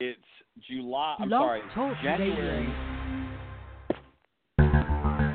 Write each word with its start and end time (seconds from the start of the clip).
It's 0.00 0.22
July. 0.70 1.16
I'm 1.18 1.28
Blog 1.28 1.42
sorry, 1.42 1.62
Talk 1.74 1.96
January. 2.04 2.70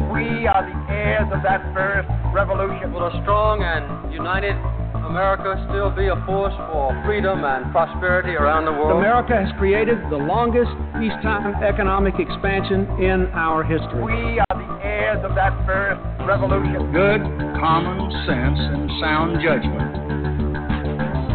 We 0.08 0.47
are 0.47 0.63
the 0.63 0.78
heirs 0.87 1.28
of 1.36 1.44
that 1.44 1.60
first 1.76 2.08
revolution. 2.31 2.94
Will 2.94 3.04
a 3.04 3.12
strong 3.28 3.60
and 3.60 4.13
united 4.13 4.55
America 5.04 5.60
still 5.68 5.91
be 5.91 6.08
a 6.08 6.15
force 6.23 6.55
for 6.72 6.96
freedom 7.04 7.44
and 7.44 7.76
prosperity 7.76 8.40
around 8.40 8.63
the 8.63 8.72
world? 8.72 9.04
America 9.04 9.36
has 9.36 9.51
created 9.60 9.99
the 10.08 10.15
longest 10.15 10.72
peacetime 10.95 11.59
economic 11.59 12.15
expansion 12.15 12.87
in 13.04 13.27
our 13.36 13.68
history. 13.68 14.00
We 14.00 14.40
are 14.40 14.55
the 14.55 14.79
heirs 14.79 15.19
of 15.27 15.36
that 15.36 15.51
first 15.68 16.00
revolution. 16.23 16.88
good 16.95 17.20
common 17.59 18.00
sense 18.23 18.64
and 18.64 18.88
sound 19.04 19.44
judgment 19.44 19.91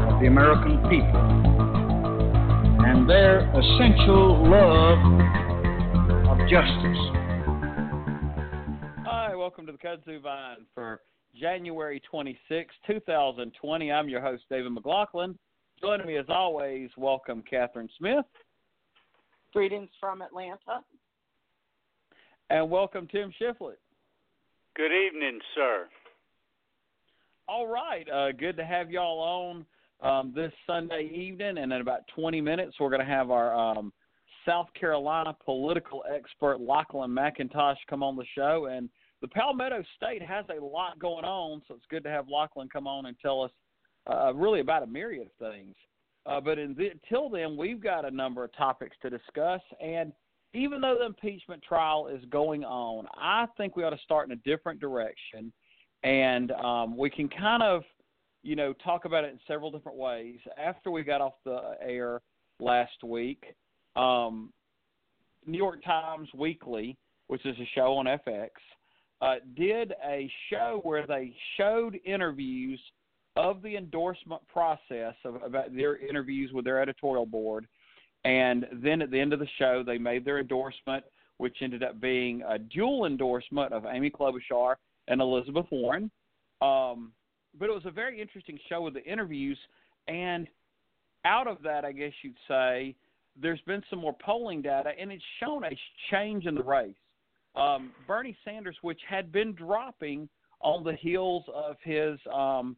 of 0.09 0.17
the 0.17 0.33
American 0.33 0.81
people 0.89 1.38
and 2.99 3.09
their 3.09 3.41
essential 3.51 4.51
love 4.51 4.99
of 6.27 6.39
justice. 6.49 6.99
Hi, 9.07 9.35
welcome 9.37 9.67
to 9.67 9.73
the 9.73 9.79
Kudzu 9.79 10.21
Vine 10.21 10.67
for 10.75 11.03
January 11.39 12.03
26, 12.11 12.75
2020. 12.89 13.93
I'm 13.93 14.09
your 14.09 14.21
host, 14.21 14.43
David 14.51 14.73
McLaughlin. 14.73 15.39
Joining 15.81 16.09
me, 16.09 16.17
as 16.17 16.25
always, 16.29 16.91
welcome 16.97 17.45
Catherine 17.49 17.89
Smith 17.99 18.25
Greetings 19.53 19.91
from 20.01 20.21
Atlanta. 20.21 20.83
and 22.51 22.69
welcome 22.69 23.07
Tim 23.07 23.33
Shiflett. 23.41 23.77
Good 24.75 24.91
evening, 24.93 25.39
sir. 25.55 25.87
All 27.49 27.69
right, 27.69 28.09
uh, 28.11 28.33
good 28.33 28.57
to 28.57 28.65
have 28.65 28.91
y'all 28.91 29.21
on 29.21 29.65
um, 30.01 30.33
this 30.35 30.53
Sunday 30.67 31.11
evening, 31.13 31.59
and 31.59 31.73
in 31.73 31.81
about 31.81 32.01
20 32.15 32.41
minutes, 32.41 32.77
we're 32.79 32.91
going 32.91 33.05
to 33.05 33.07
have 33.07 33.31
our 33.31 33.55
um, 33.55 33.93
South 34.47 34.69
Carolina 34.79 35.37
political 35.45 36.05
expert 36.13 36.61
Lachlan 36.61 37.11
McIntosh 37.11 37.77
come 37.89 38.03
on 38.03 38.17
the 38.17 38.25
show. 38.35 38.67
And 38.71 38.89
the 39.21 39.29
Palmetto 39.29 39.83
State 39.97 40.23
has 40.23 40.45
a 40.57 40.65
lot 40.65 40.99
going 40.99 41.25
on, 41.25 41.63
so 41.67 41.75
it's 41.75 41.85
good 41.91 42.05
to 42.05 42.11
have 42.11 42.29
Lachlan 42.29 42.69
come 42.69 42.87
on 42.87 43.07
and 43.07 43.17
tell 43.21 43.43
us 43.43 43.51
uh, 44.11 44.33
really 44.35 44.61
about 44.61 44.83
a 44.83 44.87
myriad 44.87 45.27
of 45.27 45.53
things. 45.53 45.75
Uh, 46.27 46.41
but 46.41 46.59
until 46.59 47.29
then, 47.29 47.57
we've 47.57 47.83
got 47.83 48.05
a 48.05 48.11
number 48.11 48.45
of 48.45 48.55
topics 48.55 48.97
to 49.03 49.11
discuss, 49.11 49.61
and 49.83 50.13
even 50.55 50.81
though 50.81 50.97
the 50.99 51.07
impeachment 51.07 51.63
trial 51.63 52.07
is 52.09 52.25
going 52.31 52.65
on, 52.65 53.07
I 53.15 53.47
think 53.57 53.77
we 53.77 53.85
ought 53.85 53.91
to 53.91 53.99
start 53.99 54.29
in 54.29 54.33
a 54.33 54.37
different 54.37 54.81
direction, 54.81 55.53
and 56.03 56.53
um, 56.53 56.97
we 56.97 57.11
can 57.11 57.29
kind 57.29 57.63
of, 57.63 57.83
you 58.49 58.57
know, 58.57 58.73
talk 58.85 59.05
about 59.05 59.25
it 59.25 59.33
in 59.33 59.39
several 59.47 59.71
different 59.71 59.99
ways. 59.99 60.39
After 60.57 60.91
we 60.91 61.03
got 61.03 61.21
off 61.21 61.35
the 61.45 61.77
air 61.81 62.21
last 62.61 63.05
week, 63.05 63.45
um, 63.97 64.53
New 65.47 65.59
York 65.59 65.83
Times 65.85 66.29
Weekly, 66.35 66.97
which 67.29 67.45
is 67.45 67.57
a 67.59 67.69
show 67.75 67.95
on 67.95 68.07
FX, 68.07 68.51
uh, 69.21 69.37
did 69.57 69.93
a 70.05 70.31
show 70.51 70.81
where 70.83 71.07
they 71.07 71.35
showed 71.57 71.99
interviews 72.05 72.81
of 73.37 73.63
the 73.63 73.77
endorsement 73.77 74.47
process 74.49 75.15
of 75.25 75.43
about 75.43 75.75
their 75.75 75.97
interviews 75.97 76.51
with 76.53 76.65
their 76.65 76.81
editorial 76.81 77.27
board 77.27 77.67
and 78.25 78.67
then 78.73 79.01
at 79.03 79.11
the 79.11 79.21
end 79.21 79.33
of 79.33 79.39
the 79.39 79.49
show, 79.59 79.83
they 79.85 79.99
made 79.99 80.25
their 80.25 80.39
endorsement, 80.39 81.05
which 81.39 81.57
ended 81.63 81.83
up 81.83 82.01
being 82.01 82.43
a 82.49 82.59
dual 82.59 83.07
endorsement 83.07 83.73
of 83.73 83.87
Amy 83.87 84.11
Klobuchar 84.11 84.75
and 85.07 85.21
Elizabeth 85.21 85.67
Warren. 85.71 86.11
Um, 86.61 87.13
but 87.59 87.69
it 87.69 87.73
was 87.73 87.87
a 87.87 87.91
very 87.91 88.21
interesting 88.21 88.59
show 88.69 88.83
with 88.83 88.95
the 88.95 89.05
interviews. 89.05 89.59
And 90.07 90.47
out 91.25 91.47
of 91.47 91.59
that, 91.63 91.85
I 91.85 91.93
guess 91.93 92.13
you'd 92.23 92.35
say, 92.47 92.95
there's 93.41 93.61
been 93.67 93.83
some 93.89 94.01
more 94.01 94.17
polling 94.25 94.63
data, 94.63 94.91
and 94.99 95.13
it's 95.13 95.23
shown 95.41 95.65
a 95.65 95.71
change 96.11 96.47
in 96.47 96.55
the 96.55 96.63
race. 96.63 96.95
Um, 97.55 97.93
Bernie 98.07 98.37
Sanders, 98.45 98.77
which 98.83 99.01
had 99.09 99.31
been 99.31 99.53
dropping 99.53 100.29
on 100.61 100.83
the 100.83 100.95
heels 100.95 101.45
of 101.55 101.77
his 101.85 102.19
um, 102.33 102.77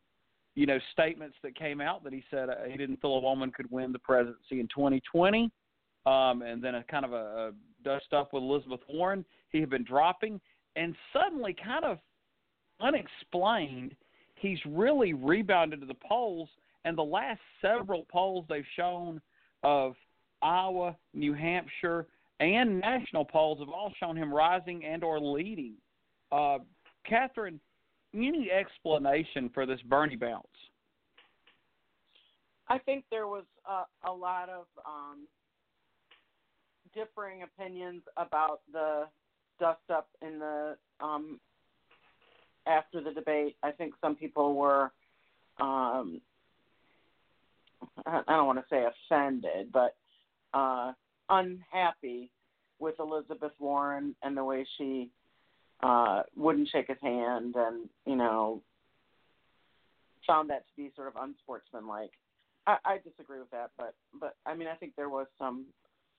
you 0.55 0.67
know, 0.67 0.79
statements 0.93 1.37
that 1.43 1.57
came 1.57 1.81
out 1.81 2.03
that 2.05 2.13
he 2.13 2.23
said 2.31 2.51
uh, 2.51 2.55
he 2.69 2.77
didn't 2.77 3.01
feel 3.01 3.15
a 3.15 3.21
woman 3.21 3.51
could 3.51 3.71
win 3.71 3.93
the 3.93 3.99
presidency 3.99 4.61
in 4.61 4.69
2020, 4.69 5.51
um, 6.07 6.43
and 6.43 6.63
then 6.63 6.75
a 6.77 6.85
kind 6.85 7.05
of 7.05 7.13
a, 7.13 7.17
a 7.17 7.53
dust 7.85 8.13
up 8.13 8.33
with 8.33 8.43
Elizabeth 8.43 8.81
Warren. 8.89 9.25
He 9.51 9.61
had 9.61 9.71
been 9.71 9.85
dropping, 9.85 10.41
and 10.77 10.95
suddenly, 11.13 11.55
kind 11.63 11.85
of 11.85 11.99
unexplained, 12.81 13.95
he's 14.41 14.59
really 14.67 15.13
rebounded 15.13 15.81
to 15.81 15.87
the 15.87 15.95
polls. 15.95 16.49
And 16.85 16.97
the 16.97 17.03
last 17.03 17.41
several 17.61 18.07
polls 18.11 18.47
they've 18.49 18.65
shown 18.75 19.21
of 19.63 19.95
Iowa, 20.43 20.97
New 21.13 21.35
Hampshire, 21.35 22.07
and 22.41 22.81
national 22.81 23.27
polls 23.27 23.59
have 23.59 23.69
all 23.69 23.93
shown 24.01 24.17
him 24.17 24.33
rising 24.33 24.85
and 24.85 25.05
or 25.05 25.21
leading. 25.21 25.75
Uh, 26.33 26.59
Catherine, 27.07 27.61
any 28.15 28.51
explanation 28.51 29.51
for 29.53 29.67
this 29.67 29.81
Bernie 29.83 30.17
bounce? 30.17 30.47
I 32.69 32.79
think 32.79 33.05
there 33.11 33.27
was 33.27 33.45
a, 33.69 34.09
a 34.09 34.13
lot 34.13 34.49
of 34.49 34.65
um, 34.87 35.27
differing 36.95 37.43
opinions 37.43 38.03
about 38.17 38.61
the 38.73 39.05
dust 39.59 39.81
up 39.93 40.09
in 40.23 40.39
the 40.39 40.77
um, 41.01 41.41
after 42.67 43.01
the 43.01 43.13
debate. 43.13 43.57
I 43.63 43.71
think 43.71 43.95
some 44.01 44.17
people 44.17 44.55
were, 44.55 44.93
um, 45.61 46.21
I 48.07 48.23
don't 48.27 48.47
want 48.47 48.59
to 48.59 48.65
say 48.71 48.85
offended, 48.85 49.73
but 49.73 49.97
uh, 50.53 50.93
unhappy 51.29 52.31
with 52.79 52.95
Elizabeth 52.99 53.53
Warren 53.59 54.15
and 54.23 54.37
the 54.37 54.45
way 54.45 54.67
she 54.79 55.11
uh, 55.83 56.23
wouldn't 56.37 56.69
shake 56.69 56.89
his 56.89 56.99
hand, 57.03 57.55
and 57.57 57.89
you 58.07 58.17
know, 58.17 58.63
found 60.27 60.51
that 60.51 60.67
to 60.67 60.77
be 60.77 60.91
sort 60.95 61.09
of 61.09 61.15
unsportsmanlike. 61.21 62.13
I, 62.67 62.77
I 62.85 62.99
disagree 62.99 63.39
with 63.39 63.51
that, 63.51 63.71
but 63.79 63.95
but 64.19 64.37
I 64.45 64.55
mean, 64.55 64.69
I 64.69 64.75
think 64.75 64.93
there 64.97 65.09
was 65.09 65.27
some 65.39 65.67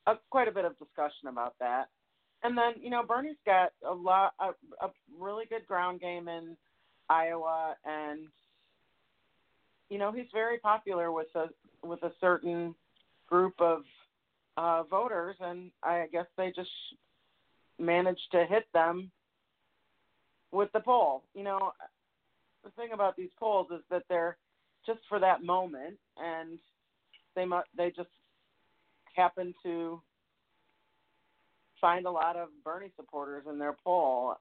uh, 0.07 0.15
quite 0.29 0.47
a 0.47 0.51
bit 0.51 0.65
of 0.65 0.77
discussion 0.79 1.27
about 1.27 1.55
that. 1.59 1.89
And 2.43 2.57
then 2.57 2.73
you 2.81 2.89
know, 2.89 3.03
Bernie's 3.03 3.35
got 3.45 3.71
a 3.87 3.93
lot 3.93 4.33
a, 4.39 4.49
a 4.85 4.89
really 5.19 5.45
good 5.45 5.65
ground 5.67 6.01
game 6.01 6.27
in 6.27 6.57
Iowa, 7.09 7.75
and 7.85 8.27
you 9.89 9.97
know, 9.97 10.11
he's 10.11 10.27
very 10.33 10.57
popular 10.57 11.11
with 11.11 11.27
a 11.35 11.47
with 11.85 12.01
a 12.03 12.11
certain 12.19 12.73
group 13.27 13.53
of 13.59 13.83
uh, 14.57 14.83
voters, 14.83 15.35
and 15.39 15.71
I 15.83 16.07
guess 16.11 16.25
they 16.37 16.51
just 16.55 16.69
managed 17.79 18.31
to 18.31 18.45
hit 18.45 18.65
them 18.73 19.11
with 20.51 20.71
the 20.73 20.79
poll. 20.79 21.23
You 21.33 21.43
know, 21.43 21.71
the 22.63 22.71
thing 22.71 22.91
about 22.93 23.15
these 23.15 23.29
polls 23.39 23.67
is 23.71 23.81
that 23.89 24.03
they're 24.09 24.37
just 24.85 24.99
for 25.09 25.19
that 25.19 25.43
moment, 25.43 25.97
and 26.17 26.59
they 27.35 27.45
mu- 27.45 27.61
they 27.75 27.91
just 27.91 28.09
happen 29.15 29.53
to 29.63 30.01
find 31.81 32.05
a 32.05 32.11
lot 32.11 32.37
of 32.37 32.49
Bernie 32.63 32.91
supporters 32.95 33.43
in 33.49 33.59
their 33.59 33.75
poll. 33.83 34.35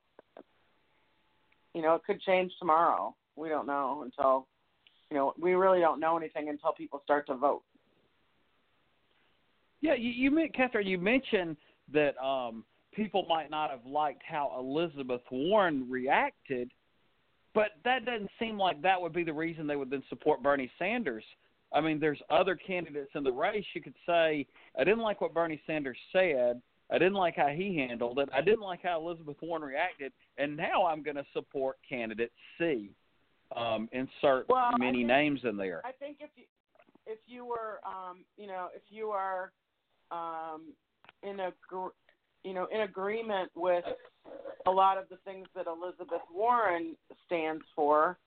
You 1.74 1.82
know, 1.82 1.94
it 1.94 2.02
could 2.04 2.20
change 2.20 2.52
tomorrow. 2.58 3.14
We 3.36 3.48
don't 3.48 3.66
know 3.66 4.02
until 4.04 4.46
you 5.10 5.16
know 5.16 5.32
we 5.40 5.54
really 5.54 5.80
don't 5.80 5.98
know 5.98 6.16
anything 6.16 6.48
until 6.48 6.72
people 6.72 7.00
start 7.02 7.26
to 7.28 7.34
vote. 7.34 7.62
Yeah, 9.80 9.94
you, 9.94 10.10
you 10.10 10.30
meant 10.30 10.54
Catherine. 10.54 10.86
You 10.86 10.98
mentioned 10.98 11.56
that 11.92 12.18
um, 12.22 12.64
people 12.92 13.24
might 13.28 13.50
not 13.50 13.70
have 13.70 13.86
liked 13.86 14.22
how 14.28 14.54
Elizabeth 14.58 15.22
Warren 15.30 15.88
reacted, 15.88 16.70
but 17.54 17.70
that 17.84 18.04
doesn't 18.04 18.30
seem 18.38 18.58
like 18.58 18.82
that 18.82 19.00
would 19.00 19.12
be 19.12 19.24
the 19.24 19.32
reason 19.32 19.66
they 19.66 19.76
would 19.76 19.90
then 19.90 20.02
support 20.08 20.42
Bernie 20.42 20.70
Sanders. 20.78 21.24
I 21.72 21.80
mean, 21.80 22.00
there's 22.00 22.20
other 22.30 22.56
candidates 22.56 23.10
in 23.14 23.22
the 23.22 23.32
race. 23.32 23.64
You 23.74 23.80
could 23.80 23.94
say, 24.04 24.46
I 24.78 24.84
didn't 24.84 25.00
like 25.00 25.20
what 25.20 25.32
Bernie 25.32 25.60
Sanders 25.66 25.96
said. 26.12 26.60
I 26.92 26.98
didn't 26.98 27.14
like 27.14 27.36
how 27.36 27.48
he 27.48 27.76
handled 27.76 28.18
it. 28.18 28.28
I 28.32 28.40
didn't 28.40 28.62
like 28.62 28.82
how 28.82 29.00
Elizabeth 29.00 29.36
Warren 29.40 29.62
reacted, 29.62 30.12
and 30.38 30.56
now 30.56 30.86
I'm 30.86 31.02
going 31.02 31.16
to 31.16 31.24
support 31.32 31.76
candidate 31.88 32.32
C. 32.58 32.90
Um, 33.56 33.88
insert 33.92 34.48
Well, 34.48 34.70
many 34.78 34.98
think- 34.98 35.08
names 35.08 35.40
in 35.44 35.56
there. 35.56 35.82
I 35.84 35.92
think 35.92 36.18
if 36.20 36.30
you 36.36 36.44
if 37.06 37.18
you 37.26 37.44
were 37.44 37.80
um, 37.84 38.24
you 38.36 38.46
know 38.46 38.68
if 38.74 38.82
you 38.90 39.08
are 39.10 39.50
um, 40.12 40.72
in 41.22 41.40
a 41.40 41.52
you 42.44 42.54
know 42.54 42.66
in 42.72 42.82
agreement 42.82 43.50
with 43.56 43.84
a 44.66 44.70
lot 44.70 44.98
of 44.98 45.08
the 45.08 45.16
things 45.24 45.48
that 45.56 45.66
Elizabeth 45.66 46.22
Warren 46.32 46.96
stands 47.26 47.64
for, 47.74 48.18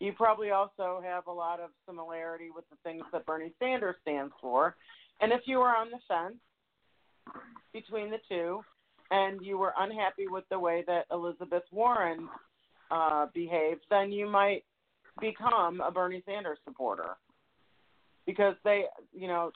you 0.00 0.12
probably 0.12 0.50
also 0.50 1.00
have 1.04 1.28
a 1.28 1.32
lot 1.32 1.60
of 1.60 1.70
similarity 1.86 2.48
with 2.54 2.64
the 2.70 2.76
things 2.82 3.04
that 3.12 3.24
Bernie 3.26 3.52
Sanders 3.60 3.94
stands 4.02 4.32
for. 4.40 4.74
And 5.20 5.32
if 5.32 5.42
you 5.46 5.58
were 5.58 5.68
on 5.68 5.90
the 5.90 5.98
fence 6.08 6.34
between 7.72 8.10
the 8.10 8.18
two, 8.28 8.62
and 9.10 9.44
you 9.44 9.58
were 9.58 9.74
unhappy 9.78 10.26
with 10.28 10.44
the 10.50 10.58
way 10.58 10.84
that 10.86 11.06
Elizabeth 11.10 11.64
Warren 11.70 12.28
uh, 12.90 13.26
behaved, 13.34 13.82
then 13.90 14.12
you 14.12 14.28
might 14.28 14.64
become 15.20 15.80
a 15.80 15.90
Bernie 15.90 16.22
Sanders 16.26 16.58
supporter 16.64 17.16
because 18.26 18.54
they, 18.64 18.84
you 19.12 19.28
know, 19.28 19.52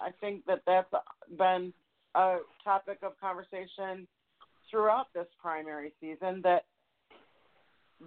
I 0.00 0.10
think 0.20 0.44
that 0.46 0.62
that's 0.66 0.90
been 1.38 1.72
a 2.14 2.38
topic 2.62 2.98
of 3.02 3.18
conversation 3.20 4.06
throughout 4.70 5.06
this 5.14 5.26
primary 5.40 5.92
season. 6.00 6.40
That 6.42 6.64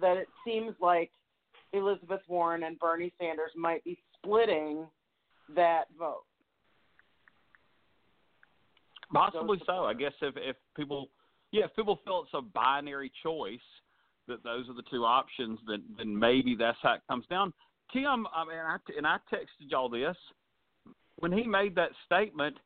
that 0.00 0.16
it 0.16 0.28
seems 0.44 0.74
like 0.80 1.10
Elizabeth 1.72 2.20
Warren 2.28 2.64
and 2.64 2.78
Bernie 2.78 3.12
Sanders 3.18 3.50
might 3.56 3.82
be 3.84 3.98
splitting 4.18 4.86
that 5.54 5.84
vote. 5.98 6.25
Possibly 9.12 9.60
so. 9.66 9.84
I 9.84 9.94
guess 9.94 10.12
if 10.20 10.34
if 10.36 10.56
people, 10.76 11.08
yeah, 11.52 11.64
if 11.64 11.76
people 11.76 12.00
feel 12.04 12.22
it's 12.24 12.34
a 12.34 12.42
binary 12.42 13.10
choice, 13.22 13.58
that 14.28 14.42
those 14.42 14.68
are 14.68 14.74
the 14.74 14.82
two 14.90 15.04
options, 15.04 15.58
then 15.68 15.82
then 15.96 16.18
maybe 16.18 16.56
that's 16.58 16.78
how 16.82 16.94
it 16.94 17.02
comes 17.08 17.24
down. 17.28 17.52
Tim, 17.92 18.26
I 18.34 18.44
mean, 18.44 18.58
I, 18.58 18.76
and 18.96 19.06
I 19.06 19.18
texted 19.32 19.70
y'all 19.70 19.88
this 19.88 20.16
when 21.16 21.32
he 21.32 21.44
made 21.44 21.74
that 21.76 21.90
statement. 22.04 22.56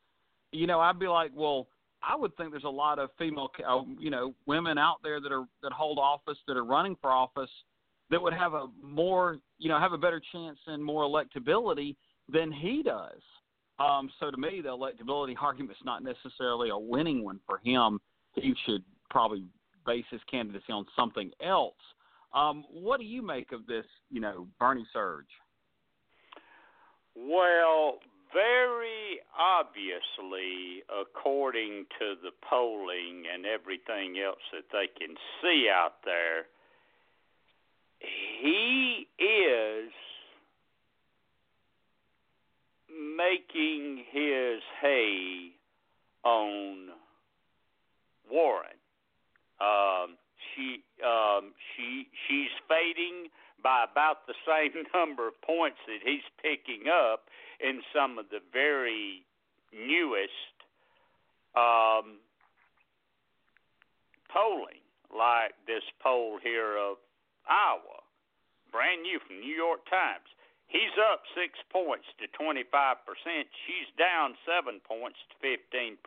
You 0.53 0.67
know, 0.67 0.81
I'd 0.81 0.99
be 0.99 1.07
like, 1.07 1.31
well, 1.35 1.69
I 2.03 2.17
would 2.17 2.37
think 2.37 2.51
there's 2.51 2.65
a 2.65 2.69
lot 2.69 2.99
of 2.99 3.11
female, 3.19 3.51
uh, 3.69 3.83
you 3.99 4.11
know, 4.11 4.35
women 4.47 4.79
out 4.79 4.97
there 5.03 5.21
that 5.21 5.31
are 5.31 5.45
that 5.63 5.73
hold 5.73 5.99
office 5.99 6.39
that 6.49 6.57
are 6.57 6.65
running 6.65 6.97
for 7.01 7.11
office 7.11 7.51
that 8.11 8.21
would 8.21 8.33
have 8.33 8.55
a 8.55 8.67
more, 8.83 9.39
you 9.59 9.69
know, 9.69 9.79
have 9.79 9.93
a 9.93 9.99
better 9.99 10.21
chance 10.33 10.59
and 10.67 10.83
more 10.83 11.05
electability 11.05 11.97
than 12.29 12.51
he 12.51 12.83
does. 12.83 13.21
Um, 13.81 14.11
so 14.21 14.31
to 14.31 14.37
me, 14.37 14.61
the 14.63 14.69
electability 14.69 15.35
argument 15.41 15.73
is 15.73 15.85
not 15.85 16.05
necessarily 16.05 16.69
a 16.69 16.79
winning 16.79 17.25
one 17.25 17.41
for 17.47 17.59
him. 17.65 17.99
He 18.35 18.55
should 18.67 18.85
probably 19.09 19.45
base 19.87 20.05
his 20.11 20.21
candidacy 20.31 20.71
on 20.71 20.85
something 20.95 21.31
else. 21.45 21.75
Um, 22.35 22.65
what 22.71 23.01
do 23.01 23.07
you 23.07 23.23
make 23.23 23.53
of 23.53 23.67
this, 23.67 23.87
you 24.11 24.21
know, 24.21 24.47
Bernie 24.59 24.87
surge? 24.93 25.27
Well, 27.17 27.99
very 28.33 29.21
obviously, 29.37 30.85
according 30.89 31.87
to 31.99 32.15
the 32.23 32.31
polling 32.49 33.25
and 33.33 33.47
everything 33.47 34.23
else 34.25 34.39
that 34.53 34.71
they 34.71 34.87
can 34.99 35.17
see 35.43 35.69
out 35.73 36.05
there, 36.05 36.47
he 38.43 39.09
is 39.19 39.91
making 43.01 44.05
his 44.11 44.61
hay 44.81 45.53
on 46.25 46.89
Warren. 48.31 48.77
Um, 49.61 50.17
she 50.55 50.83
um, 51.05 51.53
she 51.75 52.07
she's 52.29 52.53
fading 52.69 53.29
by 53.63 53.85
about 53.91 54.27
the 54.27 54.35
same 54.47 54.85
number 54.95 55.29
of 55.29 55.41
points 55.43 55.79
that 55.87 56.01
he's 56.05 56.25
picking 56.43 56.89
up 56.89 57.29
in 57.61 57.81
some 57.95 58.19
of 58.19 58.27
the 58.31 58.41
very 58.53 59.25
newest 59.73 60.55
um, 61.57 62.21
polling, 64.33 64.81
like 65.13 65.53
this 65.67 65.85
poll 66.03 66.39
here 66.43 66.77
of 66.77 66.97
Iowa, 67.49 68.01
brand 68.73 69.03
new 69.03 69.19
from 69.27 69.41
New 69.41 69.55
York 69.55 69.85
Times. 69.89 70.27
He's 70.71 70.95
up 71.03 71.27
six 71.35 71.59
points 71.75 72.07
to 72.23 72.31
25%. 72.39 72.63
She's 73.67 73.91
down 73.99 74.39
seven 74.47 74.79
points 74.87 75.19
to 75.27 75.35
15%. 75.43 75.99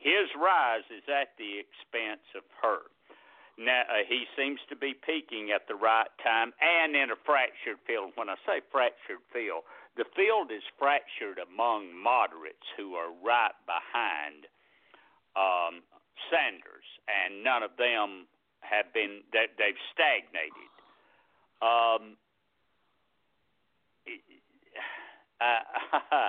His 0.00 0.32
rise 0.32 0.88
is 0.88 1.04
at 1.12 1.36
the 1.36 1.60
expense 1.60 2.24
of 2.32 2.48
her. 2.64 2.88
Now, 3.60 3.84
uh, 3.84 4.08
he 4.08 4.24
seems 4.32 4.64
to 4.72 4.76
be 4.76 4.96
peaking 4.96 5.52
at 5.52 5.68
the 5.68 5.76
right 5.76 6.08
time 6.24 6.56
and 6.64 6.96
in 6.96 7.12
a 7.12 7.20
fractured 7.28 7.76
field. 7.84 8.16
When 8.16 8.32
I 8.32 8.40
say 8.48 8.64
fractured 8.72 9.20
field, 9.28 9.68
the 10.00 10.08
field 10.16 10.48
is 10.48 10.64
fractured 10.80 11.36
among 11.36 11.92
moderates 11.92 12.64
who 12.80 12.96
are 12.96 13.12
right 13.20 13.52
behind 13.68 14.48
um, 15.36 15.84
Sanders, 16.32 16.88
and 17.04 17.44
none 17.44 17.60
of 17.60 17.76
them 17.76 18.24
have 18.64 18.88
been 18.96 19.20
that 19.36 19.52
they've 19.60 19.82
stagnated. 19.92 20.72
Um, 21.60 22.16
uh, 25.40 26.28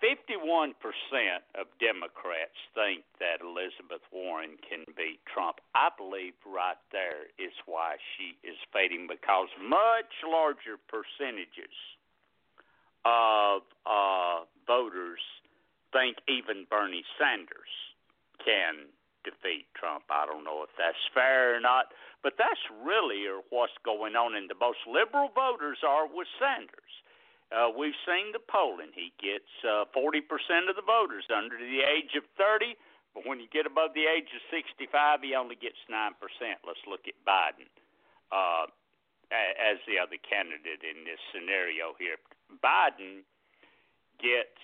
51% 0.00 0.72
of 1.60 1.66
Democrats 1.76 2.56
think 2.72 3.04
that 3.20 3.44
Elizabeth 3.44 4.00
Warren 4.12 4.56
can 4.64 4.88
beat 4.96 5.20
Trump. 5.28 5.60
I 5.76 5.92
believe 5.92 6.32
right 6.48 6.80
there 6.90 7.28
is 7.36 7.52
why 7.66 7.96
she 8.16 8.36
is 8.40 8.56
fading 8.72 9.06
because 9.08 9.48
much 9.60 10.12
larger 10.24 10.80
percentages 10.88 11.76
of 13.04 13.62
uh, 13.84 14.48
voters 14.66 15.20
think 15.92 16.16
even 16.28 16.64
Bernie 16.70 17.04
Sanders 17.20 17.72
can 18.40 18.88
defeat 19.22 19.66
Trump. 19.74 20.04
I 20.10 20.26
don't 20.26 20.44
know 20.44 20.62
if 20.62 20.72
that's 20.76 21.00
fair 21.12 21.56
or 21.56 21.60
not, 21.60 21.92
but 22.22 22.34
that's 22.38 22.60
really 22.82 23.26
what's 23.50 23.76
going 23.84 24.16
on. 24.16 24.34
And 24.34 24.48
the 24.48 24.58
most 24.58 24.82
liberal 24.86 25.28
voters 25.34 25.78
are 25.86 26.06
with 26.06 26.28
Sanders. 26.38 26.94
Uh, 27.50 27.66
we've 27.74 27.98
seen 28.06 28.30
the 28.30 28.38
polling. 28.38 28.94
He 28.94 29.10
gets 29.18 29.50
uh, 29.66 29.82
40% 29.90 30.22
of 30.70 30.78
the 30.78 30.86
voters 30.86 31.26
under 31.34 31.58
the 31.58 31.82
age 31.82 32.14
of 32.14 32.22
30, 32.38 32.78
but 33.10 33.26
when 33.26 33.42
you 33.42 33.50
get 33.50 33.66
above 33.66 33.90
the 33.98 34.06
age 34.06 34.30
of 34.30 34.42
65, 34.54 34.86
he 35.26 35.34
only 35.34 35.58
gets 35.58 35.78
9%. 35.90 36.14
Let's 36.62 36.84
look 36.86 37.10
at 37.10 37.18
Biden 37.26 37.66
uh, 38.30 38.70
as 39.34 39.82
the 39.90 39.98
other 39.98 40.14
candidate 40.22 40.86
in 40.86 41.02
this 41.02 41.18
scenario 41.34 41.98
here. 41.98 42.22
Biden 42.62 43.26
gets 44.22 44.54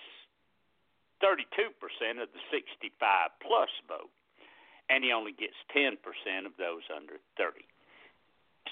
32% 1.19 1.73
of 2.21 2.29
the 2.31 2.43
65 2.51 2.93
plus 3.41 3.71
vote, 3.87 4.13
and 4.89 5.03
he 5.03 5.11
only 5.11 5.31
gets 5.31 5.55
10% 5.75 5.99
of 6.45 6.55
those 6.57 6.83
under 6.91 7.19
30. 7.35 7.63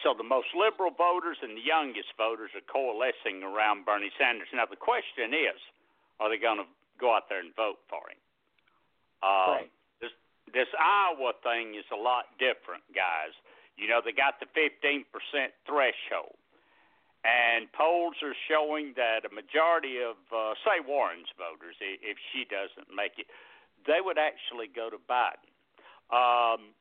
So 0.03 0.13
the 0.15 0.27
most 0.27 0.51
liberal 0.56 0.91
voters 0.91 1.39
and 1.41 1.56
the 1.56 1.63
youngest 1.63 2.12
voters 2.19 2.51
are 2.56 2.65
coalescing 2.67 3.44
around 3.44 3.85
Bernie 3.88 4.12
Sanders. 4.19 4.47
Now 4.53 4.67
the 4.67 4.79
question 4.79 5.31
is, 5.31 5.59
are 6.19 6.29
they 6.29 6.39
going 6.39 6.59
to 6.59 6.69
go 7.00 7.15
out 7.15 7.27
there 7.27 7.39
and 7.39 7.56
vote 7.56 7.79
for 7.88 8.03
him? 8.07 8.19
Uh, 9.23 9.65
right. 9.65 9.71
This 10.00 10.13
this 10.51 10.69
Iowa 10.77 11.33
thing 11.44 11.75
is 11.75 11.88
a 11.91 12.00
lot 12.00 12.31
different, 12.39 12.83
guys. 12.91 13.35
You 13.80 13.87
know 13.87 13.99
they 14.04 14.11
got 14.11 14.40
the 14.40 14.47
15% 14.56 15.04
threshold, 15.68 16.37
and 17.23 17.71
polls 17.73 18.16
are 18.21 18.37
showing 18.47 18.94
that 18.95 19.25
a 19.25 19.31
majority 19.33 19.97
of, 19.99 20.16
uh, 20.30 20.54
say, 20.61 20.80
Warren's 20.85 21.31
voters, 21.35 21.75
if 21.81 22.18
she 22.31 22.45
doesn't 22.45 22.94
make 22.94 23.18
it, 23.18 23.25
they 23.90 23.99
would 23.99 24.21
actually 24.21 24.69
go 24.69 24.94
to 24.94 25.01
Biden. 25.09 25.55
Um, 26.12 26.74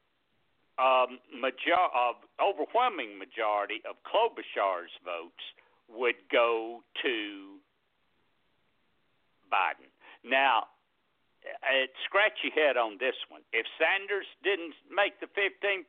um, 0.76 1.18
major, 1.30 1.78
uh, 1.78 2.18
overwhelming 2.42 3.16
majority 3.18 3.80
of 3.88 3.96
Klobuchar's 4.02 4.90
votes 5.04 5.44
would 5.88 6.18
go 6.32 6.82
to 7.02 7.58
Biden. 9.52 9.86
Now, 10.24 10.64
scratch 12.04 12.40
your 12.42 12.52
head 12.52 12.76
on 12.76 12.96
this 12.98 13.14
one. 13.28 13.42
If 13.52 13.66
Sanders 13.78 14.26
didn't 14.42 14.74
make 14.88 15.20
the 15.20 15.28
15% 15.36 15.84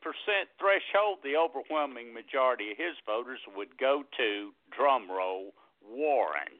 threshold, 0.60 1.20
the 1.24 1.36
overwhelming 1.39 2.13
majority 2.13 2.72
of 2.72 2.77
his 2.77 2.96
voters 3.06 3.39
would 3.56 3.77
go 3.77 4.04
to 4.18 4.51
drumroll 4.70 5.56
Warren. 5.82 6.60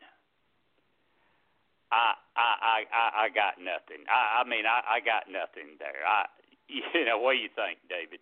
I 1.92 2.18
I 2.36 2.84
I 2.92 3.08
I 3.26 3.30
got 3.30 3.62
nothing. 3.62 4.04
I 4.10 4.42
I 4.42 4.50
mean 4.50 4.66
I 4.66 4.98
I 4.98 5.00
got 5.00 5.30
nothing 5.30 5.78
there. 5.78 6.02
I 6.02 6.26
You 6.94 7.06
know, 7.06 7.20
what 7.20 7.34
do 7.34 7.40
you 7.40 7.50
think, 7.56 7.80
David? 7.90 8.20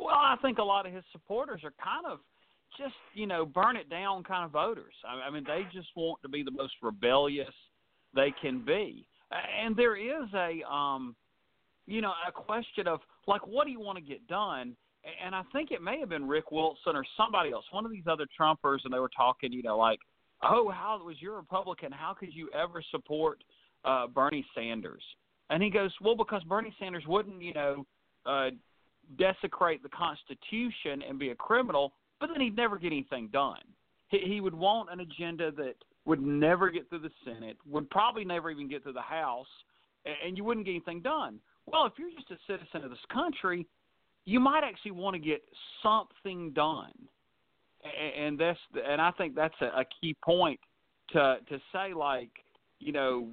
Well, 0.00 0.14
I 0.14 0.36
think 0.40 0.58
a 0.58 0.62
lot 0.62 0.86
of 0.86 0.92
his 0.92 1.04
supporters 1.12 1.60
are 1.64 1.74
kind 1.82 2.06
of 2.06 2.20
just, 2.78 2.94
you 3.14 3.26
know, 3.26 3.44
burn 3.44 3.76
it 3.76 3.90
down 3.90 4.24
kind 4.24 4.44
of 4.44 4.50
voters. 4.52 4.94
I 5.06 5.30
mean, 5.30 5.44
they 5.44 5.66
just 5.72 5.88
want 5.96 6.22
to 6.22 6.28
be 6.28 6.42
the 6.42 6.50
most 6.50 6.74
rebellious 6.82 7.52
they 8.14 8.32
can 8.40 8.64
be. 8.64 9.06
And 9.30 9.76
there 9.76 9.96
is 9.96 10.28
a, 10.34 10.62
um, 10.70 11.14
you 11.86 12.00
know, 12.00 12.12
a 12.26 12.32
question 12.32 12.86
of 12.86 13.00
like, 13.26 13.46
what 13.46 13.64
do 13.66 13.70
you 13.70 13.80
want 13.80 13.98
to 13.98 14.04
get 14.04 14.26
done? 14.26 14.76
And 15.24 15.34
I 15.34 15.42
think 15.52 15.70
it 15.70 15.82
may 15.82 15.98
have 15.98 16.08
been 16.08 16.28
Rick 16.28 16.52
Wilson 16.52 16.94
or 16.94 17.04
somebody 17.16 17.50
else, 17.50 17.64
one 17.72 17.84
of 17.84 17.90
these 17.90 18.06
other 18.08 18.26
Trumpers, 18.38 18.78
and 18.84 18.94
they 18.94 19.00
were 19.00 19.10
talking, 19.14 19.52
you 19.52 19.62
know, 19.62 19.76
like, 19.76 19.98
oh, 20.42 20.70
how 20.70 21.00
was 21.04 21.16
your 21.20 21.36
Republican? 21.36 21.90
How 21.90 22.14
could 22.14 22.32
you 22.32 22.48
ever 22.52 22.82
support 22.90 23.42
uh, 23.84 24.06
Bernie 24.06 24.46
Sanders? 24.54 25.02
And 25.52 25.62
he 25.62 25.68
goes, 25.68 25.92
well, 26.00 26.16
because 26.16 26.42
Bernie 26.44 26.74
Sanders 26.80 27.04
wouldn't, 27.06 27.42
you 27.42 27.52
know, 27.52 27.86
uh, 28.24 28.50
desecrate 29.18 29.82
the 29.82 29.90
Constitution 29.90 31.02
and 31.06 31.18
be 31.18 31.28
a 31.28 31.34
criminal, 31.34 31.92
but 32.20 32.30
then 32.32 32.40
he'd 32.40 32.56
never 32.56 32.78
get 32.78 32.86
anything 32.86 33.28
done. 33.30 33.60
He, 34.08 34.20
he 34.24 34.40
would 34.40 34.54
want 34.54 34.88
an 34.90 35.00
agenda 35.00 35.50
that 35.52 35.74
would 36.06 36.22
never 36.22 36.70
get 36.70 36.88
through 36.88 37.00
the 37.00 37.10
Senate, 37.22 37.58
would 37.68 37.90
probably 37.90 38.24
never 38.24 38.50
even 38.50 38.66
get 38.66 38.82
through 38.82 38.94
the 38.94 39.02
House, 39.02 39.46
and, 40.06 40.14
and 40.26 40.38
you 40.38 40.44
wouldn't 40.44 40.64
get 40.64 40.72
anything 40.72 41.02
done. 41.02 41.38
Well, 41.66 41.84
if 41.84 41.92
you're 41.98 42.10
just 42.10 42.30
a 42.30 42.38
citizen 42.50 42.82
of 42.82 42.88
this 42.88 42.98
country, 43.12 43.66
you 44.24 44.40
might 44.40 44.64
actually 44.64 44.92
want 44.92 45.14
to 45.14 45.20
get 45.20 45.42
something 45.82 46.52
done, 46.52 46.92
and, 48.16 48.38
that's 48.38 48.58
and 48.88 49.02
I 49.02 49.10
think 49.12 49.34
that's 49.34 49.54
a, 49.60 49.66
a 49.66 49.84
key 50.00 50.16
point 50.24 50.60
to 51.10 51.36
to 51.48 51.58
say 51.72 51.92
like 51.92 52.30
you 52.78 52.92
know 52.92 53.28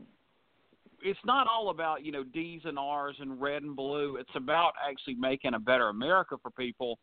it's 1.04 1.20
not 1.26 1.48
all 1.48 1.70
about 1.70 2.06
you 2.06 2.12
know 2.12 2.24
D's 2.24 2.62
and 2.66 2.78
R's 2.78 3.16
and 3.20 3.40
red 3.40 3.64
and 3.64 3.76
blue. 3.76 4.18
It's 4.18 4.30
about 4.36 4.74
actually 4.88 5.16
making 5.16 5.54
a 5.54 5.60
better 5.60 5.90
America 5.90 6.36
for 6.42 6.52
people, 6.52 7.00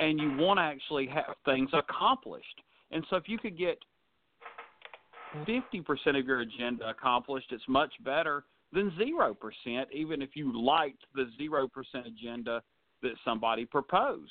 and 0.00 0.20
you 0.20 0.36
want 0.36 0.58
to 0.58 0.62
actually 0.62 1.06
have 1.08 1.34
things 1.44 1.70
accomplished. 1.72 2.60
And 2.90 3.04
so 3.08 3.16
if 3.16 3.28
you 3.28 3.38
could 3.38 3.58
get 3.58 3.78
fifty 5.46 5.80
percent 5.80 6.16
of 6.16 6.26
your 6.26 6.40
agenda 6.40 6.88
accomplished, 6.88 7.52
it's 7.52 7.64
much 7.68 7.92
better 8.04 8.44
than 8.72 8.92
zero 8.96 9.34
percent. 9.34 9.88
Even 9.92 10.22
if 10.22 10.30
you 10.34 10.52
liked 10.60 11.04
the 11.14 11.26
zero 11.38 11.68
percent 11.68 12.06
agenda 12.06 12.62
that 13.02 13.12
somebody 13.24 13.64
proposed. 13.64 14.30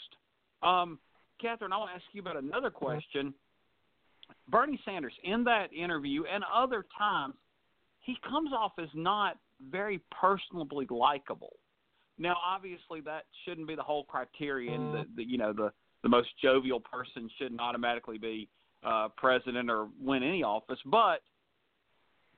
Um, 0.64 1.00
Catherine, 1.42 1.74
I'll 1.74 1.90
ask 1.94 2.04
you 2.14 2.22
about 2.22 2.38
another 2.38 2.70
question. 2.70 3.34
Bernie 4.48 4.80
Sanders, 4.86 5.14
in 5.24 5.44
that 5.46 5.74
interview 5.74 6.24
and 6.32 6.44
other 6.54 6.86
times, 6.98 7.34
he 8.02 8.18
comes 8.28 8.52
off 8.52 8.74
as 8.80 8.90
not 8.94 9.38
very 9.70 10.02
personally 10.20 10.88
likable. 10.90 11.56
Now, 12.18 12.36
obviously, 12.46 13.02
that 13.02 13.24
shouldn't 13.46 13.68
be 13.68 13.76
the 13.76 13.84
whole 13.84 14.04
criterion. 14.04 14.92
That 14.94 15.08
the, 15.16 15.24
you 15.24 15.38
know 15.38 15.54
the 15.54 15.72
the 16.04 16.10
most 16.10 16.30
jovial 16.42 16.80
person 16.80 17.30
shouldn't 17.38 17.62
automatically 17.62 18.18
be 18.18 18.50
uh, 18.84 19.10
president 19.18 19.70
or 19.70 19.88
win 20.00 20.24
any 20.24 20.44
office, 20.44 20.80
but 20.86 21.22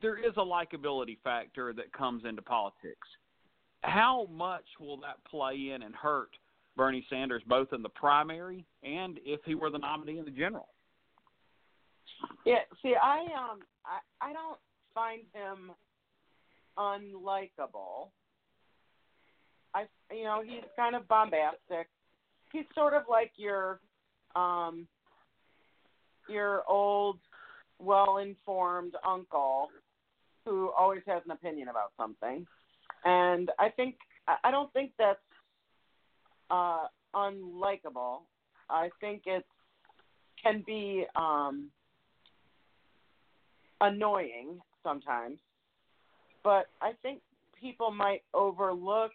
there 0.01 0.17
is 0.17 0.33
a 0.35 0.41
likability 0.41 1.17
factor 1.23 1.73
that 1.73 1.91
comes 1.93 2.25
into 2.25 2.41
politics. 2.41 3.07
How 3.81 4.27
much 4.31 4.65
will 4.79 4.97
that 4.97 5.17
play 5.29 5.71
in 5.73 5.83
and 5.83 5.95
hurt 5.95 6.29
Bernie 6.75 7.05
Sanders 7.09 7.41
both 7.47 7.71
in 7.73 7.81
the 7.81 7.89
primary 7.89 8.65
and 8.83 9.19
if 9.25 9.39
he 9.45 9.55
were 9.55 9.69
the 9.69 9.77
nominee 9.77 10.19
in 10.19 10.25
the 10.25 10.31
general? 10.31 10.67
Yeah, 12.45 12.59
see, 12.81 12.95
I 13.01 13.19
um, 13.19 13.59
I 13.85 14.29
I 14.29 14.33
don't 14.33 14.57
find 14.93 15.21
him 15.33 15.71
unlikable. 16.77 18.09
I, 19.75 19.85
you 20.11 20.23
know, 20.23 20.41
he's 20.45 20.63
kind 20.75 20.95
of 20.95 21.07
bombastic. 21.07 21.87
He's 22.51 22.65
sort 22.75 22.93
of 22.93 23.03
like 23.09 23.31
your, 23.35 23.79
um, 24.35 24.87
your 26.29 26.63
old, 26.69 27.19
well-informed 27.79 28.93
uncle 29.05 29.69
who 30.45 30.71
always 30.77 31.01
has 31.07 31.21
an 31.25 31.31
opinion 31.31 31.69
about 31.69 31.91
something. 31.97 32.45
And 33.03 33.51
I 33.59 33.69
think 33.69 33.95
I 34.43 34.51
don't 34.51 34.71
think 34.71 34.91
that's 34.97 35.19
uh, 36.49 36.85
unlikable. 37.13 38.21
I 38.69 38.89
think 39.01 39.23
it 39.25 39.45
can 40.41 40.63
be 40.65 41.05
um, 41.15 41.69
annoying 43.81 44.59
sometimes, 44.83 45.39
but 46.43 46.67
I 46.81 46.91
think 47.01 47.21
people 47.59 47.91
might 47.91 48.23
overlook 48.33 49.11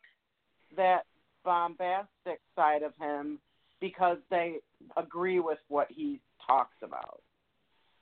that 0.77 1.03
bombastic 1.45 2.41
side 2.57 2.83
of 2.83 2.93
him 3.01 3.39
because 3.81 4.19
they 4.31 4.57
agree 4.97 5.41
with 5.41 5.59
what 5.69 5.89
he 5.91 6.21
talks 6.47 6.77
about. 6.83 7.23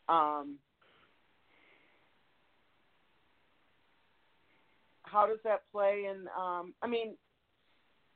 Um, 0.09 0.59
how 5.03 5.27
does 5.27 5.39
that 5.45 5.63
play 5.73 6.05
in? 6.11 6.27
Um, 6.39 6.75
I 6.83 6.87
mean, 6.87 7.17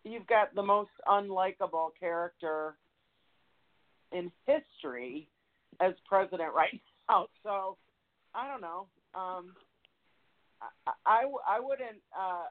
you've 0.04 0.26
got 0.26 0.54
the 0.54 0.62
most 0.62 0.90
unlikable 1.08 1.90
character 1.98 2.76
in 4.12 4.30
history 4.46 5.28
as 5.80 5.94
president 6.08 6.54
right 6.54 6.80
now. 7.08 7.26
So 7.42 7.76
I 8.34 8.48
don't 8.48 8.60
know. 8.60 8.86
Um, 9.14 9.54
I, 10.86 10.92
I, 11.06 11.24
I 11.56 11.60
wouldn't. 11.60 12.00
Uh, 12.16 12.44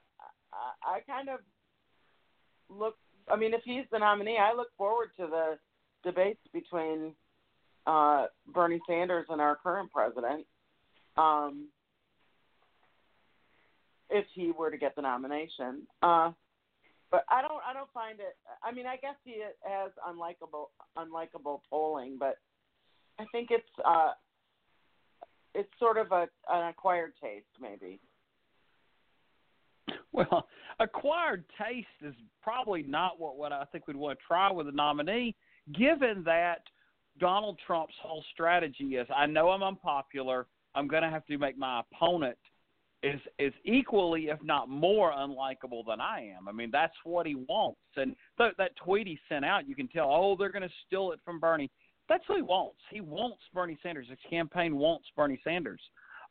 I, 0.53 0.97
I 0.97 0.99
kind 1.01 1.29
of 1.29 1.39
look. 2.69 2.95
I 3.31 3.35
mean, 3.35 3.53
if 3.53 3.61
he's 3.63 3.85
the 3.91 3.99
nominee, 3.99 4.37
I 4.37 4.55
look 4.55 4.69
forward 4.77 5.09
to 5.17 5.27
the 5.27 5.57
debates 6.03 6.41
between 6.53 7.13
uh, 7.85 8.25
Bernie 8.47 8.81
Sanders 8.87 9.27
and 9.29 9.41
our 9.41 9.55
current 9.55 9.91
president. 9.91 10.45
Um, 11.17 11.67
if 14.09 14.25
he 14.33 14.51
were 14.57 14.71
to 14.71 14.77
get 14.77 14.95
the 14.95 15.01
nomination, 15.01 15.85
uh, 16.01 16.31
but 17.11 17.25
I 17.29 17.41
don't. 17.41 17.61
I 17.67 17.73
don't 17.73 17.91
find 17.93 18.19
it. 18.19 18.37
I 18.63 18.71
mean, 18.71 18.85
I 18.85 18.97
guess 18.97 19.15
he 19.23 19.41
has 19.63 19.91
unlikable, 20.07 20.67
unlikable 20.97 21.61
polling, 21.69 22.17
but 22.19 22.37
I 23.19 23.25
think 23.31 23.49
it's 23.51 23.69
uh, 23.85 24.11
it's 25.55 25.69
sort 25.79 25.97
of 25.97 26.11
a 26.11 26.27
an 26.49 26.67
acquired 26.67 27.13
taste, 27.21 27.45
maybe. 27.61 27.99
Well, 30.11 30.47
acquired 30.79 31.45
taste 31.61 31.87
is 32.01 32.15
probably 32.41 32.83
not 32.83 33.19
what 33.19 33.37
what 33.37 33.51
I 33.51 33.63
think 33.65 33.87
we'd 33.87 33.95
want 33.95 34.17
to 34.17 34.25
try 34.25 34.51
with 34.51 34.67
a 34.67 34.71
nominee, 34.71 35.35
given 35.73 36.23
that 36.25 36.63
Donald 37.19 37.59
Trump's 37.65 37.93
whole 38.01 38.23
strategy 38.33 38.95
is 38.95 39.07
I 39.15 39.25
know 39.25 39.49
I'm 39.49 39.63
unpopular. 39.63 40.47
I'm 40.75 40.87
going 40.87 41.03
to 41.03 41.09
have 41.09 41.25
to 41.25 41.37
make 41.37 41.57
my 41.57 41.81
opponent 41.81 42.37
is 43.01 43.19
is 43.37 43.53
equally, 43.65 44.27
if 44.27 44.39
not 44.43 44.69
more, 44.69 45.11
unlikable 45.11 45.85
than 45.87 46.01
I 46.01 46.33
am. 46.37 46.47
I 46.47 46.51
mean, 46.51 46.69
that's 46.71 46.95
what 47.03 47.25
he 47.25 47.35
wants. 47.35 47.79
And 47.95 48.15
th- 48.37 48.53
that 48.57 48.75
tweet 48.75 49.07
he 49.07 49.17
sent 49.29 49.45
out, 49.45 49.67
you 49.67 49.75
can 49.75 49.87
tell, 49.87 50.09
oh, 50.11 50.35
they're 50.37 50.51
going 50.51 50.67
to 50.67 50.73
steal 50.85 51.11
it 51.11 51.19
from 51.23 51.39
Bernie. 51.39 51.71
That's 52.09 52.27
what 52.27 52.37
he 52.37 52.41
wants. 52.41 52.79
He 52.91 53.01
wants 53.01 53.37
Bernie 53.53 53.77
Sanders. 53.81 54.07
His 54.09 54.17
campaign 54.29 54.75
wants 54.75 55.05
Bernie 55.15 55.39
Sanders. 55.43 55.81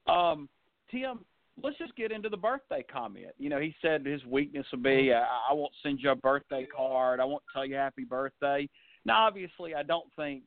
Um, 0.07 0.49
Tim, 0.91 1.21
let's 1.63 1.79
just 1.79 1.95
get 1.97 2.13
into 2.13 2.29
the 2.29 2.37
birthday 2.37 2.85
comment. 2.93 3.33
You 3.39 3.49
know, 3.49 3.61
he 3.61 3.75
said 3.81 4.05
his 4.05 4.25
weakness 4.27 4.67
would 4.73 4.83
be, 4.83 5.13
I, 5.13 5.25
I 5.51 5.53
won't 5.55 5.73
send 5.83 6.01
you 6.01 6.11
a 6.11 6.17
birthday 6.17 6.67
card. 6.75 7.21
I 7.21 7.25
won't 7.25 7.45
tell 7.55 7.65
you 7.65 7.77
happy 7.77 8.05
birthday. 8.05 8.69
Now, 9.05 9.27
obviously, 9.27 9.75
I 9.75 9.85
don't 9.85 10.09
think 10.17 10.43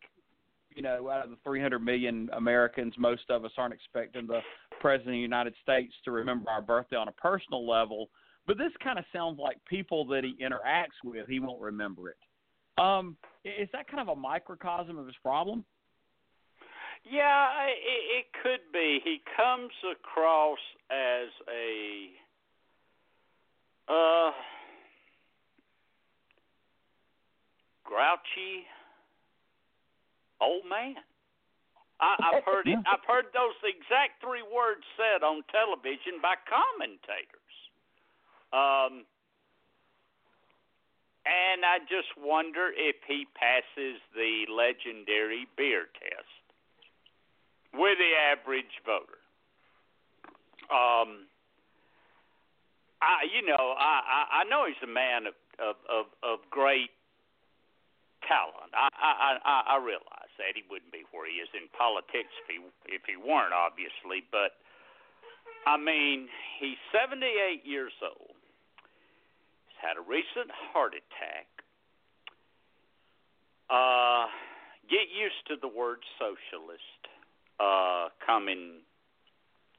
you 0.75 0.81
know, 0.81 1.09
out 1.09 1.23
of 1.23 1.29
the 1.29 1.37
300 1.43 1.79
million 1.79 2.29
Americans, 2.33 2.93
most 2.97 3.23
of 3.29 3.45
us 3.45 3.51
aren't 3.57 3.73
expecting 3.73 4.27
the 4.27 4.39
President 4.79 5.09
of 5.09 5.13
the 5.13 5.19
United 5.19 5.53
States 5.61 5.93
to 6.05 6.11
remember 6.11 6.49
our 6.49 6.61
birthday 6.61 6.95
on 6.95 7.07
a 7.07 7.13
personal 7.13 7.67
level. 7.67 8.09
But 8.47 8.57
this 8.57 8.71
kind 8.83 8.97
of 8.97 9.05
sounds 9.13 9.39
like 9.39 9.57
people 9.65 10.05
that 10.07 10.23
he 10.23 10.35
interacts 10.43 10.97
with, 11.03 11.27
he 11.27 11.39
won't 11.39 11.61
remember 11.61 12.09
it. 12.09 12.17
Um, 12.77 13.17
is 13.43 13.69
that 13.73 13.87
kind 13.87 14.01
of 14.01 14.15
a 14.15 14.19
microcosm 14.19 14.97
of 14.97 15.05
his 15.05 15.15
problem? 15.23 15.65
Yeah, 17.03 17.65
it, 17.67 17.79
it 18.19 18.25
could 18.43 18.71
be. 18.71 18.99
He 19.03 19.21
comes 19.35 19.71
across 19.91 20.59
as 20.91 21.29
a 21.49 22.09
uh, 23.91 24.31
grouchy 27.83 28.65
old 30.39 30.63
man. 30.69 30.95
I, 31.99 32.17
I've 32.17 32.43
heard 32.43 32.67
it. 32.67 32.77
I've 32.89 33.05
heard 33.05 33.29
those 33.33 33.57
exact 33.61 34.21
three 34.21 34.41
words 34.41 34.81
said 34.97 35.21
on 35.21 35.45
television 35.53 36.17
by 36.21 36.35
commentators. 36.49 37.53
Um, 38.53 39.05
and 41.25 41.65
I 41.65 41.79
just 41.85 42.09
wonder 42.17 42.71
if 42.73 42.95
he 43.07 43.27
passes 43.37 44.01
the 44.15 44.49
legendary 44.49 45.47
beer 45.57 45.85
test 45.93 46.41
with 47.73 47.97
the 47.97 48.11
average 48.17 48.73
voter. 48.85 49.21
Um, 50.71 51.27
I, 53.01 53.25
you 53.29 53.45
know, 53.45 53.75
I, 53.77 54.01
I, 54.01 54.21
I 54.41 54.43
know 54.45 54.65
he's 54.65 54.81
a 54.83 54.91
man 54.91 55.27
of, 55.27 55.35
of, 55.57 55.75
of, 55.89 56.05
of 56.23 56.37
great 56.49 56.89
talent. 58.25 58.71
I, 58.73 58.89
I, 58.93 59.29
I, 59.41 59.57
I 59.73 59.77
realize 59.81 60.31
that 60.37 60.53
he 60.53 60.63
wouldn't 60.69 60.93
be 60.93 61.03
where 61.11 61.25
he 61.29 61.41
is 61.41 61.49
in 61.53 61.69
politics 61.73 62.31
if 62.45 62.47
he 62.47 62.57
if 62.89 63.03
he 63.09 63.17
weren't, 63.17 63.53
obviously. 63.53 64.25
But 64.29 64.57
I 65.65 65.77
mean, 65.77 66.29
he's 66.61 66.79
78 66.93 67.65
years 67.65 67.93
old. 68.01 68.40
Had 69.81 69.97
a 69.97 70.05
recent 70.05 70.51
heart 70.53 70.93
attack. 70.93 71.47
Uh, 73.67 74.27
get 74.87 75.09
used 75.09 75.41
to 75.47 75.55
the 75.59 75.67
word 75.67 75.97
socialist 76.19 77.01
uh, 77.59 78.09
coming 78.23 78.85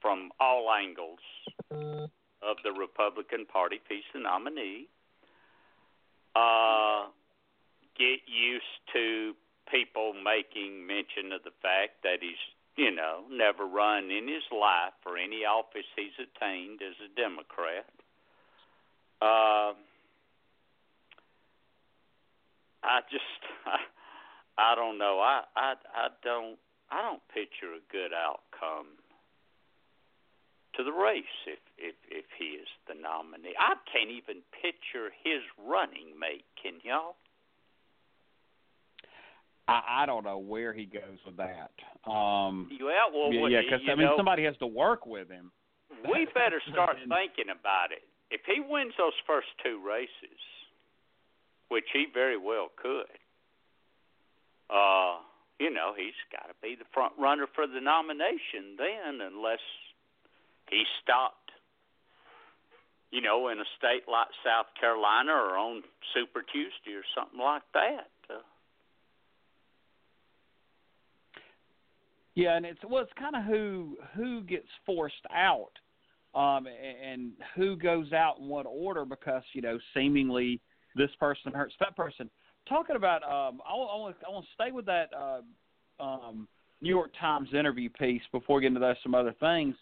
from 0.01 0.31
all 0.41 0.67
angles 0.73 1.23
of 1.71 2.57
the 2.65 2.73
Republican 2.73 3.47
Party 3.47 3.81
he's 3.89 4.03
the 4.13 4.19
nominee. 4.19 4.89
Uh, 6.35 7.07
get 7.97 8.27
used 8.27 8.83
to 8.93 9.35
people 9.71 10.15
making 10.15 10.85
mention 10.85 11.31
of 11.31 11.45
the 11.45 11.55
fact 11.63 12.03
that 12.03 12.19
he's, 12.21 12.43
you 12.77 12.91
know, 12.91 13.23
never 13.31 13.67
run 13.67 14.11
in 14.11 14.27
his 14.27 14.43
life 14.51 14.93
for 15.03 15.17
any 15.17 15.45
office 15.45 15.87
he's 15.95 16.17
attained 16.19 16.81
as 16.83 16.97
a 16.99 17.09
Democrat. 17.15 17.87
Uh, 19.21 19.79
I 22.85 23.01
just, 23.11 23.41
I, 23.67 23.79
I 24.73 24.75
don't 24.75 24.99
know. 24.99 25.21
I, 25.21 25.43
I, 25.57 25.75
I 25.95 26.09
don't, 26.23 26.59
I 26.91 27.01
don't 27.03 27.23
picture 27.33 27.73
a 27.73 27.83
good 27.91 28.13
outcome 28.13 29.01
to 30.77 30.85
the 30.85 30.93
race 30.93 31.37
if 31.47 31.61
if 31.77 31.95
if 32.09 32.25
he 32.39 32.57
is 32.57 32.69
the 32.89 32.95
nominee. 32.95 33.55
I 33.59 33.77
can't 33.93 34.11
even 34.11 34.41
picture 34.57 35.13
his 35.25 35.45
running 35.61 36.17
mate. 36.19 36.45
Can 36.61 36.81
y'all? 36.83 37.17
I, 39.69 40.03
I 40.03 40.07
don't 40.07 40.25
know 40.25 40.39
where 40.39 40.73
he 40.73 40.87
goes 40.87 41.21
with 41.25 41.37
that. 41.37 41.71
Um, 42.09 42.69
yeah, 42.73 43.07
well, 43.13 43.49
yeah, 43.49 43.61
because 43.63 43.81
I 43.87 43.95
mean 43.95 44.07
know, 44.07 44.17
somebody 44.17 44.45
has 44.45 44.57
to 44.59 44.67
work 44.67 45.07
with 45.07 45.29
him. 45.29 45.53
We 46.09 46.27
better 46.35 46.61
start 46.73 46.97
thinking 46.97 47.53
about 47.53 47.93
it. 47.93 48.03
If 48.31 48.41
he 48.47 48.61
wins 48.65 48.93
those 48.99 49.15
first 49.27 49.49
two 49.63 49.81
races, 49.85 50.41
which 51.73 51.89
he 51.93 52.07
very 52.13 52.37
well 52.37 52.69
could, 52.77 53.09
uh, 54.69 55.17
you 55.59 55.73
know, 55.73 55.95
he's 55.97 56.17
got 56.31 56.49
to 56.49 56.57
be 56.63 56.77
the 56.77 56.85
front 56.93 57.15
runner 57.19 57.47
for 57.55 57.67
the 57.67 57.81
nomination 57.81 58.77
then, 58.77 59.21
unless 59.21 59.65
he 60.71 60.85
stopped, 61.03 61.51
you 63.11 63.21
know, 63.21 63.49
in 63.49 63.59
a 63.59 63.69
state 63.79 64.05
like 64.07 64.29
South 64.45 64.69
Carolina 64.79 65.33
or 65.33 65.57
on 65.57 65.83
Super 66.15 66.43
Tuesday 66.43 66.93
or 66.93 67.05
something 67.17 67.41
like 67.41 67.65
that. 67.75 68.13
Yeah, 72.35 72.57
and 72.57 72.65
it's 72.65 72.81
well, 72.89 73.03
it's 73.03 73.13
kind 73.19 73.37
of 73.37 73.45
who 73.45 73.99
who 74.17 74.43
gets 74.43 74.69
forced 74.87 75.27
out, 75.35 75.73
um, 76.35 76.67
and 76.67 77.33
who 77.55 77.77
goes 77.77 78.13
out 78.13 78.39
in 78.41 78.49
what 78.49 78.65
order 78.67 79.05
because 79.05 79.43
you 79.53 79.61
know 79.61 79.79
seemingly 79.95 80.61
this 80.97 81.11
person 81.19 81.53
hurts 81.53 81.75
that 81.81 81.97
person. 81.97 82.31
Talking 82.69 82.97
about, 82.97 83.23
um, 83.25 83.61
I 83.69 83.75
want 83.75 84.17
I 84.27 84.31
want 84.31 84.45
to 84.45 84.51
stay 84.55 84.73
with 84.73 84.87
that 84.87 85.11
uh, 85.17 86.03
um, 86.03 86.49
New 86.81 86.91
York 86.91 87.11
Times 87.21 87.49
interview 87.53 87.89
piece 87.89 88.23
before 88.31 88.61
getting 88.61 88.79
to 88.79 88.95
some 89.03 89.15
other 89.15 89.35
things. 89.41 89.75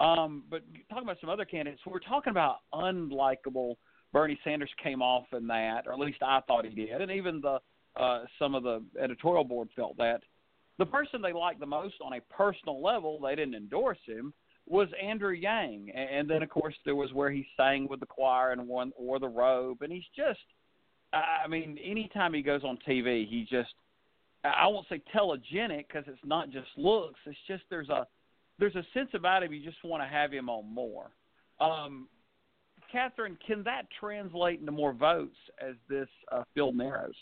Um, 0.00 0.44
but 0.50 0.62
talking 0.88 1.04
about 1.04 1.16
some 1.20 1.30
other 1.30 1.44
candidates, 1.44 1.82
we're 1.86 1.98
talking 1.98 2.30
about 2.30 2.58
unlikable. 2.72 3.74
Bernie 4.12 4.38
Sanders 4.44 4.70
came 4.82 5.02
off 5.02 5.26
in 5.32 5.46
that, 5.48 5.86
or 5.86 5.92
at 5.92 5.98
least 5.98 6.18
I 6.22 6.40
thought 6.46 6.64
he 6.64 6.74
did, 6.74 7.00
and 7.00 7.10
even 7.10 7.40
the 7.40 7.58
uh, 7.96 8.24
some 8.38 8.54
of 8.54 8.62
the 8.62 8.82
editorial 9.00 9.44
board 9.44 9.68
felt 9.74 9.96
that 9.96 10.20
the 10.78 10.86
person 10.86 11.20
they 11.20 11.32
liked 11.32 11.60
the 11.60 11.66
most 11.66 11.96
on 12.00 12.12
a 12.12 12.20
personal 12.32 12.80
level, 12.82 13.18
they 13.20 13.34
didn't 13.34 13.54
endorse 13.54 13.98
him, 14.06 14.32
was 14.70 14.88
Andrew 15.02 15.32
Yang. 15.32 15.90
And 15.94 16.28
then, 16.28 16.42
of 16.42 16.50
course, 16.50 16.74
there 16.84 16.94
was 16.94 17.12
where 17.12 17.30
he 17.30 17.46
sang 17.56 17.88
with 17.88 18.00
the 18.00 18.06
choir 18.06 18.52
and 18.52 18.66
one 18.66 18.92
wore 18.98 19.18
the 19.18 19.28
robe. 19.28 19.82
And 19.82 19.92
he's 19.92 20.02
just, 20.16 20.40
I 21.12 21.48
mean, 21.48 21.78
anytime 21.84 22.34
he 22.34 22.42
goes 22.42 22.62
on 22.64 22.78
TV, 22.86 23.28
he 23.28 23.46
just, 23.48 23.72
I 24.44 24.66
won't 24.66 24.86
say 24.88 25.02
telegenic 25.14 25.86
because 25.88 26.04
it's 26.06 26.18
not 26.24 26.50
just 26.50 26.68
looks. 26.76 27.18
It's 27.26 27.36
just 27.46 27.64
there's 27.70 27.88
a 27.88 28.06
there's 28.58 28.74
a 28.74 28.84
sense 28.92 29.10
about 29.14 29.42
him 29.42 29.52
you 29.52 29.64
just 29.64 29.82
want 29.84 30.02
to 30.02 30.08
have 30.08 30.32
him 30.32 30.48
on 30.48 30.72
more. 30.72 31.10
Um, 31.60 32.08
Catherine, 32.90 33.36
can 33.46 33.62
that 33.64 33.82
translate 34.00 34.60
into 34.60 34.72
more 34.72 34.92
votes 34.92 35.36
as 35.60 35.74
this 35.88 36.08
uh, 36.32 36.42
field 36.54 36.76
narrows? 36.76 37.14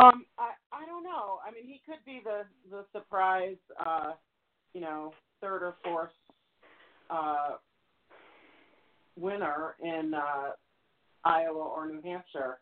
Um, 0.00 0.24
I 0.38 0.50
I 0.72 0.86
don't 0.86 1.02
know. 1.02 1.38
I 1.46 1.50
mean, 1.50 1.64
he 1.64 1.80
could 1.84 2.04
be 2.06 2.20
the 2.22 2.42
the 2.70 2.84
surprise, 2.92 3.56
uh, 3.84 4.12
you 4.74 4.80
know, 4.80 5.12
third 5.40 5.62
or 5.62 5.74
fourth 5.84 6.10
uh, 7.10 7.56
winner 9.16 9.76
in 9.82 10.14
uh, 10.14 10.50
Iowa 11.24 11.58
or 11.58 11.86
New 11.86 12.00
Hampshire. 12.02 12.58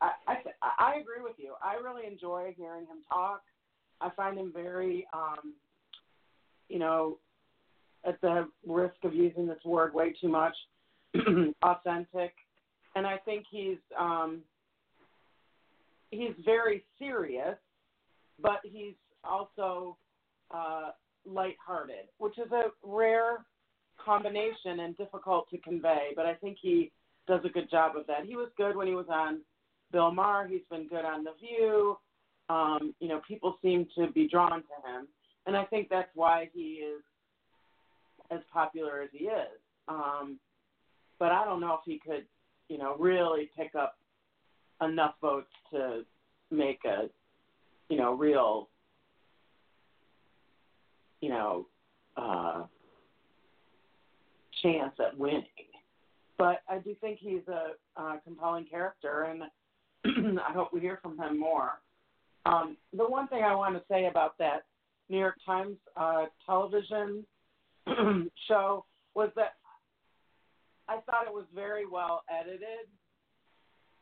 I, 0.00 0.10
I 0.26 0.34
I 0.78 0.94
agree 1.00 1.22
with 1.22 1.34
you. 1.38 1.54
I 1.62 1.74
really 1.74 2.06
enjoy 2.06 2.54
hearing 2.56 2.82
him 2.82 2.98
talk. 3.08 3.42
I 4.00 4.10
find 4.10 4.38
him 4.38 4.52
very, 4.54 5.06
um, 5.12 5.54
you 6.68 6.78
know, 6.78 7.18
at 8.06 8.20
the 8.20 8.48
risk 8.66 8.94
of 9.02 9.14
using 9.14 9.46
this 9.46 9.58
word 9.64 9.92
way 9.92 10.14
too 10.20 10.28
much, 10.28 10.54
authentic, 11.64 12.32
and 12.94 13.06
I 13.06 13.16
think 13.24 13.44
he's 13.50 13.78
um, 13.98 14.40
he's 16.10 16.34
very 16.44 16.84
serious, 16.98 17.56
but 18.40 18.60
he's 18.62 18.94
also 19.24 19.96
uh, 20.52 20.90
lighthearted, 21.28 22.06
which 22.18 22.38
is 22.38 22.50
a 22.52 22.64
rare 22.82 23.44
combination 24.02 24.80
and 24.80 24.96
difficult 24.96 25.48
to 25.50 25.58
convey. 25.58 26.10
But 26.16 26.26
I 26.26 26.34
think 26.34 26.58
he 26.60 26.90
does 27.26 27.40
a 27.44 27.48
good 27.48 27.70
job 27.70 27.96
of 27.96 28.06
that. 28.06 28.24
He 28.26 28.36
was 28.36 28.48
good 28.56 28.76
when 28.76 28.86
he 28.86 28.94
was 28.94 29.06
on 29.10 29.40
Bill 29.92 30.10
Maher. 30.10 30.46
He's 30.46 30.62
been 30.70 30.88
good 30.88 31.04
on 31.04 31.24
The 31.24 31.32
View. 31.40 31.98
Um, 32.48 32.94
you 33.00 33.08
know, 33.08 33.20
people 33.28 33.56
seem 33.62 33.86
to 33.96 34.10
be 34.12 34.28
drawn 34.28 34.50
to 34.50 34.90
him, 34.90 35.06
and 35.46 35.54
I 35.54 35.64
think 35.66 35.88
that's 35.90 36.08
why 36.14 36.48
he 36.54 36.82
is 36.82 37.02
as 38.30 38.40
popular 38.50 39.02
as 39.02 39.10
he 39.12 39.24
is. 39.24 39.60
Um, 39.86 40.38
but 41.18 41.30
I 41.32 41.44
don't 41.44 41.60
know 41.60 41.74
if 41.74 41.80
he 41.84 41.98
could, 41.98 42.24
you 42.68 42.78
know, 42.78 42.96
really 42.98 43.50
pick 43.56 43.74
up 43.74 43.96
enough 44.80 45.14
votes 45.20 45.52
to 45.72 46.04
make 46.50 46.80
a 46.84 47.10
you 47.88 47.96
know 47.96 48.14
real 48.14 48.68
you 51.20 51.30
know 51.30 51.66
uh, 52.16 52.64
chance 54.62 54.92
at 54.98 55.16
winning. 55.16 55.44
But 56.36 56.62
I 56.68 56.78
do 56.78 56.94
think 57.00 57.18
he's 57.20 57.46
a 57.48 57.72
uh, 58.00 58.16
compelling 58.24 58.66
character, 58.66 59.24
and 59.24 59.42
I 60.40 60.52
hope 60.52 60.72
we 60.72 60.80
hear 60.80 60.98
from 61.02 61.18
him 61.18 61.38
more. 61.38 61.80
Um, 62.46 62.76
the 62.96 63.04
one 63.04 63.28
thing 63.28 63.42
I 63.42 63.54
want 63.54 63.74
to 63.74 63.82
say 63.90 64.06
about 64.06 64.38
that 64.38 64.64
New 65.08 65.18
York 65.18 65.36
Times 65.44 65.76
uh, 65.96 66.26
television 66.46 67.24
show 68.48 68.84
was 69.14 69.30
that 69.34 69.54
I 70.88 71.00
thought 71.00 71.26
it 71.26 71.32
was 71.32 71.44
very 71.54 71.84
well 71.86 72.22
edited 72.30 72.88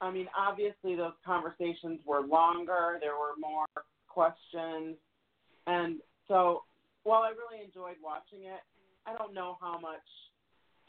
I 0.00 0.10
mean, 0.10 0.26
obviously 0.36 0.94
those 0.94 1.14
conversations 1.24 2.00
were 2.04 2.20
longer. 2.20 2.98
There 3.00 3.16
were 3.16 3.34
more 3.40 3.66
questions, 4.08 4.96
and 5.66 6.00
so 6.28 6.62
while 7.06 7.22
I 7.22 7.30
really 7.30 7.64
enjoyed 7.64 7.96
watching 8.02 8.46
it, 8.46 8.60
I 9.06 9.16
don't 9.16 9.32
know 9.32 9.56
how 9.60 9.78
much. 9.78 10.06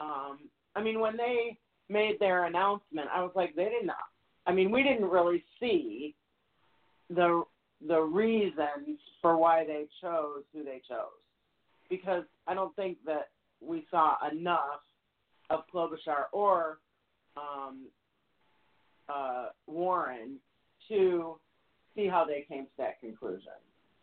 Um, 0.00 0.48
I 0.74 0.82
mean, 0.82 1.00
when 1.00 1.16
they 1.16 1.56
made 1.88 2.18
their 2.18 2.44
announcement, 2.44 3.08
I 3.14 3.22
was 3.22 3.30
like, 3.36 3.54
they 3.54 3.64
didn't. 3.64 3.92
I 4.46 4.52
mean, 4.52 4.70
we 4.70 4.82
didn't 4.82 5.08
really 5.08 5.44
see 5.60 6.14
the 7.08 7.44
the 7.86 8.00
reasons 8.00 8.98
for 9.22 9.36
why 9.36 9.64
they 9.64 9.86
chose 10.02 10.42
who 10.52 10.64
they 10.64 10.82
chose, 10.88 11.22
because 11.88 12.24
I 12.48 12.54
don't 12.54 12.74
think 12.74 12.98
that 13.06 13.28
we 13.60 13.86
saw 13.88 14.16
enough 14.32 14.80
of 15.48 15.60
Klobuchar 15.72 16.24
or 16.32 16.78
um, 17.36 17.86
uh, 19.08 19.46
Warren 19.68 20.38
to 20.88 21.36
see 21.94 22.08
how 22.08 22.24
they 22.24 22.44
came 22.48 22.64
to 22.64 22.70
that 22.78 23.00
conclusion. 23.00 23.52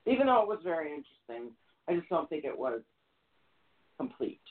Even 0.05 0.27
though 0.27 0.41
it 0.41 0.47
was 0.47 0.59
very 0.63 0.89
interesting, 0.89 1.51
I 1.87 1.95
just 1.95 2.09
don't 2.09 2.29
think 2.29 2.45
it 2.45 2.57
was 2.57 2.81
complete. 3.97 4.41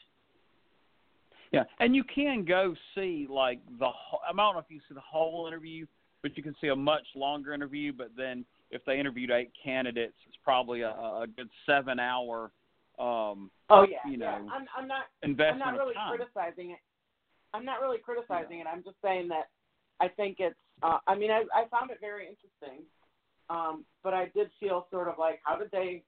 Yeah, 1.52 1.64
and 1.78 1.94
you 1.94 2.02
can 2.02 2.44
go 2.44 2.74
see 2.94 3.26
like 3.30 3.60
the. 3.78 3.86
I 3.86 4.28
don't 4.28 4.36
know 4.36 4.58
if 4.58 4.64
you 4.68 4.80
see 4.88 4.94
the 4.94 5.00
whole 5.00 5.46
interview, 5.46 5.86
but 6.22 6.36
you 6.36 6.42
can 6.42 6.54
see 6.60 6.68
a 6.68 6.76
much 6.76 7.06
longer 7.14 7.52
interview. 7.52 7.92
But 7.92 8.10
then 8.16 8.44
if 8.70 8.84
they 8.84 8.98
interviewed 8.98 9.30
eight 9.30 9.52
candidates, 9.62 10.16
it's 10.26 10.36
probably 10.42 10.80
a, 10.80 10.90
a 10.90 11.26
good 11.36 11.48
seven 11.64 12.00
hour. 12.00 12.50
Um, 12.98 13.50
oh 13.70 13.86
yeah, 13.88 13.98
you 14.10 14.16
know, 14.16 14.26
yeah. 14.26 14.52
I'm, 14.52 14.66
I'm 14.76 14.88
not. 14.88 15.04
I'm 15.22 15.58
not 15.58 15.78
really 15.78 15.94
criticizing 16.08 16.70
it. 16.70 16.78
I'm 17.52 17.64
not 17.64 17.80
really 17.80 17.98
criticizing 17.98 18.58
yeah. 18.58 18.64
it. 18.64 18.66
I'm 18.72 18.82
just 18.82 18.96
saying 19.02 19.28
that 19.28 19.48
I 20.00 20.08
think 20.08 20.36
it's. 20.40 20.56
Uh, 20.82 20.98
I 21.06 21.14
mean, 21.14 21.30
I, 21.30 21.44
I 21.54 21.68
found 21.70 21.92
it 21.92 21.98
very 22.00 22.26
interesting, 22.26 22.84
um, 23.48 23.84
but 24.02 24.12
I 24.12 24.30
did 24.34 24.50
feel 24.58 24.86
sort 24.90 25.06
of 25.06 25.14
like, 25.18 25.38
how 25.44 25.56
did 25.56 25.70
they 25.70 26.02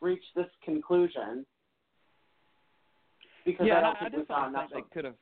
reach 0.00 0.22
this 0.34 0.46
conclusion? 0.64 1.44
Because 3.44 3.66
yeah, 3.66 3.78
I 3.78 3.80
don't 3.80 3.96
I, 3.96 4.00
think 4.00 4.14
I 4.14 4.18
we 4.18 4.26
saw 4.26 4.68
think 4.68 4.70
they 4.72 4.94
could 4.94 5.04
have. 5.04 5.14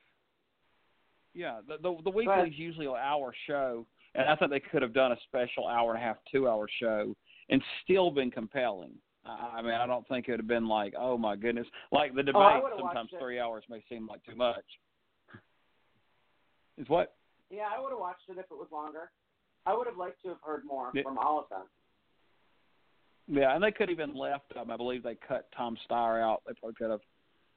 Yeah, 1.35 1.61
the 1.67 1.77
the, 1.77 2.03
the 2.05 2.11
weekly 2.11 2.49
is 2.49 2.59
usually 2.59 2.87
an 2.87 2.97
hour 3.01 3.33
show, 3.47 3.87
and 4.14 4.29
I 4.29 4.37
think 4.37 4.51
they 4.51 4.61
could 4.61 4.83
have 4.83 4.95
done 4.95 5.12
a 5.12 5.17
special 5.27 5.67
hour 5.69 5.95
and 5.95 6.03
a 6.03 6.05
half, 6.05 6.17
two 6.31 6.49
hour 6.49 6.69
show, 6.81 7.14
and 7.49 7.62
still 7.85 8.11
been 8.11 8.31
compelling. 8.31 8.93
I 9.25 9.61
mean, 9.61 9.75
I 9.75 9.87
don't 9.87 10.09
think 10.09 10.27
it 10.27 10.33
would 10.33 10.41
have 10.41 10.49
been 10.49 10.69
like, 10.69 10.95
oh 10.99 11.19
my 11.19 11.37
goodness, 11.37 11.67
like 11.93 12.14
the 12.14 12.21
oh, 12.21 12.25
debate. 12.25 12.62
Oh, 12.64 12.71
sometimes 12.79 13.11
it. 13.12 13.21
three 13.21 13.38
hours 13.38 13.62
may 13.69 13.83
seem 13.88 14.07
like 14.07 14.25
too 14.25 14.35
much. 14.35 14.64
Is 16.79 16.88
what? 16.88 17.14
Yeah, 17.51 17.64
I 17.75 17.81
would 17.81 17.91
have 17.91 17.99
watched 17.99 18.29
it 18.29 18.38
if 18.38 18.47
it 18.51 18.57
was 18.57 18.69
longer. 18.73 19.11
I 19.67 19.77
would 19.77 19.87
have 19.87 19.97
liked 19.97 20.23
to 20.23 20.29
have 20.29 20.38
heard 20.43 20.64
more 20.64 20.91
Yeah. 20.95 21.03
from 21.03 21.19
all 21.19 21.38
of 21.38 21.49
them. 21.51 21.67
Yeah, 23.29 23.55
and 23.55 23.62
they 23.62 23.71
could 23.71 23.91
even 23.91 24.14
left. 24.14 24.53
Um, 24.59 24.71
I 24.71 24.77
believe 24.77 25.03
they 25.03 25.17
cut 25.17 25.49
Tom 25.57 25.77
Steyer 25.88 26.23
out. 26.23 26.43
They 26.47 26.55
probably 26.55 26.75
could 26.75 26.91
have 26.91 27.01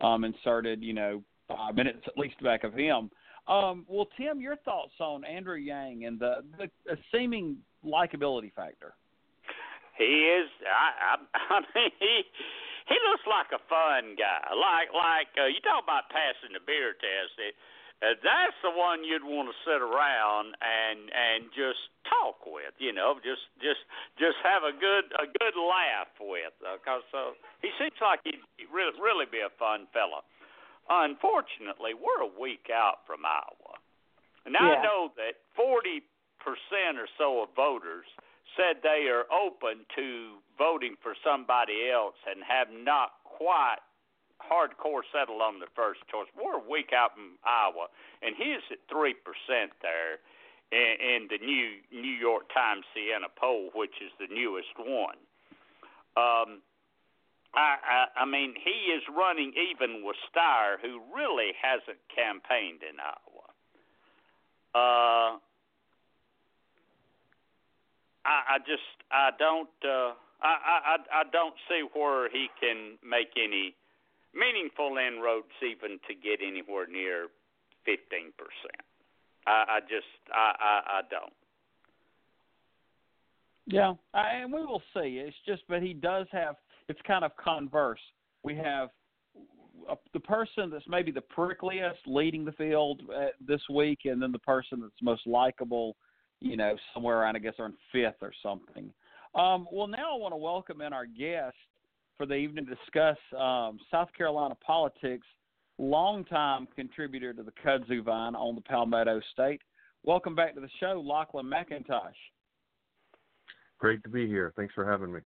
um, 0.01 0.23
inserted, 0.23 0.83
you 0.83 0.93
know, 0.93 1.23
five 1.47 1.75
minutes 1.75 1.99
at 2.07 2.17
least 2.17 2.41
back 2.43 2.63
of 2.63 2.73
him. 2.73 3.09
Um, 3.47 3.85
well, 3.87 4.07
Tim, 4.17 4.39
your 4.39 4.57
thoughts 4.57 4.93
on 4.99 5.23
Andrew 5.23 5.55
Yang 5.55 6.05
and 6.05 6.19
the, 6.19 6.43
the, 6.57 6.69
the 6.85 6.97
seeming 7.11 7.57
likability 7.85 8.53
factor? 8.53 8.93
He 9.97 10.03
is. 10.03 10.49
I, 10.65 11.15
I, 11.15 11.15
I 11.55 11.59
mean, 11.73 11.91
he 11.99 12.21
he 12.89 12.97
looks 13.07 13.23
like 13.29 13.53
a 13.53 13.61
fun 13.69 14.15
guy. 14.17 14.41
Like 14.51 14.89
like 14.93 15.31
uh, 15.37 15.47
you 15.47 15.61
talk 15.61 15.83
about 15.83 16.09
passing 16.09 16.53
the 16.53 16.63
beer 16.65 16.93
test. 16.97 17.35
It, 17.37 17.55
uh, 18.01 18.17
that's 18.25 18.57
the 18.65 18.73
one 18.73 19.05
you'd 19.05 19.21
want 19.21 19.45
to 19.45 19.55
sit 19.61 19.77
around 19.77 20.57
and 20.57 21.13
and 21.13 21.53
just 21.53 21.85
talk 22.09 22.41
with. 22.49 22.73
You 22.81 22.97
know, 22.97 23.21
just 23.21 23.45
just 23.61 23.85
just 24.17 24.41
have 24.41 24.65
a 24.65 24.73
good 24.73 25.13
a 25.21 25.29
good 25.29 25.53
laugh 25.53 26.09
with. 26.17 26.53
Because 26.57 27.05
uh, 27.13 27.29
uh, 27.29 27.37
he 27.61 27.69
seems 27.77 27.97
like 28.01 28.25
he'd 28.25 28.41
really 28.73 28.97
really 28.97 29.29
be 29.29 29.45
a 29.45 29.53
fun 29.61 29.85
fella. 29.93 30.25
Unfortunately, 30.89 31.93
we're 31.93 32.25
a 32.25 32.33
week 32.41 32.73
out 32.73 33.05
from 33.05 33.21
Iowa. 33.21 33.77
Now 34.49 34.65
yeah. 34.65 34.81
I 34.81 34.83
know 34.83 35.13
that 35.21 35.37
forty 35.53 36.01
percent 36.41 36.97
or 36.97 37.05
so 37.21 37.45
of 37.45 37.53
voters 37.53 38.09
said 38.57 38.81
they 38.81 39.13
are 39.13 39.29
open 39.29 39.85
to 39.93 40.41
voting 40.57 40.97
for 41.05 41.13
somebody 41.21 41.87
else 41.93 42.17
and 42.25 42.41
have 42.41 42.67
not 42.73 43.21
quite 43.23 43.79
hardcore 44.41 45.05
settled 45.13 45.41
on 45.41 45.59
the 45.59 45.67
first 45.75 46.01
choice. 46.11 46.27
We're 46.35 46.57
a 46.57 46.69
week 46.69 46.91
out 46.93 47.13
from 47.13 47.37
Iowa, 47.45 47.87
and 48.21 48.35
he's 48.35 48.63
at 48.71 48.79
three 48.89 49.13
percent 49.13 49.71
there 49.81 50.19
in, 50.71 50.93
in 50.99 51.19
the 51.29 51.39
new 51.43 51.79
New 51.91 52.17
York 52.17 52.51
Times 52.53 52.85
Siena 52.93 53.27
poll, 53.35 53.69
which 53.73 54.01
is 54.01 54.11
the 54.19 54.33
newest 54.33 54.73
one. 54.77 55.19
Um, 56.17 56.61
I, 57.53 57.75
I, 57.83 58.23
I 58.23 58.25
mean, 58.25 58.55
he 58.55 58.91
is 58.91 59.03
running 59.11 59.51
even 59.55 60.03
with 60.05 60.15
Steyer, 60.31 60.79
who 60.81 61.01
really 61.13 61.51
hasn't 61.61 61.99
campaigned 62.13 62.79
in 62.83 62.95
Iowa. 62.99 63.47
Uh, 64.73 65.37
I, 68.23 68.55
I 68.55 68.57
just 68.59 68.87
I 69.11 69.31
don't 69.37 69.69
uh, 69.83 70.13
I, 70.41 70.95
I 70.95 70.95
I 71.11 71.23
don't 71.31 71.55
see 71.67 71.83
where 71.93 72.29
he 72.29 72.47
can 72.59 72.97
make 73.03 73.35
any 73.35 73.75
meaningful 74.33 74.97
inroads 74.97 75.53
even 75.61 75.99
to 76.07 76.13
get 76.13 76.39
anywhere 76.45 76.87
near 76.87 77.27
fifteen 77.85 78.31
percent. 78.37 78.83
I, 79.47 79.65
I 79.67 79.79
just 79.81 80.07
I, 80.33 80.53
I 80.59 80.81
I 80.97 81.01
don't. 81.09 81.33
Yeah, 83.67 83.93
I, 84.13 84.41
and 84.41 84.51
we 84.51 84.65
will 84.65 84.81
see. 84.93 85.21
It's 85.23 85.35
just, 85.45 85.63
but 85.69 85.81
he 85.81 85.93
does 85.93 86.27
have. 86.31 86.55
It's 86.89 86.99
kind 87.07 87.23
of 87.23 87.31
converse. 87.37 88.01
We 88.43 88.55
have 88.55 88.89
a, 89.89 89.95
the 90.13 90.19
person 90.19 90.69
that's 90.71 90.87
maybe 90.87 91.11
the 91.11 91.23
prickliest 91.37 91.99
leading 92.07 92.43
the 92.43 92.51
field 92.53 93.01
uh, 93.15 93.27
this 93.45 93.61
week, 93.69 93.99
and 94.05 94.21
then 94.21 94.31
the 94.31 94.39
person 94.39 94.81
that's 94.81 95.01
most 95.01 95.25
likable 95.27 95.95
you 96.41 96.57
know, 96.57 96.75
somewhere 96.93 97.19
around, 97.19 97.35
I 97.35 97.39
guess, 97.39 97.53
on 97.59 97.73
fifth 97.91 98.21
or 98.21 98.33
something. 98.43 98.91
Um, 99.35 99.67
well, 99.71 99.87
now 99.87 100.13
I 100.13 100.17
want 100.17 100.33
to 100.33 100.37
welcome 100.37 100.81
in 100.81 100.91
our 100.91 101.05
guest 101.05 101.55
for 102.21 102.27
the 102.27 102.35
evening 102.35 102.67
to 102.67 102.75
discuss 102.75 103.17
um, 103.35 103.79
South 103.89 104.09
Carolina 104.15 104.53
politics, 104.63 105.25
longtime 105.79 106.67
contributor 106.75 107.33
to 107.33 107.41
the 107.41 107.51
Kudzu 107.65 108.03
Vine 108.03 108.35
on 108.35 108.53
the 108.53 108.61
Palmetto 108.61 109.19
State. 109.33 109.59
Welcome 110.03 110.35
back 110.35 110.53
to 110.53 110.61
the 110.61 110.69
show, 110.79 111.01
Lachlan 111.03 111.47
McIntosh. 111.47 112.13
Great 113.79 114.03
to 114.03 114.09
be 114.09 114.27
here. 114.27 114.53
Thanks 114.55 114.71
for 114.75 114.87
having 114.87 115.11
me. 115.11 115.21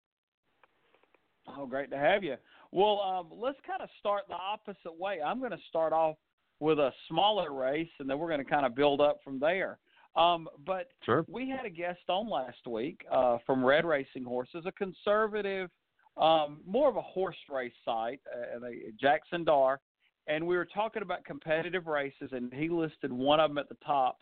Oh, 1.58 1.66
great 1.66 1.92
to 1.92 1.98
have 1.98 2.24
you. 2.24 2.38
Well, 2.72 3.02
um, 3.02 3.28
let's 3.30 3.60
kind 3.68 3.82
of 3.82 3.90
start 4.00 4.22
the 4.30 4.36
opposite 4.36 4.98
way. 4.98 5.20
I'm 5.22 5.40
going 5.40 5.52
to 5.52 5.58
start 5.68 5.92
off 5.92 6.16
with 6.62 6.80
a 6.80 6.92
smaller 7.10 7.54
race, 7.54 7.90
and 8.00 8.10
then 8.10 8.20
we're 8.20 8.30
going 8.30 8.42
to 8.42 8.50
kind 8.50 8.66
of 8.66 8.74
build 8.74 9.02
up 9.02 9.20
from 9.22 9.38
there. 9.38 9.80
Um, 10.16 10.48
but 10.66 10.88
sure. 11.04 11.26
we 11.28 11.50
had 11.50 11.66
a 11.66 11.70
guest 11.70 12.08
on 12.08 12.30
last 12.30 12.66
week 12.66 13.02
uh, 13.12 13.40
from 13.46 13.66
Red 13.66 13.84
Racing 13.84 14.24
Horses, 14.24 14.64
a 14.66 14.72
conservative, 14.72 15.70
um, 16.18 16.60
more 16.66 16.90
of 16.90 16.96
a 16.96 17.02
horse 17.02 17.36
race 17.50 17.74
site, 17.84 18.22
uh, 18.34 18.68
Jackson 19.00 19.44
Dar, 19.44 19.80
and 20.28 20.46
we 20.46 20.56
were 20.56 20.66
talking 20.66 21.02
about 21.02 21.24
competitive 21.26 21.88
races, 21.88 22.30
and 22.32 22.52
he 22.54 22.70
listed 22.70 23.12
one 23.12 23.40
of 23.40 23.50
them 23.50 23.58
at 23.58 23.70
the 23.70 23.78
top, 23.86 24.22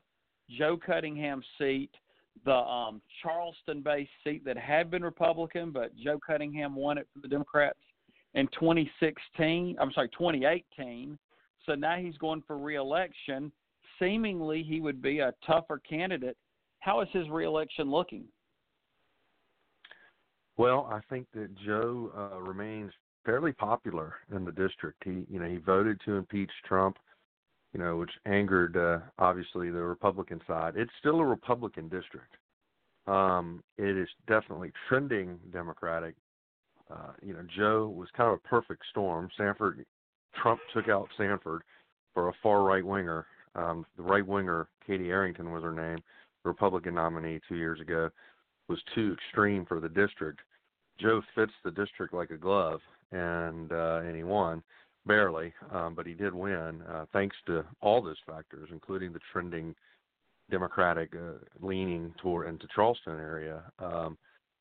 Joe 0.49 0.77
Cunningham's 0.77 1.45
seat, 1.57 1.91
the 2.45 2.51
um, 2.51 3.01
Charleston-based 3.21 4.09
seat 4.23 4.43
that 4.43 4.57
had 4.57 4.89
been 4.89 5.03
Republican, 5.03 5.71
but 5.71 5.95
Joe 5.95 6.19
Cunningham 6.25 6.75
won 6.75 6.97
it 6.97 7.07
for 7.13 7.19
the 7.21 7.27
Democrats 7.27 7.79
in 8.33 8.47
2016. 8.47 9.77
I'm 9.79 9.91
sorry, 9.93 10.09
2018. 10.09 11.17
So 11.65 11.75
now 11.75 11.95
he's 11.95 12.17
going 12.17 12.43
for 12.45 12.57
reelection 12.57 13.51
seemingly 13.99 14.63
he 14.63 14.81
would 14.81 15.01
be 15.01 15.19
a 15.19 15.33
tougher 15.45 15.79
candidate. 15.87 16.37
How 16.79 17.01
is 17.01 17.07
his 17.13 17.29
reelection 17.29 17.89
looking? 17.89 18.25
Well, 20.57 20.87
I 20.91 20.99
think 21.09 21.27
that 21.33 21.49
Joe 21.65 22.11
uh, 22.15 22.39
remains 22.39 22.91
fairly 23.25 23.53
popular 23.53 24.15
in 24.35 24.45
the 24.45 24.51
district. 24.51 25.01
He, 25.03 25.25
you 25.29 25.39
know, 25.39 25.47
he 25.47 25.57
voted 25.57 25.99
to 26.05 26.13
impeach 26.17 26.51
Trump, 26.67 26.97
you 27.73 27.79
know, 27.79 27.97
which 27.97 28.11
angered 28.25 28.77
uh, 28.77 28.99
obviously 29.17 29.69
the 29.69 29.81
Republican 29.81 30.41
side. 30.47 30.73
It's 30.75 30.91
still 30.99 31.19
a 31.19 31.25
Republican 31.25 31.89
district. 31.89 32.35
Um, 33.07 33.63
it 33.77 33.97
is 33.97 34.07
definitely 34.27 34.71
trending 34.87 35.39
Democratic. 35.51 36.15
Uh, 36.91 37.13
you 37.21 37.33
know, 37.33 37.43
Joe 37.57 37.93
was 37.95 38.07
kind 38.15 38.29
of 38.29 38.35
a 38.35 38.47
perfect 38.47 38.83
storm. 38.91 39.29
Sanford, 39.37 39.85
Trump 40.41 40.59
took 40.73 40.87
out 40.87 41.07
Sanford 41.17 41.63
for 42.13 42.29
a 42.29 42.33
far 42.43 42.63
right 42.63 42.85
winger, 42.85 43.25
um, 43.55 43.85
the 43.97 44.03
right 44.03 44.25
winger, 44.25 44.67
Katie 44.85 45.09
Arrington 45.09 45.51
was 45.51 45.63
her 45.63 45.71
name, 45.71 45.99
Republican 46.43 46.95
nominee 46.95 47.39
two 47.47 47.55
years 47.55 47.79
ago, 47.79 48.09
was 48.67 48.79
too 48.95 49.13
extreme 49.13 49.65
for 49.65 49.79
the 49.79 49.89
district. 49.89 50.39
Joe 50.99 51.21
fits 51.35 51.53
the 51.63 51.71
district 51.71 52.13
like 52.13 52.29
a 52.29 52.37
glove, 52.37 52.79
and 53.11 53.71
uh, 53.71 54.01
and 54.03 54.15
he 54.15 54.23
won 54.23 54.63
barely, 55.05 55.53
um, 55.71 55.95
but 55.95 56.05
he 56.05 56.13
did 56.13 56.33
win 56.33 56.81
uh, 56.89 57.05
thanks 57.11 57.35
to 57.45 57.65
all 57.81 58.01
those 58.01 58.17
factors, 58.25 58.69
including 58.71 59.11
the 59.11 59.19
trending 59.31 59.75
Democratic 60.49 61.13
uh, 61.15 61.33
leaning 61.61 62.13
toward 62.21 62.47
into 62.47 62.67
Charleston 62.73 63.19
area. 63.19 63.63
Um, 63.79 64.17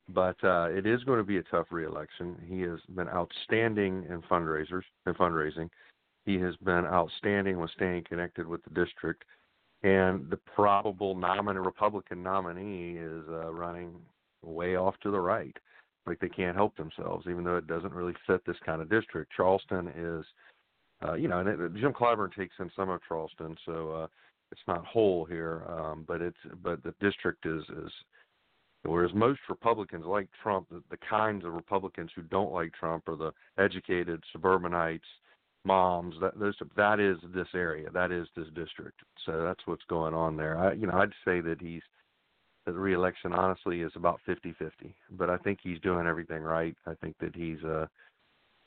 but 0.08 0.36
uh, 0.42 0.68
it 0.70 0.86
is 0.86 1.04
going 1.04 1.18
to 1.18 1.24
be 1.24 1.38
a 1.38 1.42
tough 1.44 1.66
reelection. 1.70 2.36
He 2.46 2.60
has 2.62 2.80
been 2.94 3.08
outstanding 3.08 4.04
in 4.08 4.20
fundraisers 4.22 4.82
and 5.06 5.16
fundraising. 5.16 5.68
He 6.24 6.38
has 6.40 6.56
been 6.56 6.84
outstanding 6.84 7.58
with 7.58 7.70
staying 7.70 8.04
connected 8.08 8.46
with 8.46 8.62
the 8.64 8.70
district, 8.70 9.24
and 9.82 10.28
the 10.30 10.38
probable 10.54 11.16
nominee 11.16 11.58
Republican 11.58 12.22
nominee 12.22 12.98
is 12.98 13.24
uh, 13.28 13.52
running 13.52 13.94
way 14.42 14.76
off 14.76 14.94
to 15.02 15.10
the 15.10 15.20
right. 15.20 15.56
Like 16.06 16.18
they 16.20 16.28
can't 16.28 16.56
help 16.56 16.76
themselves, 16.76 17.26
even 17.28 17.44
though 17.44 17.56
it 17.56 17.66
doesn't 17.66 17.92
really 17.92 18.14
fit 18.26 18.44
this 18.44 18.56
kind 18.64 18.82
of 18.82 18.90
district. 18.90 19.32
Charleston 19.36 19.88
is, 19.96 20.24
uh, 21.06 21.14
you 21.14 21.28
know, 21.28 21.38
and 21.38 21.48
it, 21.48 21.74
Jim 21.80 21.92
Clyburn 21.92 22.34
takes 22.34 22.54
in 22.58 22.70
some 22.74 22.90
of 22.90 23.00
Charleston, 23.06 23.56
so 23.64 23.92
uh, 23.92 24.06
it's 24.50 24.60
not 24.66 24.84
whole 24.84 25.24
here, 25.24 25.64
um, 25.68 26.04
but 26.06 26.20
it's 26.20 26.36
but 26.62 26.82
the 26.82 26.94
district 27.00 27.46
is 27.46 27.62
is 27.84 27.92
Whereas 28.84 29.12
most 29.14 29.40
Republicans 29.48 30.04
like 30.06 30.28
Trump, 30.42 30.68
the, 30.68 30.82
the 30.90 30.98
kinds 31.08 31.44
of 31.44 31.52
Republicans 31.52 32.10
who 32.16 32.22
don't 32.22 32.52
like 32.52 32.72
Trump 32.72 33.08
are 33.08 33.16
the 33.16 33.32
educated 33.56 34.22
suburbanites, 34.32 35.06
moms 35.64 36.16
that 36.20 36.38
those 36.38 36.56
that 36.76 36.98
is 36.98 37.16
this 37.34 37.48
area 37.54 37.88
that 37.90 38.10
is 38.10 38.26
this 38.36 38.48
district. 38.54 39.00
So 39.24 39.42
that's 39.42 39.66
what's 39.66 39.84
going 39.88 40.14
on 40.14 40.36
there. 40.36 40.58
I 40.58 40.72
you 40.72 40.86
know 40.86 40.94
i'd 40.94 41.12
say 41.24 41.40
that 41.40 41.60
he's 41.60 41.82
the 42.66 42.72
reelection 42.72 43.32
honestly 43.32 43.82
is 43.82 43.92
about 43.96 44.20
fifty 44.24 44.54
fifty 44.58 44.94
but 45.10 45.28
i 45.28 45.36
think 45.36 45.58
he's 45.62 45.80
doing 45.80 46.06
everything 46.06 46.42
right. 46.42 46.76
I 46.86 46.94
think 46.94 47.16
that 47.20 47.34
he's 47.34 47.62
uh 47.64 47.86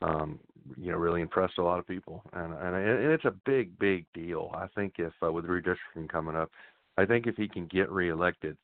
um 0.01 0.39
you 0.77 0.91
know 0.91 0.97
really 0.97 1.21
impressed 1.21 1.57
a 1.57 1.63
lot 1.63 1.79
of 1.79 1.87
people. 1.87 2.23
And 2.33 2.53
and, 2.53 2.75
and 2.75 3.11
it's 3.11 3.25
a 3.25 3.35
big 3.45 3.77
big 3.79 4.05
deal. 4.13 4.51
I 4.53 4.67
think 4.75 4.95
if 4.97 5.13
uh, 5.23 5.31
with 5.31 5.45
redistricting 5.45 6.09
coming 6.09 6.35
up 6.35 6.51
i 6.97 7.05
think 7.05 7.27
if 7.27 7.35
he 7.35 7.47
can 7.47 7.65
get 7.67 7.91
reelected 7.91 8.57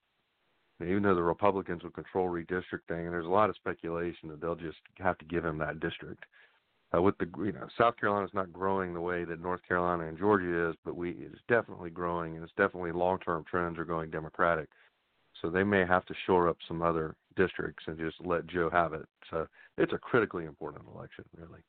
even 0.82 1.04
though 1.04 1.16
the 1.16 1.22
republicans 1.22 1.84
will 1.84 1.92
control 1.92 2.28
redistricting 2.28 3.06
and 3.06 3.14
there's 3.14 3.26
a 3.26 3.30
lot 3.30 3.50
of 3.50 3.56
speculation 3.56 4.30
that 4.30 4.42
they'll 4.42 4.56
just 4.56 4.80
have 4.98 5.18
to 5.18 5.26
give 5.26 5.46
him 5.46 5.58
that 5.58 5.80
district 5.80 6.24
Uh, 6.94 7.02
with 7.02 7.18
the 7.20 7.28
you 7.38 7.54
know 7.54 7.68
South 7.78 7.96
Carolina 7.98 8.26
is 8.26 8.34
not 8.34 8.52
growing 8.52 8.94
the 8.94 9.00
way 9.00 9.24
that 9.24 9.42
North 9.42 9.62
Carolina 9.66 10.08
and 10.08 10.18
Georgia 10.18 10.70
is, 10.70 10.76
but 10.84 10.96
we 10.96 11.12
it's 11.12 11.42
definitely 11.48 11.90
growing, 11.90 12.36
and 12.36 12.44
it's 12.44 12.54
definitely 12.58 12.92
long 12.92 13.18
term 13.20 13.46
trends 13.50 13.78
are 13.80 13.86
going 13.86 14.10
Democratic. 14.10 14.68
So 15.42 15.50
they 15.50 15.64
may 15.64 15.86
have 15.86 16.06
to 16.06 16.14
shore 16.26 16.50
up 16.50 16.58
some 16.68 16.82
other 16.82 17.16
districts 17.36 17.84
and 17.88 17.98
just 17.98 18.18
let 18.24 18.46
Joe 18.48 18.70
have 18.72 18.94
it. 18.94 19.06
So 19.30 19.48
it's 19.78 19.94
a 19.94 19.98
critically 19.98 20.46
important 20.46 20.86
election, 20.94 21.24
really. 21.36 21.62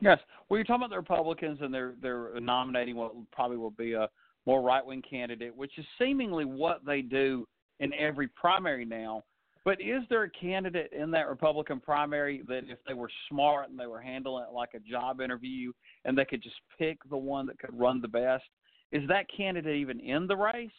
Yes. 0.00 0.18
Well, 0.48 0.58
you're 0.58 0.64
talking 0.64 0.82
about 0.82 0.90
the 0.90 0.96
Republicans, 0.96 1.58
and 1.62 1.72
they're 1.72 1.94
they're 2.02 2.40
nominating 2.40 2.96
what 2.96 3.12
probably 3.32 3.56
will 3.56 3.70
be 3.70 3.92
a 3.92 4.08
more 4.44 4.60
right 4.60 4.84
wing 4.84 5.02
candidate, 5.08 5.56
which 5.56 5.78
is 5.78 5.86
seemingly 5.98 6.44
what 6.44 6.84
they 6.84 7.00
do 7.00 7.46
in 7.80 7.92
every 7.94 8.28
primary 8.28 8.84
now. 8.84 9.22
But 9.66 9.80
is 9.82 10.02
there 10.08 10.22
a 10.22 10.30
candidate 10.30 10.92
in 10.92 11.10
that 11.10 11.28
Republican 11.28 11.80
primary 11.80 12.42
that 12.48 12.62
if 12.68 12.78
they 12.88 12.94
were 12.94 13.10
smart 13.28 13.68
and 13.68 13.78
they 13.78 13.86
were 13.86 14.00
handling 14.00 14.44
it 14.48 14.54
like 14.54 14.70
a 14.74 14.90
job 14.90 15.20
interview 15.20 15.72
and 16.06 16.16
they 16.16 16.24
could 16.24 16.42
just 16.42 16.56
pick 16.78 16.98
the 17.10 17.16
one 17.16 17.46
that 17.46 17.58
could 17.58 17.78
run 17.78 18.00
the 18.00 18.08
best, 18.08 18.44
is 18.92 19.06
that 19.08 19.26
candidate 19.36 19.76
even 19.76 20.00
in 20.00 20.26
the 20.26 20.36
race 20.36 20.70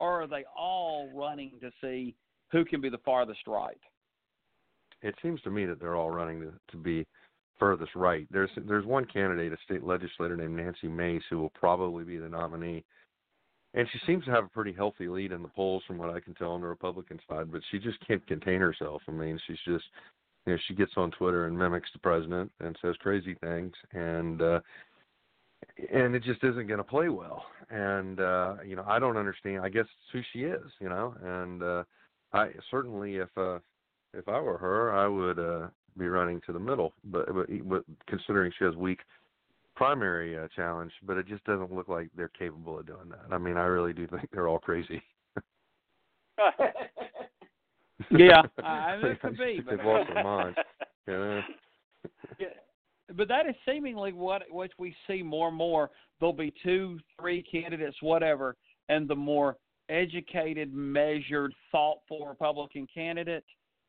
or 0.00 0.22
are 0.22 0.26
they 0.26 0.44
all 0.56 1.10
running 1.14 1.52
to 1.60 1.70
see 1.82 2.14
who 2.52 2.64
can 2.64 2.80
be 2.80 2.88
the 2.88 2.98
farthest 2.98 3.40
right? 3.46 3.80
it 5.02 5.14
seems 5.22 5.40
to 5.42 5.50
me 5.50 5.66
that 5.66 5.80
they're 5.80 5.96
all 5.96 6.10
running 6.10 6.40
to, 6.40 6.52
to 6.70 6.76
be 6.76 7.06
furthest 7.58 7.94
right. 7.94 8.26
There's 8.30 8.50
there's 8.66 8.84
one 8.84 9.04
candidate, 9.06 9.52
a 9.52 9.56
state 9.64 9.84
legislator 9.84 10.36
named 10.36 10.56
Nancy 10.56 10.88
Mace, 10.88 11.22
who 11.30 11.38
will 11.38 11.50
probably 11.50 12.04
be 12.04 12.18
the 12.18 12.28
nominee, 12.28 12.84
and 13.76 13.86
she 13.92 14.00
seems 14.06 14.24
to 14.24 14.30
have 14.30 14.44
a 14.44 14.48
pretty 14.48 14.72
healthy 14.72 15.06
lead 15.06 15.32
in 15.32 15.42
the 15.42 15.48
polls, 15.48 15.82
from 15.86 15.98
what 15.98 16.10
I 16.10 16.18
can 16.18 16.34
tell 16.34 16.52
on 16.52 16.62
the 16.62 16.66
Republican 16.66 17.20
side. 17.28 17.52
But 17.52 17.60
she 17.70 17.78
just 17.78 17.98
can't 18.06 18.26
contain 18.26 18.60
herself. 18.60 19.02
I 19.06 19.12
mean, 19.12 19.38
she's 19.46 19.58
just 19.66 19.84
you 20.46 20.54
know 20.54 20.58
she 20.66 20.74
gets 20.74 20.92
on 20.96 21.10
Twitter 21.12 21.46
and 21.46 21.56
mimics 21.56 21.90
the 21.92 21.98
president 21.98 22.50
and 22.60 22.76
says 22.82 22.96
crazy 23.00 23.36
things, 23.42 23.74
and 23.92 24.40
uh, 24.40 24.60
and 25.92 26.14
it 26.14 26.24
just 26.24 26.42
isn't 26.42 26.66
going 26.66 26.78
to 26.78 26.84
play 26.84 27.10
well. 27.10 27.44
And 27.70 28.18
uh, 28.18 28.54
you 28.66 28.76
know, 28.76 28.84
I 28.88 28.98
don't 28.98 29.18
understand. 29.18 29.60
I 29.62 29.68
guess 29.68 29.84
it's 29.84 30.12
who 30.12 30.20
she 30.32 30.44
is, 30.44 30.72
you 30.80 30.88
know. 30.88 31.14
And 31.22 31.62
uh, 31.62 31.84
I 32.32 32.48
certainly, 32.70 33.16
if 33.16 33.28
uh, 33.36 33.58
if 34.14 34.26
I 34.26 34.40
were 34.40 34.58
her, 34.58 34.94
I 34.94 35.06
would 35.06 35.38
uh, 35.38 35.68
be 35.98 36.08
running 36.08 36.40
to 36.46 36.52
the 36.52 36.58
middle. 36.58 36.94
But, 37.04 37.26
but, 37.34 37.46
but 37.68 37.84
considering 38.06 38.52
she 38.58 38.64
has 38.64 38.74
weak 38.74 39.00
primary 39.76 40.36
uh, 40.36 40.48
challenge, 40.56 40.92
but 41.02 41.16
it 41.16 41.28
just 41.28 41.44
doesn't 41.44 41.72
look 41.72 41.88
like 41.88 42.08
they're 42.16 42.28
capable 42.28 42.78
of 42.78 42.86
doing 42.86 43.08
that. 43.10 43.32
I 43.32 43.38
mean, 43.38 43.56
I 43.56 43.64
really 43.64 43.92
do 43.92 44.06
think 44.06 44.28
they're 44.32 44.48
all 44.48 44.58
crazy. 44.58 45.02
yeah, 48.10 48.42
it 48.58 49.20
could 49.20 49.38
be. 49.38 49.60
They've 49.68 49.78
lost 49.84 50.10
their 50.12 50.24
minds. 50.24 50.58
You 51.06 51.12
know? 51.14 51.40
yeah, 52.38 52.46
but 53.14 53.28
that 53.28 53.46
is 53.48 53.54
seemingly 53.68 54.12
what 54.12 54.42
what 54.50 54.70
we 54.78 54.94
see 55.06 55.22
more 55.22 55.48
and 55.48 55.56
more. 55.56 55.90
There'll 56.18 56.32
be 56.32 56.52
two, 56.62 56.98
three 57.20 57.42
candidates, 57.42 57.96
whatever, 58.00 58.56
and 58.88 59.06
the 59.06 59.14
more 59.14 59.56
educated, 59.88 60.72
measured, 60.74 61.54
thoughtful 61.70 62.26
Republican 62.26 62.86
candidate, 62.92 63.44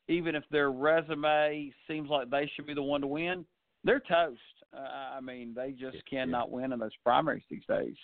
even 0.08 0.36
if 0.36 0.44
their 0.52 0.72
resume 0.72 1.72
seems 1.88 2.10
like 2.10 2.30
they 2.30 2.52
should 2.56 2.68
be 2.68 2.74
the 2.74 2.84
one 2.84 3.02
to 3.02 3.08
win, 3.08 3.46
they're 3.88 4.02
toast. 4.02 4.40
Uh, 4.76 5.16
I 5.18 5.22
mean, 5.22 5.54
they 5.56 5.72
just 5.72 5.98
cannot 6.08 6.50
yeah. 6.50 6.56
win 6.56 6.74
in 6.74 6.80
those 6.80 6.96
primaries 7.04 7.44
these 7.50 7.66
days. 7.68 7.96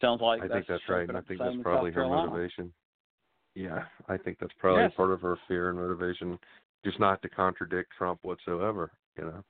Sounds 0.00 0.20
like 0.20 0.42
I 0.42 0.48
that's 0.48 0.54
think 0.54 0.66
that's 0.66 0.88
right. 0.88 1.08
And 1.08 1.16
I 1.16 1.20
think 1.20 1.38
that's 1.38 1.56
probably 1.62 1.92
her 1.92 2.06
motivation. 2.06 2.72
Yeah, 3.54 3.84
I 4.08 4.16
think 4.16 4.38
that's 4.40 4.52
probably 4.58 4.84
yes. 4.84 4.92
part 4.96 5.10
of 5.10 5.20
her 5.20 5.36
fear 5.46 5.68
and 5.68 5.78
motivation, 5.78 6.38
just 6.84 6.98
not 6.98 7.20
to 7.22 7.28
contradict 7.28 7.90
Trump 7.96 8.20
whatsoever. 8.22 8.90
You 9.16 9.24
know. 9.24 9.44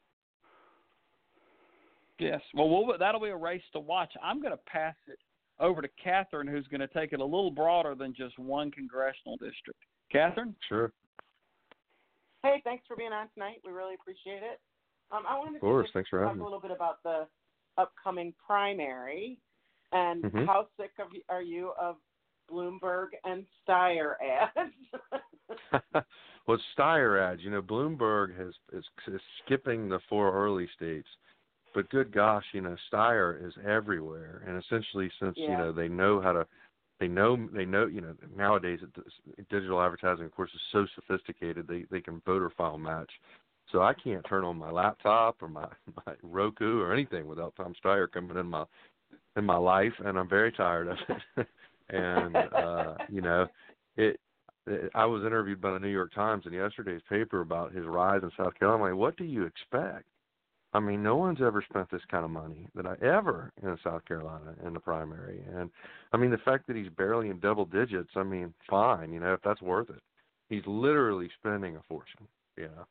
Yes. 2.19 2.41
Well, 2.55 2.69
we'll 2.69 2.99
that'll 2.99 3.21
be 3.21 3.29
a 3.29 3.37
race 3.37 3.63
to 3.73 3.81
watch. 3.81 4.13
I'm 4.23 4.41
going 4.41 4.53
to 4.53 4.61
pass 4.67 4.97
it 5.07 5.19
over 5.61 5.83
to 5.83 5.89
Catherine, 6.03 6.49
who's 6.49 6.67
going 6.69 6.81
to 6.81 6.89
take 6.89 7.13
it 7.13 7.21
a 7.21 7.25
little 7.25 7.51
broader 7.51 7.95
than 7.95 8.15
just 8.15 8.39
one 8.39 8.71
congressional 8.71 9.37
district. 9.37 9.81
Catherine? 10.11 10.55
Sure. 10.69 10.93
Hey, 12.43 12.63
thanks 12.65 12.85
for 12.87 12.97
being 12.97 13.13
on 13.13 13.29
tonight. 13.35 13.61
We 13.65 13.73
really 13.73 13.95
appreciate 13.95 14.43
it. 14.43 14.61
Um, 15.11 15.25
I 15.29 15.39
wanted 15.39 15.57
of 15.57 15.61
course. 15.61 15.87
to 15.89 15.93
thanks 15.93 16.11
for 16.11 16.19
talk 16.19 16.29
having 16.29 16.41
a 16.41 16.45
me. 16.45 16.45
little 16.45 16.61
bit 16.61 16.71
about 16.71 17.03
the 17.03 17.27
upcoming 17.77 18.35
primary 18.45 19.39
and 19.93 20.25
Mhm. 20.25 20.47
how 20.47 20.69
sick 20.77 20.93
of, 20.99 21.09
are 21.29 21.43
you 21.43 21.73
of 21.79 21.97
Bloomberg 22.51 23.09
and 23.25 23.47
Steyer 23.67 24.15
ads? 24.21 24.75
well, 26.47 26.59
Steyer 26.77 27.21
ads. 27.21 27.43
You 27.43 27.51
know, 27.51 27.63
Bloomberg 27.63 28.37
has 28.37 28.55
is, 28.73 28.85
is 29.07 29.21
skipping 29.45 29.89
the 29.89 30.01
four 30.09 30.33
early 30.33 30.69
states, 30.75 31.09
but 31.75 31.89
good 31.91 32.13
gosh, 32.13 32.45
you 32.53 32.61
know, 32.61 32.77
Steyer 32.93 33.45
is 33.47 33.55
everywhere. 33.67 34.43
And 34.47 34.63
essentially, 34.63 35.11
since 35.21 35.37
you 35.37 35.57
know 35.57 35.73
they 35.73 35.89
know 35.89 36.21
how 36.21 36.33
to, 36.33 36.47
they 37.01 37.09
know 37.09 37.49
they 37.53 37.65
know 37.65 37.87
you 37.87 38.01
know 38.01 38.15
nowadays 38.37 38.81
digital 39.51 39.81
advertising, 39.81 40.25
of 40.27 40.33
course, 40.35 40.51
is 40.55 40.61
so 40.73 40.87
sophisticated. 40.95 41.67
They 41.67 41.85
they 41.91 42.01
can 42.01 42.21
voter 42.27 42.51
file 42.57 42.79
match. 42.79 43.11
So 43.73 43.83
I 43.83 43.93
can't 43.95 44.25
turn 44.29 44.45
on 44.45 44.57
my 44.57 44.71
laptop 44.71 45.43
or 45.43 45.49
my 45.49 45.69
my 46.07 46.15
Roku 46.23 46.81
or 46.81 46.93
anything 46.93 47.27
without 47.27 47.55
Tom 47.57 47.75
Steyer 47.85 48.11
coming 48.11 48.37
in 48.37 48.47
my 48.47 48.65
in 49.37 49.45
my 49.45 49.57
life, 49.57 49.93
and 50.05 50.19
I'm 50.19 50.29
very 50.29 50.53
tired 50.53 50.89
of 50.89 50.99
it. 51.09 51.47
and 51.91 52.37
uh, 52.37 52.95
you 53.09 53.21
know, 53.21 53.47
it. 53.97 54.21
I 54.95 55.07
was 55.07 55.25
interviewed 55.25 55.63
by 55.63 55.73
the 55.73 55.79
New 55.79 55.89
York 55.89 56.13
Times 56.13 56.45
in 56.45 56.53
yesterday's 56.53 57.01
paper 57.09 57.41
about 57.41 57.73
his 57.73 57.87
rise 57.87 58.21
in 58.23 58.31
South 58.37 58.53
Carolina. 58.59 58.91
Like, 58.91 59.01
what 59.01 59.17
do 59.17 59.25
you 59.25 59.45
expect? 59.45 60.05
I 60.75 60.81
mean, 60.81 61.03
no 61.03 61.17
one's 61.17 61.41
ever 61.41 61.65
spent 61.69 61.91
this 61.91 62.03
kind 62.11 62.25
of 62.25 62.31
money 62.31 62.69
that 62.75 62.87
I 62.87 62.93
ever 63.03 63.51
in 63.63 63.79
South 63.83 64.05
Carolina 64.05 64.55
in 64.67 64.75
the 64.75 64.81
primary. 64.81 65.43
And 65.55 65.71
I 66.13 66.19
mean, 66.19 66.31
the 66.31 66.39
fact 66.39 66.67
that 66.67 66.77
he's 66.77 66.91
barely 66.91 67.31
in 67.31 67.41
double 67.41 67.65
digits, 67.65 68.11
I 68.15 68.23
mean, 68.23 68.53
fine, 68.69 69.11
you 69.11 69.21
know, 69.21 69.33
if 69.33 69.41
that's 69.43 69.63
worth 69.63 69.89
it. 69.89 70.03
He's 70.51 70.63
literally 70.67 71.31
spending 71.39 71.77
a 71.77 71.83
fortune, 71.89 72.29
you 72.57 72.65
know. 72.65 72.85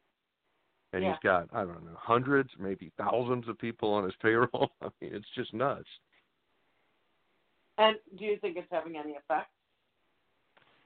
And 0.93 1.03
Yeah. 1.03 1.11
he's 1.11 1.19
got, 1.23 1.49
I 1.53 1.65
don't 1.65 1.83
know, 1.85 1.97
hundreds, 1.97 2.49
maybe 2.57 2.91
thousands 2.97 3.47
of 3.47 3.57
people 3.57 3.93
on 3.93 4.03
his 4.05 4.15
payroll. 4.21 4.71
I 4.81 4.89
mean, 5.01 5.13
it's 5.13 5.29
just 5.35 5.53
nuts. 5.53 5.89
and 7.77 7.95
do 8.17 8.25
you 8.25 8.37
think 8.37 8.57
it's 8.57 8.67
having 8.71 8.97
any 8.97 9.15
effect? 9.15 9.49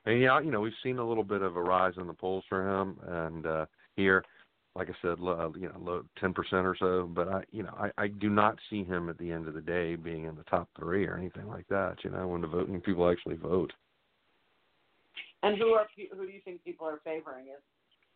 And 0.05 0.19
yeah, 0.19 0.39
you 0.41 0.51
know, 0.51 0.61
we've 0.61 0.73
seen 0.83 0.97
a 0.97 1.07
little 1.07 1.23
bit 1.23 1.41
of 1.41 1.55
a 1.55 1.61
rise 1.61 1.93
in 1.97 2.07
the 2.07 2.13
polls 2.13 2.43
for 2.49 2.67
him, 2.67 2.99
and 3.07 3.45
uh 3.45 3.65
here, 3.95 4.23
like 4.75 4.89
I 4.89 4.93
said, 5.01 5.19
low, 5.19 5.33
uh, 5.33 5.57
you 5.57 5.67
know, 5.69 5.79
low 5.79 6.03
ten 6.19 6.33
percent 6.33 6.65
or 6.65 6.75
so. 6.79 7.07
But 7.13 7.27
I, 7.27 7.43
you 7.51 7.63
know, 7.63 7.73
I, 7.77 7.91
I 8.03 8.07
do 8.07 8.29
not 8.29 8.57
see 8.69 8.83
him 8.83 9.09
at 9.09 9.17
the 9.19 9.31
end 9.31 9.47
of 9.47 9.53
the 9.53 9.61
day 9.61 9.95
being 9.95 10.25
in 10.25 10.35
the 10.35 10.43
top 10.43 10.69
three 10.77 11.05
or 11.05 11.15
anything 11.17 11.47
like 11.47 11.67
that. 11.69 11.97
You 12.03 12.09
know, 12.09 12.27
when 12.27 12.41
the 12.41 12.47
voting 12.47 12.81
people 12.81 13.09
actually 13.09 13.35
vote. 13.35 13.71
And 15.43 15.57
who 15.57 15.69
are 15.73 15.87
who 16.15 16.25
do 16.25 16.31
you 16.31 16.41
think 16.43 16.63
people 16.63 16.87
are 16.87 16.99
favoring? 17.03 17.45
Is 17.45 17.61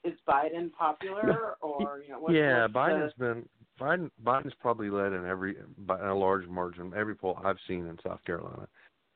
is 0.05 0.13
Biden 0.27 0.71
popular 0.73 1.55
or 1.61 2.01
you 2.05 2.11
know? 2.11 2.19
What, 2.19 2.33
yeah, 2.33 2.61
what's 2.61 2.73
the- 2.73 2.79
Biden's 2.79 3.13
been 3.17 3.49
Biden. 3.79 4.09
Biden's 4.23 4.53
probably 4.61 4.89
led 4.89 5.13
in 5.13 5.25
every 5.25 5.55
by 5.79 5.99
a 6.07 6.15
large 6.15 6.47
margin 6.47 6.93
every 6.95 7.15
poll 7.15 7.39
I've 7.43 7.57
seen 7.67 7.87
in 7.87 7.97
South 8.05 8.23
Carolina. 8.25 8.67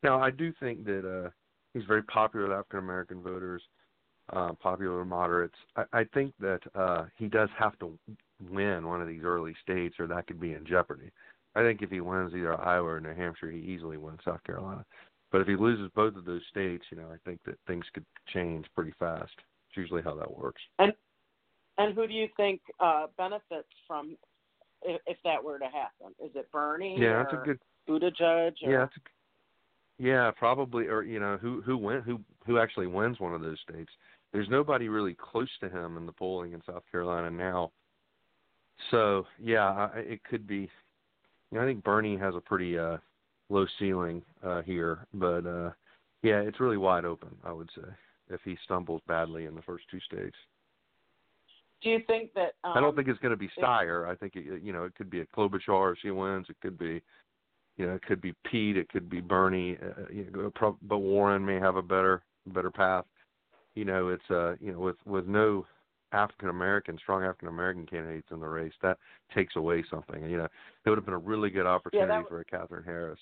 Now, 0.03 0.21
I 0.21 0.31
do 0.31 0.53
think 0.59 0.85
that 0.85 1.05
uh 1.05 1.29
he's 1.73 1.85
very 1.85 2.03
popular 2.03 2.47
with 2.47 2.57
African 2.57 2.79
American 2.79 3.21
voters, 3.21 3.61
uh, 4.33 4.53
popular 4.53 5.05
moderates. 5.05 5.55
I, 5.75 5.83
I 5.93 6.03
think 6.13 6.33
that 6.39 6.61
uh 6.75 7.05
he 7.17 7.27
does 7.27 7.49
have 7.57 7.77
to 7.79 7.97
win 8.49 8.87
one 8.87 9.01
of 9.01 9.07
these 9.07 9.23
early 9.23 9.55
states, 9.61 9.95
or 9.99 10.07
that 10.07 10.27
could 10.27 10.39
be 10.39 10.53
in 10.53 10.65
jeopardy. 10.65 11.11
I 11.55 11.61
think 11.61 11.81
if 11.81 11.89
he 11.89 11.99
wins 11.99 12.33
either 12.33 12.59
Iowa 12.59 12.87
or 12.87 12.99
New 12.99 13.13
Hampshire, 13.15 13.51
he 13.51 13.59
easily 13.59 13.97
wins 13.97 14.19
South 14.23 14.43
Carolina. 14.43 14.85
But 15.31 15.41
if 15.41 15.47
he 15.47 15.55
loses 15.55 15.91
both 15.95 16.15
of 16.15 16.25
those 16.25 16.41
states, 16.49 16.85
you 16.91 16.97
know, 16.97 17.07
I 17.11 17.17
think 17.25 17.39
that 17.45 17.55
things 17.67 17.85
could 17.93 18.05
change 18.33 18.65
pretty 18.75 18.93
fast. 18.99 19.33
Usually 19.79 20.01
how 20.01 20.15
that 20.15 20.37
works. 20.37 20.61
And 20.77 20.93
and 21.77 21.95
who 21.95 22.07
do 22.07 22.13
you 22.13 22.27
think 22.37 22.61
uh 22.79 23.07
benefits 23.17 23.69
from 23.87 24.17
if, 24.81 25.01
if 25.07 25.17
that 25.23 25.43
were 25.43 25.59
to 25.59 25.65
happen? 25.65 26.13
Is 26.23 26.31
it 26.35 26.51
Bernie? 26.51 26.97
Yeah, 26.99 27.23
that's 27.23 27.33
a 27.33 27.45
good 27.45 27.59
Buttigieg. 27.87 28.53
Or, 28.63 28.71
Yeah, 28.71 28.83
it's 28.83 28.97
a, 28.97 30.03
yeah, 30.03 30.31
probably, 30.31 30.87
or 30.87 31.03
you 31.03 31.19
know, 31.19 31.37
who 31.41 31.61
who 31.61 31.77
win 31.77 32.01
who 32.01 32.19
who 32.45 32.57
actually 32.59 32.87
wins 32.87 33.19
one 33.19 33.33
of 33.33 33.41
those 33.41 33.59
states. 33.69 33.91
There's 34.31 34.49
nobody 34.49 34.89
really 34.89 35.15
close 35.15 35.49
to 35.61 35.69
him 35.69 35.97
in 35.97 36.05
the 36.05 36.11
polling 36.11 36.53
in 36.53 36.61
South 36.65 36.83
Carolina 36.91 37.29
now. 37.29 37.71
So 38.91 39.25
yeah, 39.41 39.89
I, 39.93 39.99
it 39.99 40.23
could 40.23 40.47
be. 40.47 40.69
You 41.51 41.57
know, 41.57 41.63
I 41.63 41.65
think 41.65 41.83
Bernie 41.83 42.15
has 42.15 42.35
a 42.35 42.39
pretty 42.39 42.77
uh, 42.77 42.97
low 43.49 43.65
ceiling 43.79 44.21
uh, 44.43 44.61
here, 44.61 45.07
but 45.13 45.45
uh, 45.45 45.71
yeah, 46.21 46.41
it's 46.41 46.59
really 46.59 46.77
wide 46.77 47.05
open. 47.05 47.35
I 47.43 47.51
would 47.51 47.69
say 47.75 47.89
if 48.29 48.41
he 48.43 48.57
stumbles 48.63 49.01
badly 49.07 49.45
in 49.45 49.55
the 49.55 49.61
first 49.61 49.85
two 49.89 49.99
states. 50.01 50.35
Do 51.81 51.89
you 51.89 51.99
think 52.07 52.33
that? 52.33 52.53
Um, 52.63 52.73
I 52.75 52.81
don't 52.81 52.95
think 52.95 53.07
it's 53.07 53.19
going 53.19 53.31
to 53.31 53.37
be 53.37 53.49
Steyer. 53.57 54.07
I 54.07 54.15
think 54.15 54.35
it, 54.35 54.61
you 54.61 54.73
know 54.73 54.83
it 54.83 54.95
could 54.95 55.09
be 55.09 55.21
a 55.21 55.25
Klobuchar 55.25 55.93
if 55.93 55.99
she 56.01 56.11
wins. 56.11 56.47
It 56.49 56.57
could 56.61 56.77
be, 56.77 57.01
you 57.77 57.85
know, 57.87 57.95
it 57.95 58.01
could 58.01 58.21
be 58.21 58.33
Pete. 58.49 58.77
It 58.77 58.89
could 58.89 59.09
be 59.09 59.21
Bernie. 59.21 59.77
Uh, 59.81 60.03
you 60.11 60.29
know, 60.31 60.77
but 60.81 60.97
Warren 60.97 61.45
may 61.45 61.55
have 61.59 61.77
a 61.77 61.81
better 61.81 62.23
better 62.47 62.71
path. 62.71 63.05
You 63.75 63.85
know, 63.85 64.09
it's 64.09 64.29
uh, 64.29 64.55
you 64.59 64.73
know, 64.73 64.79
with 64.79 64.97
with 65.05 65.25
no 65.25 65.65
African 66.11 66.49
American, 66.49 66.97
strong 66.97 67.23
African 67.23 67.47
American 67.47 67.85
candidates 67.85 68.27
in 68.31 68.39
the 68.39 68.47
race, 68.47 68.73
that 68.81 68.97
takes 69.33 69.55
away 69.55 69.83
something. 69.89 70.29
You 70.29 70.37
know, 70.37 70.47
it 70.85 70.89
would 70.89 70.97
have 70.97 71.05
been 71.05 71.13
a 71.13 71.17
really 71.17 71.49
good 71.49 71.65
opportunity 71.67 72.09
that- 72.09 72.27
for 72.27 72.41
a 72.41 72.45
Catherine 72.45 72.83
Harris 72.83 73.19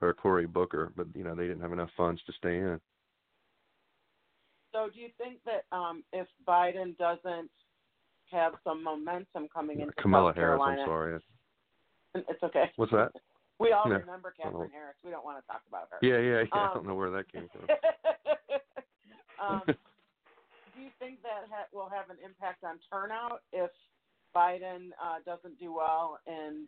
or 0.00 0.08
a 0.08 0.14
Cory 0.14 0.46
Booker, 0.46 0.92
but 0.96 1.06
you 1.14 1.22
know 1.22 1.34
they 1.34 1.46
didn't 1.46 1.62
have 1.62 1.72
enough 1.72 1.90
funds 1.96 2.20
to 2.24 2.32
stay 2.32 2.58
in. 2.58 2.80
So 4.72 4.88
do 4.92 5.00
you 5.00 5.08
think 5.18 5.38
that 5.44 5.64
um 5.76 6.02
if 6.12 6.26
Biden 6.46 6.96
doesn't 6.98 7.50
have 8.30 8.52
some 8.64 8.84
momentum 8.84 9.48
coming 9.52 9.80
into 9.80 9.92
Kamala 9.94 10.30
South 10.30 10.36
Harris, 10.36 10.58
Carolina, 10.58 10.82
I'm 10.82 10.86
sorry. 10.88 11.20
it's 12.14 12.42
okay. 12.42 12.70
What's 12.76 12.92
that? 12.92 13.10
We 13.58 13.72
all 13.72 13.88
No. 13.88 13.96
remember 13.96 14.32
I 14.38 14.42
Catherine. 14.42 14.70
Harris. 14.70 14.96
We 15.04 15.10
don't 15.10 15.24
want 15.24 15.42
to 15.42 15.46
talk 15.46 15.62
about 15.68 15.88
her. 15.90 15.98
Yeah, 16.00 16.18
yeah, 16.18 16.42
yeah. 16.42 16.60
I 16.60 16.68
Um, 16.68 16.74
don't 16.74 16.86
know 16.86 16.94
where 16.94 17.10
that 17.10 17.30
came 17.30 17.48
from. 17.48 17.66
um, 19.44 19.62
do 19.66 20.80
you 20.80 20.90
think 20.98 21.20
that 21.22 21.44
ha- 21.50 21.66
will 21.72 21.88
have 21.88 22.08
an 22.10 22.16
impact 22.24 22.64
on 22.64 22.78
turnout 22.90 23.42
if 23.52 23.70
Biden 24.34 24.90
uh, 25.02 25.18
doesn't 25.26 25.58
do 25.58 25.72
well 25.74 26.18
in 26.26 26.66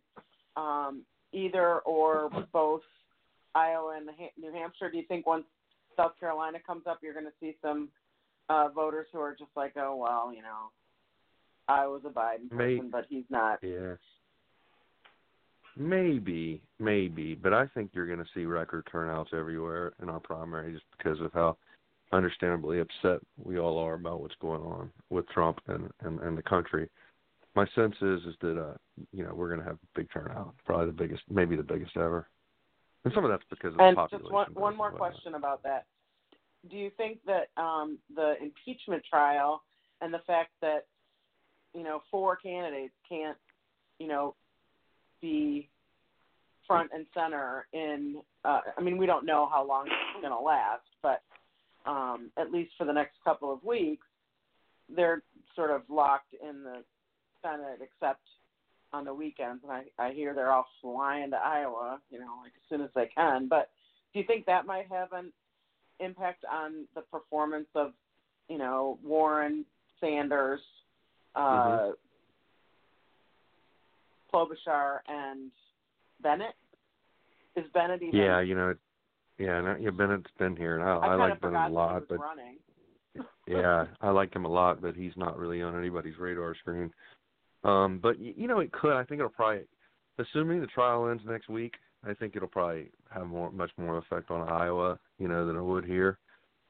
um, 0.55 1.03
either 1.31 1.79
or 1.79 2.29
both 2.51 2.83
Iowa 3.55 3.95
and 3.97 4.09
New 4.37 4.51
Hampshire? 4.51 4.91
Do 4.91 4.97
you 4.97 5.05
think 5.07 5.25
once 5.25 5.45
South 5.95 6.19
Carolina 6.19 6.59
comes 6.65 6.83
up, 6.87 6.99
you're 7.01 7.13
going 7.13 7.25
to 7.25 7.31
see 7.39 7.55
some 7.61 7.89
uh, 8.49 8.69
voters 8.73 9.07
who 9.11 9.19
are 9.19 9.35
just 9.37 9.51
like, 9.55 9.73
oh 9.77 9.95
well, 9.95 10.33
you 10.33 10.41
know, 10.41 10.71
I 11.67 11.87
was 11.87 12.01
a 12.05 12.09
Biden 12.09 12.49
person, 12.49 12.85
May- 12.85 12.89
but 12.91 13.05
he's 13.09 13.25
not. 13.29 13.59
Yeah. 13.61 13.95
Maybe, 15.75 16.61
maybe, 16.77 17.33
but 17.33 17.51
I 17.51 17.65
think 17.73 17.91
you're 17.93 18.05
going 18.05 18.19
to 18.19 18.29
see 18.35 18.45
record 18.45 18.87
turnouts 18.91 19.31
everywhere 19.33 19.93
in 20.03 20.09
our 20.09 20.19
primary 20.19 20.73
just 20.73 20.85
because 20.95 21.19
of 21.19 21.33
how 21.33 21.57
understandably 22.11 22.79
upset 22.79 23.21
we 23.43 23.57
all 23.57 23.79
are 23.79 23.95
about 23.95 24.21
what's 24.21 24.35
going 24.39 24.61
on 24.61 24.91
with 25.09 25.27
Trump 25.29 25.59
and 25.67 25.89
and, 26.01 26.19
and 26.19 26.37
the 26.37 26.43
country. 26.43 26.87
My 27.55 27.65
sense 27.73 27.95
is 28.01 28.21
is 28.21 28.35
that 28.41 28.59
uh 28.59 28.73
you 29.11 29.23
know 29.23 29.33
we're 29.33 29.47
going 29.47 29.61
to 29.61 29.65
have 29.65 29.77
a 29.77 29.99
big 29.99 30.07
turnout, 30.13 30.53
probably 30.63 30.87
the 30.87 30.91
biggest, 30.91 31.23
maybe 31.29 31.55
the 31.55 31.63
biggest 31.63 31.97
ever. 31.97 32.27
And 33.05 33.13
some 33.13 33.25
of 33.25 33.31
that's 33.31 33.43
because 33.49 33.73
of 33.73 33.79
And 33.79 33.97
the 33.97 34.01
population. 34.01 34.25
just 34.25 34.33
one 34.33 34.53
one 34.53 34.77
more 34.77 34.91
question 34.91 35.35
about 35.35 35.63
that. 35.63 35.85
Do 36.69 36.77
you 36.77 36.89
think 36.95 37.19
that 37.25 37.49
um, 37.61 37.97
the 38.15 38.35
impeachment 38.41 39.03
trial 39.09 39.63
and 40.01 40.13
the 40.13 40.21
fact 40.25 40.51
that 40.61 40.85
you 41.73 41.83
know 41.83 42.01
four 42.09 42.35
candidates 42.37 42.93
can't 43.07 43.37
you 43.99 44.07
know 44.07 44.35
be 45.21 45.69
front 46.65 46.91
and 46.93 47.05
center 47.13 47.67
in 47.73 48.21
uh, 48.45 48.61
I 48.77 48.81
mean 48.81 48.97
we 48.97 49.05
don't 49.05 49.25
know 49.25 49.49
how 49.51 49.67
long 49.67 49.87
it's 49.87 50.21
going 50.21 50.33
to 50.33 50.39
last, 50.39 50.87
but 51.01 51.21
um, 51.85 52.31
at 52.37 52.51
least 52.51 52.71
for 52.77 52.85
the 52.85 52.93
next 52.93 53.15
couple 53.23 53.51
of 53.51 53.61
weeks 53.63 54.05
they're 54.95 55.21
sort 55.55 55.71
of 55.71 55.81
locked 55.89 56.33
in 56.41 56.63
the 56.63 56.83
Senate 57.41 57.79
except 57.81 58.21
on 58.93 59.05
the 59.05 59.13
weekends 59.13 59.63
and 59.63 59.71
I, 59.71 59.83
I 59.97 60.13
hear 60.13 60.33
they're 60.33 60.51
all 60.51 60.67
flying 60.81 61.31
to 61.31 61.37
Iowa, 61.37 61.99
you 62.11 62.19
know, 62.19 62.35
like 62.41 62.51
as 62.55 62.69
soon 62.69 62.81
as 62.81 62.91
they 62.95 63.09
can. 63.13 63.47
But 63.47 63.71
do 64.13 64.19
you 64.19 64.25
think 64.25 64.45
that 64.45 64.65
might 64.67 64.85
have 64.89 65.11
an 65.13 65.33
impact 65.99 66.45
on 66.49 66.85
the 66.93 67.01
performance 67.01 67.67
of, 67.75 67.93
you 68.47 68.59
know, 68.59 68.99
Warren, 69.03 69.65
Sanders, 69.99 70.61
uh, 71.35 71.41
Mhm. 71.41 71.93
Klobuchar, 74.31 74.99
and 75.07 75.51
Bennet? 76.21 76.55
Is 77.55 77.65
Bennet 77.73 78.01
even? 78.01 78.19
Yeah, 78.19 78.39
you 78.41 78.55
know, 78.55 78.75
yeah, 79.37 79.61
no, 79.61 79.75
yeah. 79.75 79.91
Bennet's 79.91 80.31
been 80.37 80.55
here, 80.55 80.75
and 80.75 80.83
I, 80.83 80.95
I, 80.95 81.07
I 81.13 81.15
like 81.15 81.39
Bennet 81.39 81.71
a 81.71 81.73
lot, 81.73 82.07
but 82.07 82.19
running. 82.19 82.57
yeah, 83.47 83.85
I 84.01 84.09
like 84.09 84.35
him 84.35 84.45
a 84.45 84.49
lot, 84.49 84.81
but 84.81 84.95
he's 84.95 85.15
not 85.15 85.37
really 85.37 85.61
on 85.61 85.77
anybody's 85.77 86.17
radar 86.17 86.55
screen. 86.55 86.91
Um, 87.63 87.99
but 88.01 88.19
you 88.19 88.47
know, 88.47 88.59
it 88.59 88.71
could. 88.71 88.93
I 88.93 89.03
think 89.03 89.19
it'll 89.19 89.29
probably, 89.29 89.61
assuming 90.17 90.61
the 90.61 90.67
trial 90.67 91.09
ends 91.09 91.23
next 91.25 91.49
week, 91.49 91.75
I 92.05 92.13
think 92.13 92.35
it'll 92.35 92.47
probably 92.47 92.89
have 93.09 93.27
more, 93.27 93.51
much 93.51 93.71
more 93.77 93.97
effect 93.97 94.31
on 94.31 94.47
Iowa, 94.49 94.99
you 95.19 95.27
know, 95.27 95.47
than 95.47 95.55
it 95.55 95.63
would 95.63 95.85
here. 95.85 96.17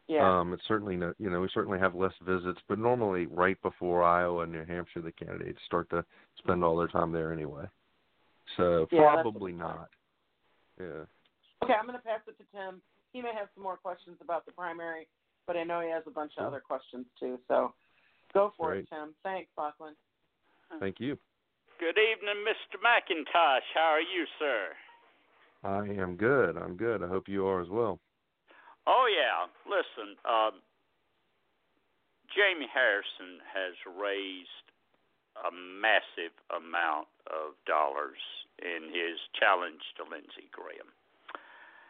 Yeah. 0.08 0.40
Um, 0.40 0.54
it's 0.54 0.64
certainly 0.68 0.96
no, 0.96 1.14
you 1.18 1.30
know, 1.30 1.40
we 1.40 1.50
certainly 1.54 1.80
have 1.80 1.96
less 1.96 2.14
visits, 2.26 2.60
but 2.68 2.78
normally 2.78 3.26
right 3.28 3.60
before 3.62 4.04
Iowa 4.04 4.44
and 4.44 4.52
New 4.52 4.66
Hampshire, 4.66 5.02
the 5.02 5.12
candidates 5.14 5.60
start 5.66 5.90
to 5.92 6.04
spend 6.38 6.64
all 6.64 6.78
their 6.78 6.90
time 6.90 7.12
there 7.12 7.32
anyway. 7.32 7.66
So 8.58 8.88
Yeah, 8.92 9.14
probably 9.14 9.54
a 9.54 9.56
good 9.56 9.64
point. 9.64 9.76
not. 9.78 9.90
Yeah. 10.80 11.06
Okay, 11.64 11.74
I'm 11.74 11.88
going 11.88 11.98
to 11.98 12.04
pass 12.04 12.20
it 12.28 12.38
to 12.38 12.44
Tim. 12.54 12.82
He 13.14 13.22
may 13.22 13.32
have 13.34 13.48
some 13.56 13.64
more 13.64 13.78
questions 13.78 14.18
about 14.22 14.46
the 14.46 14.52
primary, 14.52 15.08
but 15.48 15.56
I 15.56 15.64
know 15.64 15.80
he 15.80 15.90
has 15.90 16.04
a 16.06 16.12
bunch 16.12 16.34
of 16.38 16.46
other 16.46 16.60
questions 16.60 17.06
too. 17.20 17.40
So 17.48 17.74
go 18.34 18.52
for 18.58 18.72
Great. 18.72 18.84
it, 18.84 18.90
Tim. 18.90 19.16
Thanks, 19.24 19.50
Lachlan. 19.58 19.96
Thank 20.80 21.00
you. 21.00 21.18
Good 21.80 21.98
evening, 21.98 22.46
Mr. 22.48 22.80
McIntosh. 22.80 23.68
How 23.74 23.92
are 23.92 24.02
you, 24.02 24.26
sir? 24.40 24.70
I 25.64 26.02
am 26.02 26.16
good. 26.16 26.58
I'm 26.58 26.76
good. 26.76 27.04
I 27.04 27.08
hope 27.08 27.28
you 27.28 27.46
are 27.48 27.62
as 27.62 27.70
well. 27.70 28.00
Oh 28.86 29.08
yeah. 29.08 29.48
Listen, 29.66 30.16
um, 30.26 30.62
Jamie 32.36 32.68
Harrison 32.72 33.40
has 33.48 33.74
raised 34.00 34.50
a 35.40 35.52
massive 35.52 36.36
amount 36.56 37.08
of 37.28 37.56
dollars 37.66 38.20
in 38.62 38.90
his 38.90 39.18
challenge 39.40 39.82
to 39.98 40.04
Lindsey 40.04 40.50
Graham. 40.52 40.92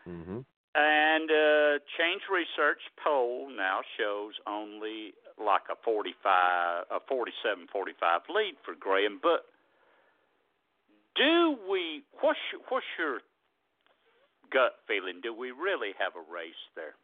Mhm. 0.08 0.46
And 0.76 1.30
uh, 1.30 1.78
Change 2.02 2.26
Research 2.34 2.82
poll 3.04 3.50
now 3.56 3.82
shows 3.98 4.34
only 4.48 5.14
like 5.38 5.70
a 5.70 5.78
45, 5.86 6.86
a 6.90 7.00
47, 7.08 7.68
45 7.72 8.22
lead 8.34 8.56
for 8.66 8.74
Graham. 8.80 9.20
But 9.22 9.46
do 11.16 11.58
we? 11.70 12.02
What's 12.22 12.40
your, 12.52 12.62
what's 12.70 12.90
your 12.98 13.22
gut 14.52 14.82
feeling? 14.88 15.22
Do 15.22 15.34
we 15.34 15.52
really 15.52 15.94
have 16.00 16.14
a 16.18 16.26
race 16.26 16.64
there? 16.76 16.98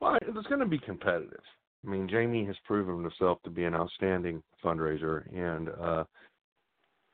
Well, 0.00 0.18
it's 0.22 0.48
going 0.48 0.60
to 0.60 0.66
be 0.66 0.78
competitive. 0.78 1.42
I 1.84 1.90
mean, 1.90 2.08
Jamie 2.08 2.44
has 2.46 2.56
proven 2.64 3.02
himself 3.02 3.42
to 3.44 3.50
be 3.50 3.64
an 3.64 3.74
outstanding 3.74 4.42
fundraiser, 4.64 5.26
and 5.34 5.68
uh, 5.70 6.04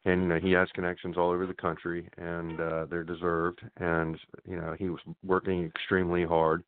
and 0.05 0.23
you 0.23 0.29
know, 0.29 0.39
he 0.39 0.53
has 0.53 0.69
connections 0.75 1.17
all 1.17 1.31
over 1.31 1.47
the 1.47 1.55
country, 1.55 2.09
and 2.19 2.61
uh, 2.61 2.87
they're 2.91 3.05
deserved. 3.05 3.61
And 3.79 4.19
you 4.49 4.57
know, 4.57 4.75
he 4.79 4.89
was 4.89 5.01
working 5.25 5.65
extremely 5.65 6.25
hard. 6.25 6.65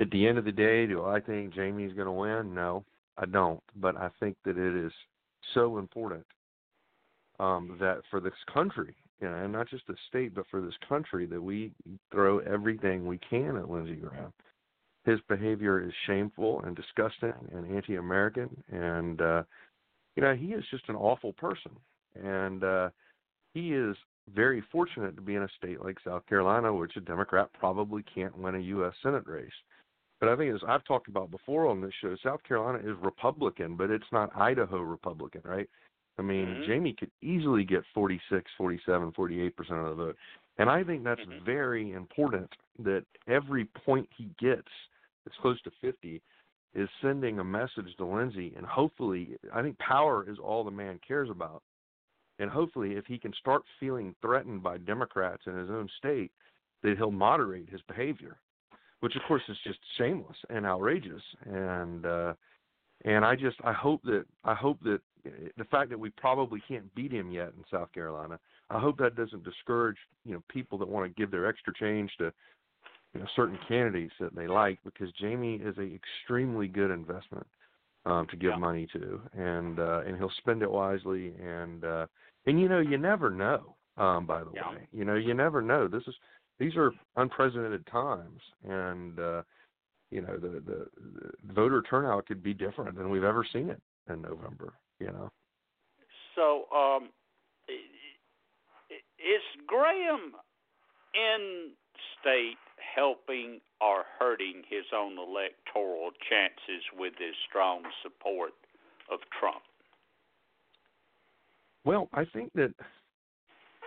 At 0.00 0.10
the 0.10 0.26
end 0.26 0.38
of 0.38 0.44
the 0.44 0.52
day, 0.52 0.86
do 0.86 1.04
I 1.04 1.20
think 1.20 1.54
Jamie's 1.54 1.94
going 1.94 2.06
to 2.06 2.12
win? 2.12 2.54
No, 2.54 2.84
I 3.16 3.26
don't. 3.26 3.62
But 3.76 3.96
I 3.96 4.10
think 4.20 4.36
that 4.44 4.58
it 4.58 4.86
is 4.86 4.92
so 5.54 5.78
important 5.78 6.26
um, 7.40 7.76
that 7.80 8.02
for 8.10 8.20
this 8.20 8.34
country, 8.52 8.94
you 9.20 9.28
know, 9.28 9.34
and 9.34 9.52
not 9.52 9.68
just 9.70 9.86
the 9.86 9.96
state, 10.08 10.34
but 10.34 10.44
for 10.50 10.60
this 10.60 10.74
country, 10.88 11.26
that 11.26 11.42
we 11.42 11.72
throw 12.12 12.38
everything 12.40 13.06
we 13.06 13.18
can 13.30 13.56
at 13.56 13.70
Lindsey 13.70 13.94
Graham 13.94 14.32
his 15.06 15.20
behavior 15.28 15.82
is 15.82 15.92
shameful 16.06 16.60
and 16.62 16.76
disgusting 16.76 17.32
and 17.54 17.74
anti-American, 17.74 18.50
and 18.70 19.20
uh, 19.20 19.42
you 20.16 20.22
know 20.22 20.34
he 20.34 20.46
is 20.46 20.64
just 20.70 20.88
an 20.88 20.96
awful 20.96 21.32
person, 21.34 21.70
and 22.22 22.64
uh, 22.64 22.90
he 23.54 23.72
is 23.72 23.96
very 24.34 24.62
fortunate 24.72 25.14
to 25.16 25.22
be 25.22 25.34
in 25.34 25.42
a 25.42 25.48
state 25.56 25.82
like 25.82 25.98
South 26.04 26.26
Carolina, 26.26 26.72
which 26.72 26.96
a 26.96 27.00
Democrat 27.00 27.48
probably 27.58 28.02
can't 28.02 28.36
win 28.36 28.56
a 28.56 28.60
U.S. 28.60 28.94
Senate 29.02 29.26
race. 29.26 29.48
But 30.20 30.30
I 30.30 30.36
think, 30.36 30.54
as 30.54 30.62
I've 30.66 30.84
talked 30.84 31.08
about 31.08 31.30
before 31.30 31.66
on 31.66 31.80
this 31.80 31.92
show, 32.00 32.16
South 32.22 32.42
Carolina 32.42 32.78
is 32.78 32.96
Republican, 33.02 33.76
but 33.76 33.90
it's 33.90 34.10
not 34.12 34.34
Idaho 34.34 34.80
Republican, 34.80 35.42
right? 35.44 35.68
I 36.18 36.22
mean, 36.22 36.56
Mhm. 36.56 36.66
Jamie 36.66 36.94
could 36.94 37.10
easily 37.20 37.64
get 37.64 37.84
46, 37.92 38.50
47, 38.56 39.12
48 39.12 39.54
percent 39.54 39.80
of 39.80 39.96
the 39.96 40.04
vote, 40.04 40.16
and 40.56 40.70
I 40.70 40.82
think 40.82 41.04
that's 41.04 41.20
Mhm. 41.20 41.40
very 41.42 41.92
important 41.92 42.50
that 42.78 43.04
every 43.26 43.66
point 43.66 44.08
he 44.12 44.24
gets 44.38 44.70
it's 45.26 45.36
close 45.38 45.60
to 45.62 45.70
50, 45.82 46.22
is 46.74 46.88
sending 47.02 47.38
a 47.38 47.44
message 47.44 47.94
to 47.96 48.04
Lindsey. 48.04 48.54
And 48.56 48.64
hopefully, 48.64 49.36
I 49.52 49.62
think 49.62 49.78
power 49.78 50.28
is 50.28 50.38
all 50.38 50.64
the 50.64 50.70
man 50.70 51.00
cares 51.06 51.30
about. 51.30 51.62
And 52.38 52.50
hopefully, 52.50 52.92
if 52.92 53.06
he 53.06 53.18
can 53.18 53.32
start 53.34 53.62
feeling 53.80 54.14
threatened 54.20 54.62
by 54.62 54.78
Democrats 54.78 55.42
in 55.46 55.56
his 55.56 55.70
own 55.70 55.88
state, 55.98 56.30
that 56.82 56.96
he'll 56.96 57.10
moderate 57.10 57.68
his 57.68 57.80
behavior, 57.82 58.38
which 59.00 59.16
of 59.16 59.22
course 59.26 59.42
is 59.48 59.56
just 59.64 59.78
shameless 59.96 60.36
and 60.50 60.66
outrageous. 60.66 61.22
And 61.46 62.04
uh, 62.04 62.34
and 63.04 63.24
I 63.24 63.36
just 63.36 63.56
I 63.64 63.72
hope 63.72 64.02
that 64.04 64.24
I 64.44 64.54
hope 64.54 64.78
that 64.82 65.00
the 65.24 65.64
fact 65.70 65.90
that 65.90 65.98
we 65.98 66.10
probably 66.10 66.62
can't 66.68 66.94
beat 66.94 67.12
him 67.12 67.30
yet 67.30 67.52
in 67.56 67.64
South 67.70 67.90
Carolina, 67.92 68.38
I 68.70 68.78
hope 68.78 68.98
that 68.98 69.16
doesn't 69.16 69.44
discourage 69.44 69.96
you 70.24 70.34
know 70.34 70.42
people 70.48 70.78
that 70.78 70.88
want 70.88 71.06
to 71.06 71.20
give 71.20 71.30
their 71.30 71.46
extra 71.46 71.72
change 71.74 72.10
to 72.18 72.32
you 73.14 73.20
know, 73.20 73.26
certain 73.34 73.58
candidates 73.66 74.12
that 74.20 74.34
they 74.34 74.46
like 74.46 74.78
because 74.84 75.10
Jamie 75.12 75.56
is 75.56 75.76
a 75.78 75.94
extremely 75.94 76.68
good 76.68 76.90
investment 76.90 77.46
um, 78.04 78.26
to 78.28 78.36
give 78.36 78.50
Yeah. 78.50 78.56
money 78.56 78.86
to, 78.92 79.20
and 79.32 79.78
uh, 79.78 80.02
and 80.06 80.16
he'll 80.16 80.30
spend 80.38 80.62
it 80.62 80.70
wisely, 80.70 81.34
and 81.40 81.84
uh, 81.84 82.06
and 82.46 82.60
you 82.60 82.68
know 82.68 82.80
you 82.80 82.98
never 82.98 83.30
know. 83.30 83.74
Um, 83.96 84.26
by 84.26 84.44
the 84.44 84.50
Yeah. 84.50 84.70
way, 84.70 84.86
you 84.92 85.04
know 85.04 85.14
you 85.14 85.34
never 85.34 85.62
know. 85.62 85.88
This 85.88 86.02
is 86.06 86.14
these 86.58 86.76
are 86.76 86.92
unprecedented 87.16 87.86
times, 87.86 88.40
and 88.64 89.18
uh, 89.18 89.42
you 90.10 90.22
know 90.22 90.36
the, 90.36 90.60
the 90.60 90.86
the 91.46 91.52
voter 91.54 91.82
turnout 91.82 92.26
could 92.26 92.42
be 92.42 92.54
different 92.54 92.96
than 92.96 93.10
we've 93.10 93.24
ever 93.24 93.44
seen 93.52 93.70
it 93.70 93.80
in 94.10 94.22
November. 94.22 94.74
You 95.00 95.08
know. 95.08 95.30
So, 96.34 96.66
um, 96.74 97.08
is 98.88 99.42
Graham 99.66 100.34
in 101.14 101.72
state 102.20 102.58
helping 102.94 103.60
or 103.80 104.04
hurting 104.18 104.62
his 104.68 104.84
own 104.94 105.18
electoral 105.18 106.10
chances 106.28 106.84
with 106.96 107.14
his 107.18 107.34
strong 107.48 107.82
support 108.02 108.52
of 109.10 109.20
Trump? 109.40 109.62
Well, 111.86 112.08
I 112.12 112.24
think 112.26 112.52
that 112.54 112.74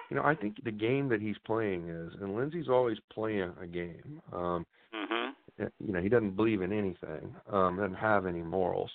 you 0.09 0.15
know, 0.15 0.23
I 0.23 0.33
think 0.33 0.63
the 0.63 0.71
game 0.71 1.07
that 1.09 1.21
he's 1.21 1.35
playing 1.45 1.87
is, 1.87 2.13
and 2.19 2.35
Lindsey's 2.35 2.69
always 2.69 2.97
playing 3.13 3.51
a 3.61 3.67
game. 3.67 4.21
Um, 4.33 4.65
hmm 4.91 5.29
you 5.85 5.91
know, 5.91 6.01
he 6.01 6.07
doesn't 6.07 6.37
believe 6.37 6.61
in 6.61 6.71
anything, 6.71 7.35
um, 7.51 7.75
doesn't 7.75 7.93
have 7.95 8.25
any 8.25 8.41
morals. 8.41 8.89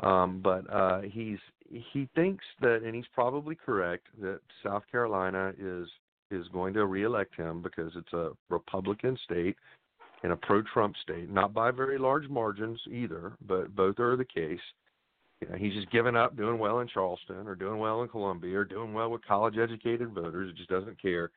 Um, 0.00 0.40
but 0.42 0.68
uh, 0.72 1.02
he's 1.02 1.38
he 1.70 2.08
thinks 2.16 2.44
that, 2.60 2.82
and 2.84 2.94
he's 2.94 3.06
probably 3.14 3.54
correct 3.54 4.08
that 4.20 4.40
South 4.64 4.82
Carolina 4.90 5.52
is 5.58 5.86
is 6.30 6.46
going 6.52 6.74
to 6.74 6.86
reelect 6.86 7.34
him 7.36 7.62
because 7.62 7.92
it's 7.94 8.12
a 8.12 8.30
Republican 8.50 9.16
state 9.24 9.56
and 10.24 10.32
a 10.32 10.36
pro-Trump 10.36 10.96
state, 11.02 11.30
not 11.30 11.54
by 11.54 11.70
very 11.70 11.96
large 11.96 12.28
margins 12.28 12.80
either, 12.90 13.32
but 13.46 13.74
both 13.74 14.00
are 14.00 14.16
the 14.16 14.24
case. 14.24 14.58
You 15.40 15.48
know, 15.48 15.56
he's 15.56 15.74
just 15.74 15.90
given 15.90 16.16
up 16.16 16.36
doing 16.36 16.58
well 16.58 16.80
in 16.80 16.88
Charleston 16.88 17.46
or 17.46 17.54
doing 17.54 17.78
well 17.78 18.02
in 18.02 18.08
Columbia 18.08 18.58
or 18.58 18.64
doing 18.64 18.92
well 18.92 19.10
with 19.10 19.24
college 19.24 19.56
educated 19.56 20.12
voters. 20.12 20.50
He 20.50 20.58
just 20.58 20.70
doesn't 20.70 21.00
care. 21.00 21.30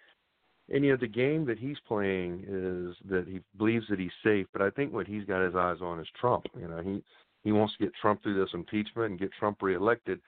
And 0.70 0.84
you 0.84 0.92
know, 0.92 0.98
the 0.98 1.08
game 1.08 1.46
that 1.46 1.60
he's 1.60 1.78
playing 1.88 2.46
is 2.48 2.96
that 3.10 3.28
he 3.28 3.42
believes 3.58 3.86
that 3.90 4.00
he's 4.00 4.12
safe, 4.24 4.48
but 4.54 4.62
I 4.62 4.70
think 4.70 4.94
what 4.94 5.08
he's 5.08 5.26
got 5.26 5.44
his 5.44 5.56
eyes 5.56 5.78
on 5.82 6.00
is 6.00 6.08
Trump. 6.20 6.46
You 6.60 6.68
know, 6.68 6.82
he 6.82 7.04
he 7.44 7.52
wants 7.52 7.76
to 7.78 7.84
get 7.84 7.94
Trump 8.02 8.24
through 8.24 8.40
this 8.40 8.54
impeachment 8.54 9.12
and 9.12 9.20
get 9.20 9.32
Trump 9.38 9.62
reelected, 9.62 10.20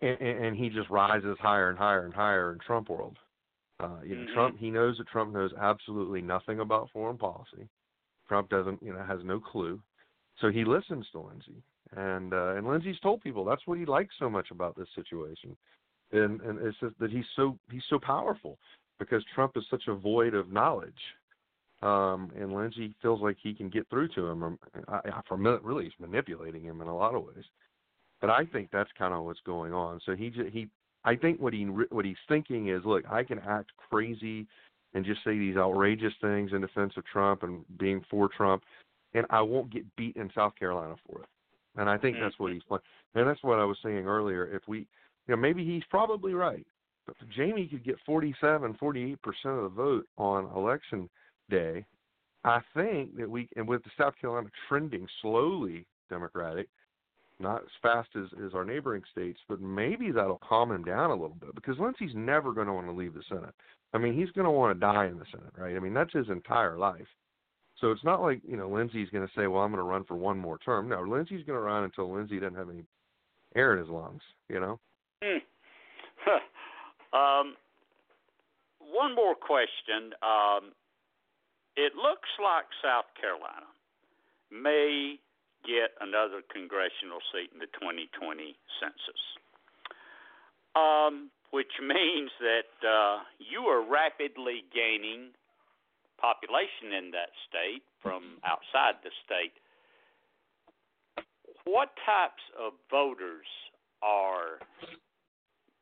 and, 0.00 0.18
and 0.20 0.56
he 0.56 0.68
just 0.70 0.88
rises 0.88 1.36
higher 1.40 1.68
and 1.68 1.78
higher 1.78 2.04
and 2.04 2.14
higher 2.14 2.52
in 2.52 2.58
Trump 2.60 2.88
world. 2.88 3.16
Uh, 3.78 3.98
you 4.04 4.16
know, 4.16 4.22
mm-hmm. 4.22 4.34
Trump 4.34 4.58
he 4.58 4.70
knows 4.70 4.96
that 4.98 5.08
Trump 5.08 5.34
knows 5.34 5.50
absolutely 5.60 6.22
nothing 6.22 6.60
about 6.60 6.88
foreign 6.92 7.18
policy. 7.18 7.68
Trump 8.26 8.48
doesn't, 8.48 8.82
you 8.82 8.92
know, 8.92 9.04
has 9.04 9.20
no 9.22 9.38
clue. 9.38 9.80
So 10.40 10.50
he 10.50 10.64
listens 10.64 11.06
to 11.12 11.20
Lindsey, 11.20 11.62
and 11.96 12.32
uh, 12.32 12.54
and 12.56 12.66
Lindsey's 12.66 13.00
told 13.00 13.22
people 13.22 13.44
that's 13.44 13.66
what 13.66 13.78
he 13.78 13.84
likes 13.84 14.14
so 14.18 14.30
much 14.30 14.50
about 14.50 14.76
this 14.76 14.88
situation, 14.94 15.56
and 16.12 16.40
and 16.42 16.58
it's 16.64 16.78
just 16.80 16.98
that 17.00 17.10
he's 17.10 17.24
so 17.34 17.58
he's 17.70 17.84
so 17.88 17.98
powerful 17.98 18.58
because 18.98 19.24
Trump 19.34 19.56
is 19.56 19.64
such 19.70 19.84
a 19.88 19.94
void 19.94 20.34
of 20.34 20.52
knowledge, 20.52 20.92
um, 21.82 22.30
and 22.38 22.52
Lindsey 22.52 22.94
feels 23.02 23.20
like 23.20 23.36
he 23.42 23.54
can 23.54 23.68
get 23.68 23.88
through 23.88 24.08
to 24.08 24.26
him. 24.26 24.42
Um, 24.42 24.58
I, 24.88 25.00
I, 25.06 25.20
for 25.26 25.36
really, 25.36 25.84
he's 25.84 25.92
manipulating 25.98 26.62
him 26.62 26.80
in 26.80 26.88
a 26.88 26.96
lot 26.96 27.14
of 27.14 27.24
ways, 27.24 27.44
but 28.20 28.30
I 28.30 28.44
think 28.44 28.68
that's 28.70 28.90
kind 28.98 29.14
of 29.14 29.24
what's 29.24 29.40
going 29.46 29.72
on. 29.72 30.00
So 30.04 30.14
he 30.14 30.30
he 30.52 30.68
I 31.04 31.16
think 31.16 31.40
what 31.40 31.54
he 31.54 31.64
what 31.64 32.04
he's 32.04 32.16
thinking 32.28 32.68
is, 32.68 32.82
look, 32.84 33.04
I 33.10 33.22
can 33.22 33.38
act 33.38 33.70
crazy 33.90 34.46
and 34.92 35.04
just 35.04 35.24
say 35.24 35.38
these 35.38 35.56
outrageous 35.56 36.14
things 36.20 36.52
in 36.52 36.60
defense 36.60 36.92
of 36.96 37.04
Trump 37.06 37.42
and 37.42 37.64
being 37.78 38.04
for 38.10 38.28
Trump, 38.28 38.64
and 39.14 39.24
I 39.30 39.40
won't 39.40 39.72
get 39.72 39.84
beat 39.96 40.16
in 40.16 40.30
South 40.34 40.54
Carolina 40.56 40.96
for 41.06 41.20
it. 41.20 41.28
And 41.76 41.88
I 41.88 41.98
think 41.98 42.16
that's 42.20 42.38
what 42.38 42.48
mm-hmm. 42.48 42.54
he's 42.54 42.62
playing. 42.64 42.82
And 43.14 43.28
that's 43.28 43.42
what 43.42 43.58
I 43.58 43.64
was 43.64 43.76
saying 43.82 44.06
earlier. 44.06 44.46
If 44.54 44.62
we, 44.66 44.78
you 44.78 44.86
know, 45.28 45.36
maybe 45.36 45.64
he's 45.64 45.84
probably 45.90 46.34
right. 46.34 46.66
But 47.06 47.16
if 47.20 47.28
Jamie 47.36 47.68
could 47.68 47.84
get 47.84 47.96
47, 48.04 48.76
48 48.78 49.22
percent 49.22 49.54
of 49.54 49.62
the 49.62 49.68
vote 49.68 50.06
on 50.18 50.50
election 50.56 51.08
day, 51.50 51.84
I 52.44 52.60
think 52.74 53.16
that 53.16 53.30
we, 53.30 53.48
and 53.56 53.66
with 53.66 53.82
the 53.84 53.90
South 53.98 54.14
Carolina 54.20 54.48
trending 54.68 55.06
slowly 55.20 55.86
Democratic, 56.08 56.68
not 57.38 57.62
as 57.62 57.68
fast 57.82 58.08
as, 58.16 58.26
as 58.44 58.54
our 58.54 58.64
neighboring 58.64 59.02
states, 59.10 59.38
but 59.48 59.60
maybe 59.60 60.10
that'll 60.10 60.40
calm 60.48 60.72
him 60.72 60.84
down 60.84 61.10
a 61.10 61.14
little 61.14 61.36
bit 61.38 61.54
because 61.54 61.78
Lindsey's 61.78 62.14
never 62.14 62.52
going 62.52 62.66
to 62.66 62.72
want 62.72 62.86
to 62.86 62.92
leave 62.92 63.14
the 63.14 63.22
Senate. 63.28 63.54
I 63.92 63.98
mean, 63.98 64.14
he's 64.14 64.30
going 64.30 64.46
to 64.46 64.50
want 64.50 64.74
to 64.74 64.80
die 64.80 65.06
in 65.06 65.18
the 65.18 65.26
Senate, 65.30 65.52
right? 65.56 65.76
I 65.76 65.78
mean, 65.78 65.94
that's 65.94 66.12
his 66.12 66.28
entire 66.28 66.78
life. 66.78 67.06
So 67.80 67.90
it's 67.90 68.04
not 68.04 68.22
like 68.22 68.40
you 68.46 68.56
know 68.56 68.68
Lindsey's 68.68 69.10
going 69.10 69.26
to 69.26 69.32
say, 69.34 69.46
"Well, 69.46 69.62
I'm 69.62 69.70
going 69.70 69.84
to 69.84 69.88
run 69.88 70.04
for 70.04 70.16
one 70.16 70.38
more 70.38 70.58
term." 70.58 70.88
No, 70.88 71.02
Lindsey's 71.02 71.44
going 71.44 71.58
to 71.58 71.62
run 71.62 71.84
until 71.84 72.12
Lindsey 72.12 72.40
doesn't 72.40 72.56
have 72.56 72.70
any 72.70 72.84
air 73.54 73.72
in 73.72 73.78
his 73.78 73.88
lungs. 73.88 74.22
You 74.48 74.60
know. 74.60 74.80
Hmm. 75.22 75.38
um, 77.16 77.54
one 78.80 79.14
more 79.14 79.34
question. 79.34 80.14
Um, 80.22 80.72
it 81.76 81.92
looks 81.94 82.28
like 82.42 82.64
South 82.82 83.06
Carolina 83.20 83.68
may 84.50 85.18
get 85.66 85.92
another 86.00 86.40
congressional 86.48 87.20
seat 87.34 87.50
in 87.52 87.58
the 87.58 87.68
2020 87.76 88.56
census. 88.80 89.22
Um, 90.76 91.30
which 91.50 91.72
means 91.80 92.30
that 92.40 92.72
uh, 92.86 93.24
you 93.38 93.68
are 93.68 93.80
rapidly 93.84 94.64
gaining 94.72 95.32
population 96.20 96.92
in 96.96 97.10
that 97.12 97.30
state 97.48 97.82
from 98.02 98.38
outside 98.44 99.00
the 99.02 99.10
state. 99.24 99.54
What 101.64 101.90
types 102.06 102.42
of 102.58 102.72
voters 102.90 103.46
are 104.02 104.62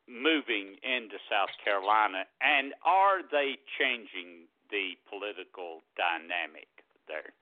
moving 0.07 0.77
into 0.81 1.17
South 1.29 1.53
Carolina, 1.63 2.25
and 2.41 2.73
are 2.85 3.21
they 3.21 3.57
changing 3.79 4.47
the 4.69 4.97
political 5.09 5.81
dynamic 5.97 6.67
there? 7.07 7.33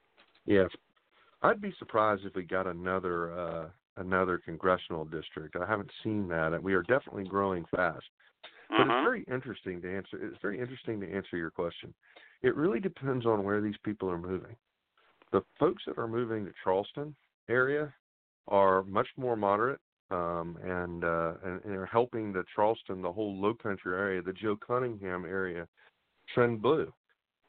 Yes, 0.46 0.70
I'd 1.42 1.62
be 1.62 1.74
surprised 1.80 2.26
if 2.26 2.36
we 2.36 2.44
got 2.44 2.68
another 2.68 3.38
uh, 3.38 3.66
another 3.98 4.38
congressional 4.38 5.06
district. 5.06 5.56
I 5.56 5.66
haven't 5.66 5.92
seen 6.04 6.28
that, 6.30 6.54
and 6.54 6.64
we 6.64 6.74
are 6.74 6.84
definitely 6.84 7.26
growing 7.26 7.66
fast. 7.72 8.06
But 8.70 8.82
uh-huh. 8.82 8.92
it's 8.92 9.06
very 9.06 9.24
interesting 9.32 9.82
to 9.82 9.96
answer. 9.96 10.18
It's 10.22 10.42
very 10.42 10.60
interesting 10.60 11.00
to 11.02 11.12
answer 11.12 11.38
your 11.38 11.52
question. 11.52 11.94
It 12.44 12.56
really 12.56 12.80
depends 12.80 13.26
on 13.26 13.44
where 13.44 13.62
these 13.62 13.78
people 13.84 14.10
are 14.12 14.18
moving. 14.18 14.56
The 15.32 15.42
folks 15.60 15.84
that 15.88 15.98
are 15.98 16.08
moving 16.08 16.46
to 16.46 16.52
Charleston 16.64 17.16
area 17.50 17.94
are 18.48 18.84
much 18.84 19.08
more 19.18 19.36
moderate 19.36 19.80
um, 20.12 20.58
and, 20.64 21.04
uh, 21.04 21.34
and 21.44 21.62
and 21.64 21.76
are 21.76 21.86
helping 21.86 22.32
the 22.32 22.44
Charleston, 22.56 23.02
the 23.02 23.12
whole 23.12 23.36
Low 23.36 23.54
Country 23.54 23.96
area, 23.96 24.22
the 24.22 24.34
Joe 24.34 24.58
Cunningham 24.66 25.26
area, 25.26 25.68
trend 26.34 26.62
blue. 26.62 26.94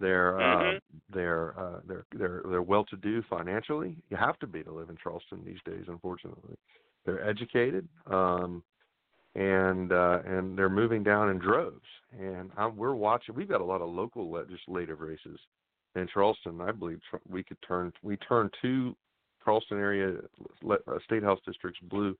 They're 0.01 0.41
uh, 0.41 0.57
mm-hmm. 0.57 0.77
uh, 0.77 0.99
they're 1.13 1.59
uh, 1.59 1.81
they're 1.87 2.07
they're 2.17 2.43
they're 2.49 2.63
well 2.63 2.85
to 2.87 2.97
do 2.97 3.23
financially. 3.29 3.97
You 4.11 4.17
have 4.17 4.39
to 4.39 4.47
be 4.47 4.63
to 4.63 4.73
live 4.73 4.91
in 4.91 4.97
Charleston 5.03 5.43
these 5.45 5.59
days, 5.65 5.85
unfortunately. 5.89 6.57
They're 7.05 7.29
educated, 7.29 7.87
um, 8.07 8.63
and 9.35 9.93
uh, 9.93 10.20
and 10.26 10.57
they're 10.57 10.68
moving 10.68 11.03
down 11.03 11.30
in 11.30 11.39
droves. 11.39 11.80
And 12.18 12.51
I'm, 12.57 12.76
we're 12.76 12.95
watching. 12.95 13.35
We've 13.35 13.49
got 13.49 13.61
a 13.61 13.64
lot 13.64 13.80
of 13.80 13.89
local 13.89 14.30
legislative 14.30 15.01
races 15.01 15.39
in 15.97 16.07
Charleston. 16.12 16.61
I 16.61 16.72
believe 16.72 17.01
we 17.28 17.43
could 17.43 17.59
turn 17.66 17.93
we 18.03 18.16
turned 18.16 18.51
two 18.62 18.97
Charleston 19.45 19.78
area 19.78 20.14
uh, 20.70 20.76
state 21.05 21.22
house 21.22 21.41
districts 21.47 21.80
blue 21.91 22.16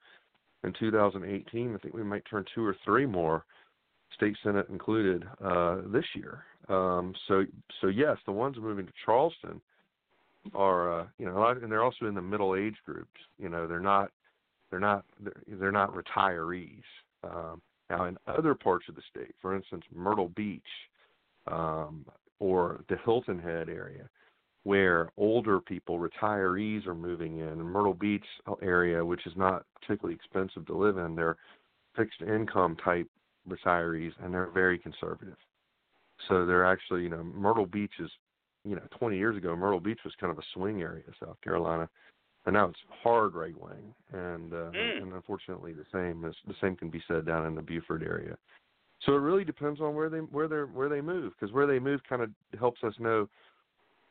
in 0.65 0.73
2018. 0.79 1.75
I 1.75 1.79
think 1.79 1.95
we 1.95 2.03
might 2.03 2.25
turn 2.29 2.45
two 2.55 2.65
or 2.65 2.77
three 2.85 3.07
more 3.07 3.45
state 4.15 4.37
senate 4.43 4.69
included 4.69 5.25
uh, 5.45 5.79
this 5.87 6.05
year. 6.15 6.45
Um, 6.69 7.15
so 7.29 7.45
so 7.81 7.89
yes, 7.89 8.17
the 8.27 8.33
ones 8.33 8.57
moving 8.59 8.87
to 8.87 8.93
Charleston 9.05 9.61
are 10.55 11.01
uh, 11.01 11.07
you 11.19 11.27
know 11.27 11.47
and 11.47 11.71
they're 11.71 11.85
also 11.85 12.07
in 12.07 12.15
the 12.15 12.23
middle 12.23 12.57
age 12.57 12.77
groups. 12.85 13.21
You 13.39 13.49
know 13.49 13.67
they're 13.67 13.81
not 13.81 14.11
they're 14.71 14.81
not 14.81 15.05
they're, 15.21 15.59
they're 15.59 15.73
not 15.73 15.95
retirees. 15.95 16.83
Um, 17.25 17.63
now 17.91 18.07
in 18.07 18.17
other 18.27 18.55
parts 18.55 18.87
of 18.89 18.95
the 18.95 19.03
state, 19.11 19.35
for 19.41 19.55
instance 19.55 19.85
Myrtle 19.95 20.29
Beach 20.29 20.63
um, 21.47 22.05
or 22.39 22.85
the 22.89 22.97
Hilton 23.05 23.39
Head 23.39 23.69
area, 23.69 24.09
where 24.65 25.11
older 25.17 25.61
people, 25.61 25.99
retirees, 25.99 26.87
are 26.87 26.95
moving 26.95 27.39
in. 27.39 27.49
In 27.49 27.63
Myrtle 27.63 27.95
Beach 27.95 28.25
area, 28.63 29.05
which 29.05 29.27
is 29.27 29.35
not 29.37 29.65
particularly 29.81 30.15
expensive 30.15 30.67
to 30.67 30.77
live 30.77 30.97
in, 30.97 31.15
they're 31.15 31.37
fixed 31.97 32.23
income 32.23 32.77
type 32.83 33.07
retirees, 33.49 34.13
and 34.23 34.33
they're 34.33 34.51
very 34.51 34.79
conservative. 34.79 35.37
So 36.29 36.47
they're 36.47 36.65
actually, 36.65 37.03
you 37.03 37.11
know, 37.11 37.23
Myrtle 37.23 37.67
Beach 37.67 37.93
is, 37.99 38.11
you 38.65 38.75
know, 38.75 38.83
20 38.99 39.19
years 39.19 39.37
ago, 39.37 39.55
Myrtle 39.55 39.81
Beach 39.81 40.01
was 40.05 40.15
kind 40.19 40.33
of 40.33 40.39
a 40.39 40.47
swing 40.55 40.81
area, 40.81 41.05
of 41.09 41.15
South 41.21 41.41
Carolina, 41.43 41.89
and 42.47 42.55
now 42.55 42.67
it's 42.67 42.79
hard 43.03 43.35
right 43.35 43.55
wing, 43.61 43.95
and 44.13 44.53
uh, 44.53 44.71
mm. 44.71 45.03
and 45.03 45.13
unfortunately 45.13 45.73
the 45.73 45.87
same 45.93 46.25
is 46.25 46.35
the 46.47 46.55
same 46.61 46.77
can 46.77 46.91
be 46.91 47.03
said 47.09 47.27
down 47.27 47.47
in 47.47 47.55
the 47.55 47.63
Beaufort 47.63 48.03
area. 48.03 48.37
So 49.05 49.13
it 49.13 49.19
really 49.19 49.45
depends 49.45 49.81
on 49.81 49.95
where 49.95 50.09
they 50.09 50.19
where 50.19 50.49
they 50.49 50.57
where 50.57 50.89
they 50.89 51.01
move, 51.01 51.33
because 51.39 51.55
where 51.55 51.67
they 51.67 51.79
move 51.79 52.01
kind 52.09 52.23
of 52.23 52.31
helps 52.59 52.83
us 52.85 52.95
know, 52.99 53.29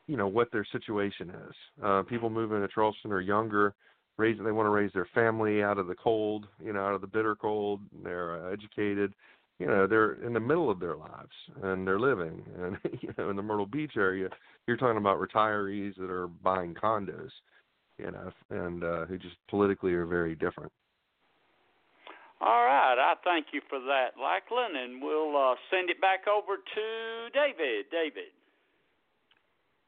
you 0.07 0.17
know, 0.17 0.27
what 0.27 0.51
their 0.51 0.65
situation 0.71 1.29
is. 1.29 1.55
Uh, 1.83 2.03
people 2.03 2.29
moving 2.29 2.61
to 2.61 2.67
Charleston 2.67 3.11
are 3.11 3.21
younger 3.21 3.73
raise 4.17 4.37
they 4.43 4.51
want 4.51 4.65
to 4.65 4.71
raise 4.71 4.91
their 4.93 5.07
family 5.13 5.63
out 5.63 5.77
of 5.77 5.87
the 5.87 5.95
cold, 5.95 6.47
you 6.63 6.73
know, 6.73 6.85
out 6.85 6.93
of 6.93 7.01
the 7.01 7.07
bitter 7.07 7.35
cold. 7.35 7.81
They're 8.03 8.47
uh, 8.47 8.51
educated, 8.51 9.13
you 9.59 9.67
know, 9.67 9.87
they're 9.87 10.13
in 10.23 10.33
the 10.33 10.39
middle 10.39 10.69
of 10.69 10.79
their 10.79 10.95
lives 10.95 11.31
and 11.63 11.87
they're 11.87 11.99
living. 11.99 12.43
And 12.59 12.77
you 13.01 13.13
know, 13.17 13.29
in 13.29 13.35
the 13.35 13.41
Myrtle 13.41 13.65
Beach 13.65 13.93
area, 13.97 14.29
you're 14.67 14.77
talking 14.77 14.97
about 14.97 15.19
retirees 15.19 15.95
that 15.97 16.09
are 16.09 16.27
buying 16.27 16.75
condos, 16.75 17.31
you 18.03 18.11
know, 18.11 18.31
and 18.49 18.83
uh, 18.83 19.05
who 19.05 19.17
just 19.17 19.35
politically 19.49 19.93
are 19.93 20.05
very 20.05 20.35
different. 20.35 20.71
All 22.41 22.65
right, 22.65 22.97
I 22.99 23.13
thank 23.23 23.47
you 23.53 23.61
for 23.69 23.79
that, 23.79 24.19
Lachlan, 24.21 24.75
and 24.75 25.01
we'll 25.01 25.37
uh, 25.37 25.55
send 25.71 25.89
it 25.89 26.01
back 26.01 26.27
over 26.27 26.57
to 26.57 27.29
David. 27.33 27.85
David. 27.89 28.31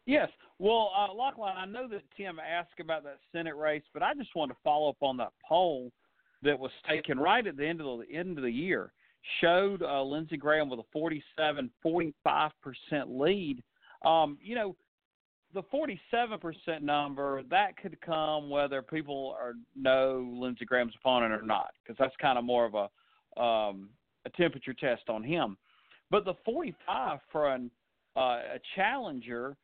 Yes. 0.06 0.30
Well, 0.58 0.92
uh, 0.98 1.14
Lachlan, 1.14 1.54
I 1.58 1.66
know 1.66 1.88
that 1.90 2.04
Tim 2.16 2.40
asked 2.40 2.80
about 2.80 3.04
that 3.04 3.18
Senate 3.34 3.58
race, 3.58 3.84
but 3.94 4.04
I 4.04 4.14
just 4.14 4.34
want 4.36 4.52
to 4.52 4.58
follow 4.64 4.90
up 4.90 4.96
on 5.02 5.18
that 5.18 5.34
poll 5.46 5.92
that 6.44 6.58
was 6.58 6.72
taken 6.88 7.20
right 7.20 7.46
at 7.46 7.58
the 7.58 7.68
end 7.68 7.82
of 7.82 8.00
the 8.00 8.16
end 8.16 8.38
of 8.38 8.44
the 8.44 8.52
year. 8.52 8.94
Showed 9.42 9.82
uh, 9.82 10.02
Lindsey 10.04 10.38
Graham 10.38 10.70
with 10.70 10.80
a 10.80 10.98
47.5% 10.98 12.14
lead. 13.08 13.62
Um, 14.06 14.38
you 14.42 14.56
know, 14.56 14.76
the 15.56 15.64
47% 15.64 16.82
number 16.82 17.42
that 17.50 17.78
could 17.78 18.00
come 18.02 18.50
whether 18.50 18.82
people 18.82 19.36
are 19.40 19.54
know 19.76 20.30
Lindsey 20.32 20.66
Graham's 20.66 20.94
opponent 21.00 21.34
or 21.34 21.42
not, 21.42 21.72
because 21.82 21.98
that's 21.98 22.14
kind 22.22 22.38
of 22.38 22.44
more 22.44 22.66
of 22.66 22.76
a 22.76 23.42
um, 23.42 23.90
a 24.26 24.30
temperature 24.32 24.74
test 24.74 25.10
on 25.10 25.24
him. 25.24 25.58
But 26.12 26.26
the 26.26 26.34
45 26.46 27.20
for 27.32 27.54
an, 27.54 27.72
uh, 28.16 28.20
a 28.20 28.60
challenger 28.76 29.56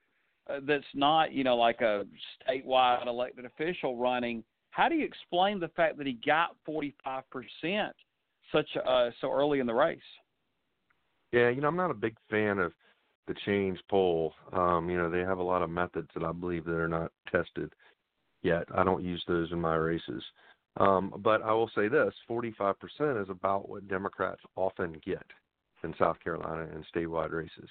uh, 0.50 0.60
that's 0.66 0.84
not 0.96 1.34
you 1.34 1.44
know 1.44 1.58
like 1.58 1.82
a 1.82 2.06
statewide 2.50 3.06
elected 3.06 3.46
official 3.46 3.98
running 3.98 4.44
How 4.72 4.88
do 4.88 4.96
you 4.96 5.06
explain 5.06 5.60
the 5.60 5.70
fact 5.70 5.98
that 5.98 6.08
he 6.08 6.18
got 6.26 6.56
45 6.66 7.24
percent 7.30 7.96
such 8.52 8.68
uh, 8.88 9.10
so 9.20 9.32
early 9.32 9.60
in 9.60 9.68
the 9.68 9.74
race? 9.74 10.00
Yeah, 11.34 11.50
you 11.50 11.62
know, 11.62 11.68
I'm 11.68 11.78
not 11.78 11.92
a 11.92 11.96
big 11.96 12.16
fan 12.30 12.60
of 12.60 12.74
the 13.28 13.36
change 13.46 13.80
poll. 13.90 14.34
Um, 14.54 14.90
you 14.90 14.98
know, 14.98 15.10
they 15.10 15.20
have 15.20 15.38
a 15.38 15.44
lot 15.44 15.62
of 15.62 15.70
methods 15.70 16.10
that 16.14 16.24
I 16.24 16.32
believe 16.32 16.66
that 16.66 16.76
are 16.76 16.88
not 16.88 17.12
tested 17.32 17.74
yet. 18.44 18.66
I 18.76 18.84
don't 18.84 19.04
use 19.04 19.24
those 19.28 19.52
in 19.52 19.62
my 19.62 19.76
races. 19.76 20.24
Um, 20.78 21.14
but 21.20 21.42
I 21.42 21.52
will 21.52 21.70
say 21.76 21.88
this 21.88 22.14
45% 22.30 23.22
is 23.22 23.30
about 23.30 23.70
what 23.70 23.88
Democrats 23.88 24.42
often 24.56 25.02
get 25.06 25.26
in 25.84 25.94
South 26.00 26.20
Carolina 26.24 26.68
in 26.74 26.86
statewide 26.94 27.32
races. 27.32 27.70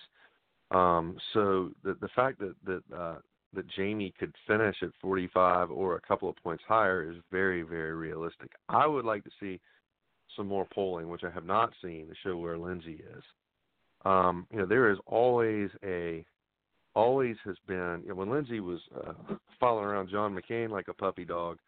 Um, 0.70 1.16
so 1.32 1.70
the, 1.82 1.94
the 2.00 2.08
fact 2.14 2.38
that, 2.40 2.54
that, 2.64 2.82
uh, 2.96 3.16
that 3.54 3.68
Jamie 3.68 4.14
could 4.18 4.34
finish 4.46 4.76
at 4.82 4.90
45 5.00 5.70
or 5.70 5.96
a 5.96 6.00
couple 6.00 6.28
of 6.28 6.36
points 6.36 6.62
higher 6.68 7.10
is 7.10 7.16
very, 7.32 7.62
very 7.62 7.94
realistic. 7.94 8.50
I 8.68 8.86
would 8.86 9.04
like 9.04 9.24
to 9.24 9.30
see 9.40 9.60
some 10.36 10.46
more 10.46 10.66
polling, 10.72 11.08
which 11.08 11.24
I 11.24 11.30
have 11.30 11.46
not 11.46 11.72
seen, 11.82 12.06
to 12.06 12.14
show 12.22 12.36
where 12.36 12.58
Lindsey 12.58 13.02
is. 13.16 13.22
Um, 14.04 14.46
you 14.50 14.58
know, 14.58 14.66
there 14.66 14.90
is 14.90 14.98
always 15.06 15.70
a, 15.84 16.24
always 16.94 17.36
has 17.44 17.56
been, 17.66 18.00
you 18.02 18.08
know, 18.08 18.14
when 18.14 18.30
Lindsey 18.30 18.60
was 18.60 18.80
uh, 19.06 19.12
following 19.58 19.84
around 19.84 20.10
John 20.10 20.36
McCain 20.36 20.70
like 20.70 20.88
a 20.88 20.94
puppy 20.94 21.24
dog, 21.24 21.58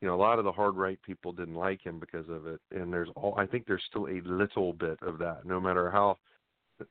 you 0.00 0.08
know, 0.08 0.14
a 0.14 0.16
lot 0.16 0.38
of 0.38 0.44
the 0.44 0.52
hard 0.52 0.76
right 0.76 0.98
people 1.02 1.32
didn't 1.32 1.54
like 1.54 1.84
him 1.84 1.98
because 1.98 2.28
of 2.28 2.46
it, 2.46 2.60
and 2.70 2.92
there's 2.92 3.08
all 3.16 3.34
I 3.38 3.46
think 3.46 3.66
there's 3.66 3.82
still 3.88 4.06
a 4.08 4.20
little 4.24 4.72
bit 4.72 4.98
of 5.02 5.18
that. 5.18 5.46
No 5.46 5.58
matter 5.58 5.90
how, 5.90 6.18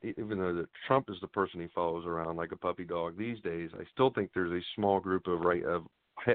even 0.02 0.38
though 0.38 0.54
that 0.54 0.68
Trump 0.86 1.08
is 1.08 1.16
the 1.20 1.28
person 1.28 1.60
he 1.60 1.68
follows 1.74 2.04
around 2.04 2.36
like 2.36 2.52
a 2.52 2.56
puppy 2.56 2.84
dog 2.84 3.16
these 3.16 3.40
days, 3.40 3.70
I 3.78 3.84
still 3.92 4.10
think 4.10 4.30
there's 4.34 4.52
a 4.52 4.64
small 4.74 4.98
group 4.98 5.28
of 5.28 5.40
right 5.40 5.64
of 5.64 5.84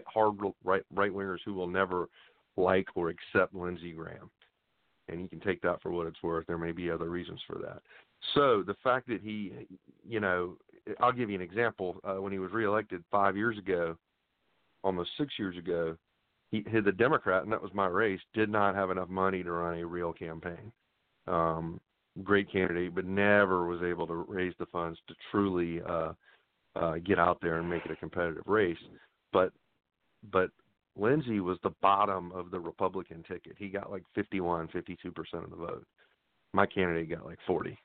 hard 0.08 0.38
right 0.64 0.84
right 0.94 1.12
wingers 1.12 1.40
who 1.44 1.54
will 1.54 1.68
never 1.68 2.08
like 2.56 2.88
or 2.96 3.10
accept 3.10 3.54
Lindsey 3.54 3.92
Graham, 3.92 4.30
and 5.10 5.22
you 5.22 5.28
can 5.28 5.42
take 5.42 5.62
that 5.62 5.82
for 5.82 5.92
what 5.92 6.08
it's 6.08 6.24
worth. 6.24 6.48
There 6.48 6.58
may 6.58 6.72
be 6.72 6.90
other 6.90 7.10
reasons 7.10 7.42
for 7.48 7.60
that. 7.60 7.82
So 8.34 8.64
the 8.66 8.76
fact 8.84 9.08
that 9.08 9.22
he, 9.22 9.52
you 10.08 10.20
know, 10.20 10.58
I'll 11.00 11.12
give 11.12 11.30
you 11.30 11.36
an 11.36 11.42
example. 11.42 11.98
Uh, 12.04 12.22
when 12.22 12.32
he 12.32 12.40
was 12.40 12.52
reelected 12.52 13.04
five 13.12 13.36
years 13.36 13.58
ago, 13.58 13.98
almost 14.84 15.10
six 15.18 15.34
years 15.38 15.58
ago, 15.58 15.98
he, 16.52 16.64
he 16.70 16.80
the 16.82 16.92
Democrat, 16.92 17.44
and 17.44 17.52
that 17.52 17.62
was 17.62 17.74
my 17.74 17.88
race, 17.88 18.20
did 18.34 18.50
not 18.50 18.76
have 18.76 18.92
enough 18.92 19.10
money 19.10 19.44
to 19.44 19.52
run 19.52 19.80
a 19.80 19.86
real 19.86 20.14
campaign. 20.14 20.72
Um, 21.28 21.80
great 22.24 22.52
candidate, 22.52 22.94
but 22.94 23.06
never 23.06 23.66
was 23.66 23.82
able 23.84 24.08
to 24.08 24.14
raise 24.14 24.54
the 24.60 24.66
funds 24.68 25.00
to 25.08 25.16
truly 25.32 25.82
uh, 25.88 26.14
uh, 26.76 26.96
get 27.06 27.20
out 27.20 27.40
there 27.42 27.58
and 27.58 27.70
make 27.70 27.86
it 27.86 27.92
a 27.92 27.96
competitive 27.96 28.44
race. 28.46 28.78
But 29.32 29.52
but 30.32 30.50
Lindsey 30.98 31.40
was 31.40 31.58
the 31.64 31.74
bottom 31.82 32.32
of 32.34 32.52
the 32.52 32.60
Republican 32.60 33.24
ticket. 33.24 33.56
He 33.58 33.70
got 33.70 33.92
like 33.92 34.04
51, 34.14 34.68
52 34.70 35.12
percent 35.12 35.44
of 35.44 35.52
the 35.52 35.56
vote. 35.56 35.86
My 36.54 36.66
candidate 36.66 37.10
got 37.10 37.26
like 37.26 37.40
40. 37.48 37.78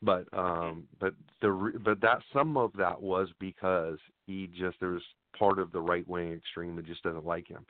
But 0.00 0.26
um, 0.32 0.84
but 1.00 1.14
the 1.42 1.72
but 1.84 2.00
that 2.00 2.22
some 2.32 2.56
of 2.56 2.72
that 2.78 3.00
was 3.00 3.28
because 3.40 3.98
he 4.26 4.48
just 4.58 4.78
there 4.80 4.90
was 4.90 5.02
part 5.36 5.58
of 5.58 5.72
the 5.72 5.80
right 5.80 6.06
wing 6.08 6.32
extreme 6.32 6.76
that 6.76 6.86
just 6.86 7.02
doesn't 7.02 7.26
like 7.26 7.48
him 7.48 7.64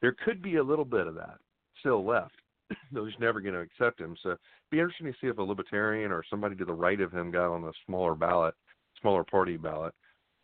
there 0.00 0.14
could 0.24 0.42
be 0.42 0.56
a 0.56 0.62
little 0.62 0.84
bit 0.84 1.06
of 1.06 1.14
that 1.16 1.38
still 1.80 2.04
left. 2.04 2.34
They're 2.92 3.06
just 3.06 3.20
never 3.20 3.40
going 3.40 3.54
to 3.54 3.60
accept 3.60 4.00
him. 4.00 4.16
So 4.22 4.30
it'd 4.30 4.40
be 4.70 4.78
interesting 4.78 5.06
to 5.06 5.18
see 5.20 5.26
if 5.28 5.38
a 5.38 5.42
libertarian 5.42 6.12
or 6.12 6.24
somebody 6.28 6.56
to 6.56 6.64
the 6.64 6.72
right 6.72 7.00
of 7.00 7.12
him 7.12 7.30
got 7.30 7.52
on 7.52 7.64
a 7.64 7.72
smaller 7.86 8.14
ballot, 8.14 8.54
smaller 9.00 9.24
party 9.24 9.56
ballot, 9.56 9.94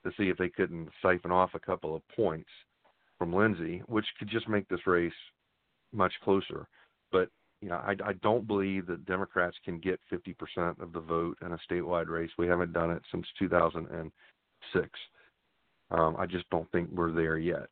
to 0.04 0.12
see 0.16 0.28
if 0.28 0.36
they 0.36 0.48
couldn't 0.48 0.88
siphon 1.02 1.30
off 1.32 1.50
a 1.54 1.60
couple 1.60 1.94
of 1.94 2.02
points 2.14 2.48
from 3.18 3.32
Lindsey, 3.32 3.82
which 3.86 4.06
could 4.18 4.28
just 4.28 4.48
make 4.48 4.68
this 4.68 4.86
race 4.86 5.12
much 5.92 6.12
closer. 6.22 6.66
But 7.12 7.28
you 7.64 7.70
know, 7.70 7.76
I, 7.76 7.94
I 8.04 8.12
don't 8.22 8.46
believe 8.46 8.86
that 8.88 9.06
Democrats 9.06 9.56
can 9.64 9.78
get 9.78 9.98
50% 10.12 10.82
of 10.82 10.92
the 10.92 11.00
vote 11.00 11.38
in 11.40 11.52
a 11.52 11.58
statewide 11.66 12.08
race. 12.08 12.28
We 12.36 12.46
haven't 12.46 12.74
done 12.74 12.90
it 12.90 13.00
since 13.10 13.26
2006. 13.38 14.88
Um, 15.90 16.16
I 16.18 16.26
just 16.26 16.44
don't 16.50 16.70
think 16.72 16.90
we're 16.92 17.10
there 17.10 17.38
yet. 17.38 17.68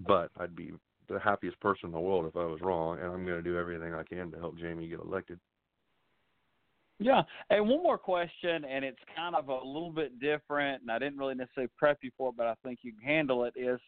But 0.00 0.30
I'd 0.36 0.56
be 0.56 0.72
the 1.08 1.20
happiest 1.20 1.60
person 1.60 1.86
in 1.86 1.92
the 1.92 2.00
world 2.00 2.26
if 2.26 2.34
I 2.34 2.44
was 2.44 2.60
wrong, 2.60 2.98
and 2.98 3.06
I'm 3.06 3.24
going 3.24 3.36
to 3.36 3.42
do 3.42 3.56
everything 3.56 3.94
I 3.94 4.02
can 4.02 4.32
to 4.32 4.38
help 4.40 4.58
Jamie 4.58 4.88
get 4.88 4.98
elected. 4.98 5.38
Yeah, 6.98 7.22
and 7.48 7.68
one 7.68 7.84
more 7.84 7.98
question, 7.98 8.64
and 8.64 8.84
it's 8.84 8.98
kind 9.14 9.36
of 9.36 9.48
a 9.48 9.54
little 9.54 9.92
bit 9.92 10.18
different, 10.18 10.82
and 10.82 10.90
I 10.90 10.98
didn't 10.98 11.18
really 11.18 11.36
necessarily 11.36 11.70
prep 11.78 11.98
you 12.02 12.10
for 12.18 12.30
it, 12.30 12.36
but 12.36 12.48
I 12.48 12.54
think 12.64 12.80
you 12.82 12.92
can 12.92 13.06
handle 13.06 13.44
it. 13.44 13.54
Is 13.54 13.78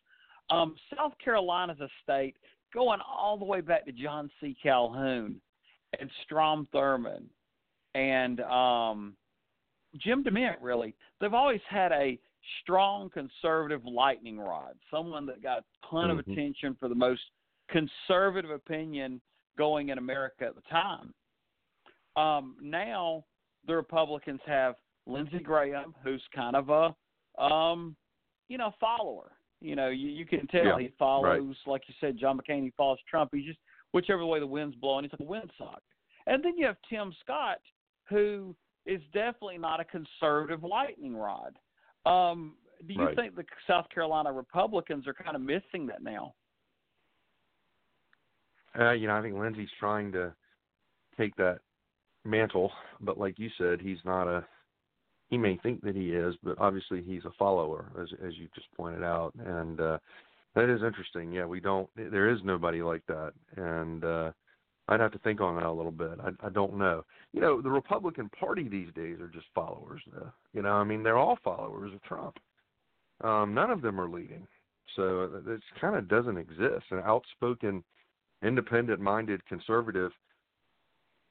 um, 0.51 0.77
South 0.95 1.15
Carolina's 1.23 1.81
a 1.81 1.89
state 2.05 2.37
going 2.73 3.01
all 3.01 3.37
the 3.37 3.45
way 3.45 3.61
back 3.61 3.87
to 3.87 3.93
John 3.93 4.31
C. 4.41 4.57
Calhoun 4.63 5.41
and 5.99 6.11
Strom 6.25 6.69
Thurmond 6.75 7.27
and 7.95 8.41
um, 8.41 9.17
Jim 9.97 10.23
DeMint. 10.25 10.57
Really, 10.61 10.95
they've 11.21 11.35
always 11.35 11.61
had 11.69 11.93
a 11.93 12.19
strong 12.63 13.11
conservative 13.11 13.85
lightning 13.85 14.39
rod, 14.39 14.75
someone 14.91 15.27
that 15.27 15.43
got 15.43 15.59
a 15.59 15.65
ton 15.91 16.09
mm-hmm. 16.09 16.19
of 16.19 16.27
attention 16.27 16.77
for 16.79 16.89
the 16.89 16.95
most 16.95 17.23
conservative 17.71 18.51
opinion 18.51 19.21
going 19.57 19.91
in 19.91 19.99
America 19.99 20.45
at 20.45 20.55
the 20.55 20.63
time. 20.71 21.13
Um, 22.17 22.57
now 22.63 23.25
the 23.67 23.75
Republicans 23.75 24.41
have 24.47 24.75
Lindsey 25.07 25.39
Graham, 25.39 25.95
who's 26.03 26.23
kind 26.35 26.57
of 26.57 26.69
a, 26.71 27.43
um, 27.43 27.97
you 28.49 28.59
know, 28.59 28.73
follower. 28.81 29.33
You 29.61 29.75
know, 29.75 29.89
you, 29.89 30.09
you 30.09 30.25
can 30.25 30.47
tell 30.47 30.65
yeah, 30.65 30.79
he 30.79 30.93
follows, 30.99 31.57
right. 31.67 31.73
like 31.73 31.83
you 31.89 31.95
said, 32.01 32.17
John 32.19 32.39
McCain. 32.39 32.63
He 32.63 32.73
follows 32.77 32.99
Trump. 33.11 33.31
He's 33.33 33.45
just 33.47 33.59
whichever 33.93 34.25
way 34.25 34.41
the 34.41 34.47
wind's 34.47 34.77
blowing, 34.77 35.05
he's 35.05 35.13
like 35.13 35.21
a 35.21 35.31
windsock. 35.31 35.81
And 36.27 36.45
then 36.45 36.57
you 36.57 36.67
have 36.67 36.77
Tim 36.89 37.13
Scott, 37.21 37.59
who 38.09 38.55
is 38.87 39.01
definitely 39.13 39.59
not 39.59 39.81
a 39.81 39.85
conservative 39.85 40.63
lightning 40.63 41.17
rod. 41.17 41.57
Um, 42.07 42.55
do 42.87 42.95
you 42.95 43.05
right. 43.05 43.17
think 43.17 43.37
the 43.37 43.45
South 43.67 43.87
Carolina 43.93 44.33
Republicans 44.33 45.07
are 45.07 45.15
kind 45.15 45.37
of 45.37 45.43
missing 45.43 45.87
that 45.87 46.03
now? 46.03 46.35
Uh, 48.79 48.93
you 48.93 49.09
know, 49.09 49.17
I 49.17 49.23
think 49.23 49.35
Lindsey's 49.35 49.69
trying 49.81 50.13
to 50.13 50.33
take 51.17 51.35
that 51.37 51.59
mantle, 52.25 52.71
but 53.01 53.19
like 53.19 53.39
you 53.39 53.51
said, 53.59 53.81
he's 53.81 53.99
not 54.05 54.29
a. 54.29 54.45
He 55.29 55.37
may 55.37 55.59
think 55.63 55.83
that 55.83 55.95
he 55.95 56.11
is, 56.11 56.35
but 56.43 56.57
obviously 56.59 57.03
he's 57.03 57.25
a 57.25 57.33
follower, 57.39 57.91
as 58.01 58.09
as 58.25 58.37
you 58.37 58.49
just 58.55 58.69
pointed 58.77 59.03
out, 59.03 59.33
and 59.45 59.81
uh, 59.81 59.99
that 60.59 60.69
is 60.69 60.83
interesting. 60.83 61.33
Yeah, 61.33 61.47
we 61.47 61.61
don't. 61.61 61.89
There 61.95 62.29
is 62.29 62.41
nobody 62.43 62.83
like 62.83 63.07
that, 63.07 63.33
and 63.57 64.05
uh, 64.05 64.33
I'd 64.89 64.99
have 64.99 65.13
to 65.13 65.19
think 65.19 65.41
on 65.41 65.55
that 65.55 65.67
a 65.67 65.73
little 65.73 65.93
bit. 65.93 66.19
I, 66.21 66.47
I 66.47 66.51
don't 66.51 66.77
know. 66.77 67.05
You 67.33 67.41
know, 67.41 67.63
the 67.63 67.71
Republican 67.71 68.29
Party 68.31 68.69
these 68.69 68.93
days 68.95 69.21
are 69.21 69.29
just 69.29 69.47
followers. 69.55 70.03
Though. 70.13 70.33
You 70.53 70.63
know, 70.63 70.73
I 70.73 70.83
mean, 70.83 71.05
they're 71.05 71.17
all 71.17 71.39
followers 71.45 71.95
of 71.95 72.03
Trump. 72.03 72.39
Um, 73.23 73.55
none 73.55 73.71
of 73.71 73.83
them 73.83 74.01
are 74.01 74.09
leading, 74.09 74.49
so 74.97 75.31
it 75.47 75.61
kind 75.81 75.95
of 75.95 76.09
doesn't 76.09 76.37
exist. 76.37 76.87
An 76.91 77.03
outspoken, 77.05 77.85
independent-minded 78.43 79.47
conservative. 79.47 80.11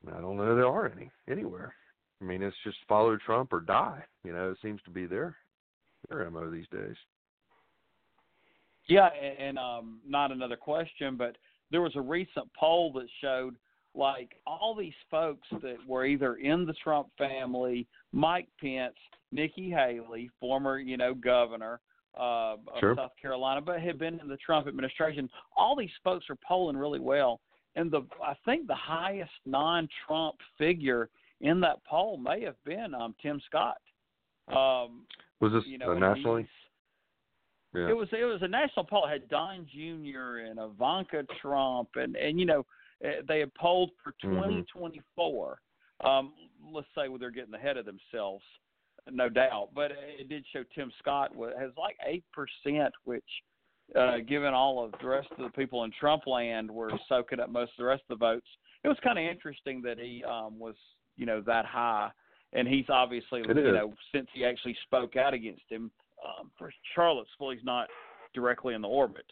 I 0.08 0.22
don't 0.22 0.38
know 0.38 0.56
there 0.56 0.68
are 0.68 0.90
any 0.90 1.12
anywhere. 1.30 1.74
I 2.22 2.26
mean, 2.26 2.42
it's 2.42 2.56
just 2.64 2.78
follow 2.88 3.18
Trump 3.18 3.52
or 3.52 3.60
die. 3.60 4.04
You 4.24 4.32
know, 4.32 4.52
it 4.52 4.58
seems 4.62 4.82
to 4.84 4.90
be 4.90 5.06
their 5.06 5.36
their 6.08 6.30
mo 6.30 6.50
these 6.50 6.68
days. 6.72 6.96
Yeah, 8.88 9.10
and, 9.22 9.40
and 9.40 9.60
um, 9.60 10.00
not 10.08 10.32
another 10.32 10.56
question, 10.56 11.18
but 11.18 11.38
there 11.72 11.82
was 11.82 11.96
a 11.96 12.02
recent 12.02 12.48
poll 12.58 12.92
that 12.94 13.08
showed 13.22 13.56
like 13.94 14.36
all 14.46 14.76
these 14.76 14.94
folks 15.10 15.48
that 15.62 15.78
were 15.88 16.06
either 16.06 16.36
in 16.36 16.66
the 16.66 16.74
Trump 16.84 17.08
family, 17.18 17.88
Mike 18.12 18.48
Pence, 18.62 18.96
Nikki 19.32 19.70
Haley, 19.70 20.30
former, 20.40 20.78
you 20.78 20.98
know, 20.98 21.14
governor 21.14 21.80
uh, 22.18 22.54
of 22.54 22.60
sure. 22.80 22.96
South 22.96 23.12
Carolina, 23.22 23.62
but 23.62 23.82
had 23.82 23.98
been 24.00 24.20
in 24.20 24.28
the 24.28 24.38
Trump 24.38 24.68
administration. 24.68 25.30
All 25.56 25.76
these 25.76 25.90
folks 26.04 26.26
are 26.30 26.38
polling 26.48 26.78
really 26.78 27.00
well, 27.00 27.42
and 27.76 27.92
the 27.92 28.06
I 28.24 28.34
think 28.46 28.68
the 28.68 28.76
highest 28.76 29.32
non-Trump 29.46 30.36
figure 30.58 31.10
in 31.42 31.60
that 31.62 31.84
poll 31.90 32.18
may 32.18 32.44
have 32.44 32.62
been 32.64 32.94
um, 32.94 33.16
Tim 33.22 33.42
Scott. 33.46 33.78
Um, 34.48 35.06
was 35.40 35.52
this 35.52 35.64
you 35.68 35.78
know, 35.78 35.92
uh, 35.92 36.00
nationally? 36.00 36.48
Yeah. 37.78 37.90
It 37.90 37.98
was 37.98 38.08
it 38.12 38.26
was 38.26 38.42
a 38.42 38.48
national 38.48 38.86
poll. 38.86 39.06
It 39.06 39.12
had 39.12 39.30
Don 39.30 39.68
Jr. 39.72 40.38
and 40.48 40.60
Ivanka 40.60 41.24
Trump, 41.42 41.90
and 41.96 42.16
and 42.16 42.40
you 42.40 42.46
know 42.46 42.66
eh, 43.04 43.22
they 43.28 43.40
had 43.40 43.54
polled 43.54 43.92
for 44.04 44.14
2024. 44.22 45.60
Mm-hmm. 46.02 46.08
Um, 46.08 46.34
let's 46.72 46.88
say 46.96 47.08
well, 47.08 47.20
they're 47.20 47.32
getting 47.32 47.54
ahead 47.54 47.78
of 47.78 47.86
themselves, 47.86 48.44
no 49.12 49.30
doubt. 49.30 49.70
But 49.76 49.92
it 49.92 50.28
did 50.28 50.44
show 50.52 50.64
Tim 50.74 50.92
Scott 51.00 51.34
has 51.60 51.72
like 51.78 51.98
eight 52.06 52.24
percent, 52.34 52.94
which, 53.06 53.24
uh, 53.96 54.18
given 54.28 54.54
all 54.54 54.84
of 54.84 54.94
the 55.00 55.08
rest 55.08 55.28
of 55.38 55.44
the 55.44 55.50
people 55.50 55.84
in 55.84 55.92
Trump 56.00 56.26
land 56.26 56.72
were 56.72 56.92
soaking 57.08 57.40
up 57.40 57.50
most 57.50 57.72
of 57.78 57.78
the 57.80 57.86
rest 57.86 58.04
of 58.10 58.18
the 58.18 58.26
votes. 58.26 58.48
It 58.84 58.88
was 58.88 58.98
kind 59.04 59.20
of 59.20 59.26
interesting 59.26 59.82
that 59.84 60.00
he 60.00 60.24
um, 60.24 60.58
was 60.58 60.76
you 61.16 61.28
know 61.28 61.42
that 61.46 61.66
high, 61.66 62.10
and 62.54 62.68
he's 62.68 62.86
obviously 62.90 63.42
it 63.42 63.56
you 63.56 63.68
is. 63.68 63.74
know 63.76 63.94
since 64.14 64.28
he 64.34 64.46
actually 64.46 64.78
spoke 64.86 65.16
out 65.16 65.36
against 65.36 65.64
him 65.70 65.92
um, 66.26 66.52
for 66.58 66.72
Charlottesville, 66.96 67.52
he's 67.52 67.64
not 67.64 67.88
directly 68.34 68.74
in 68.74 68.82
the 68.82 68.88
orbit. 68.88 69.26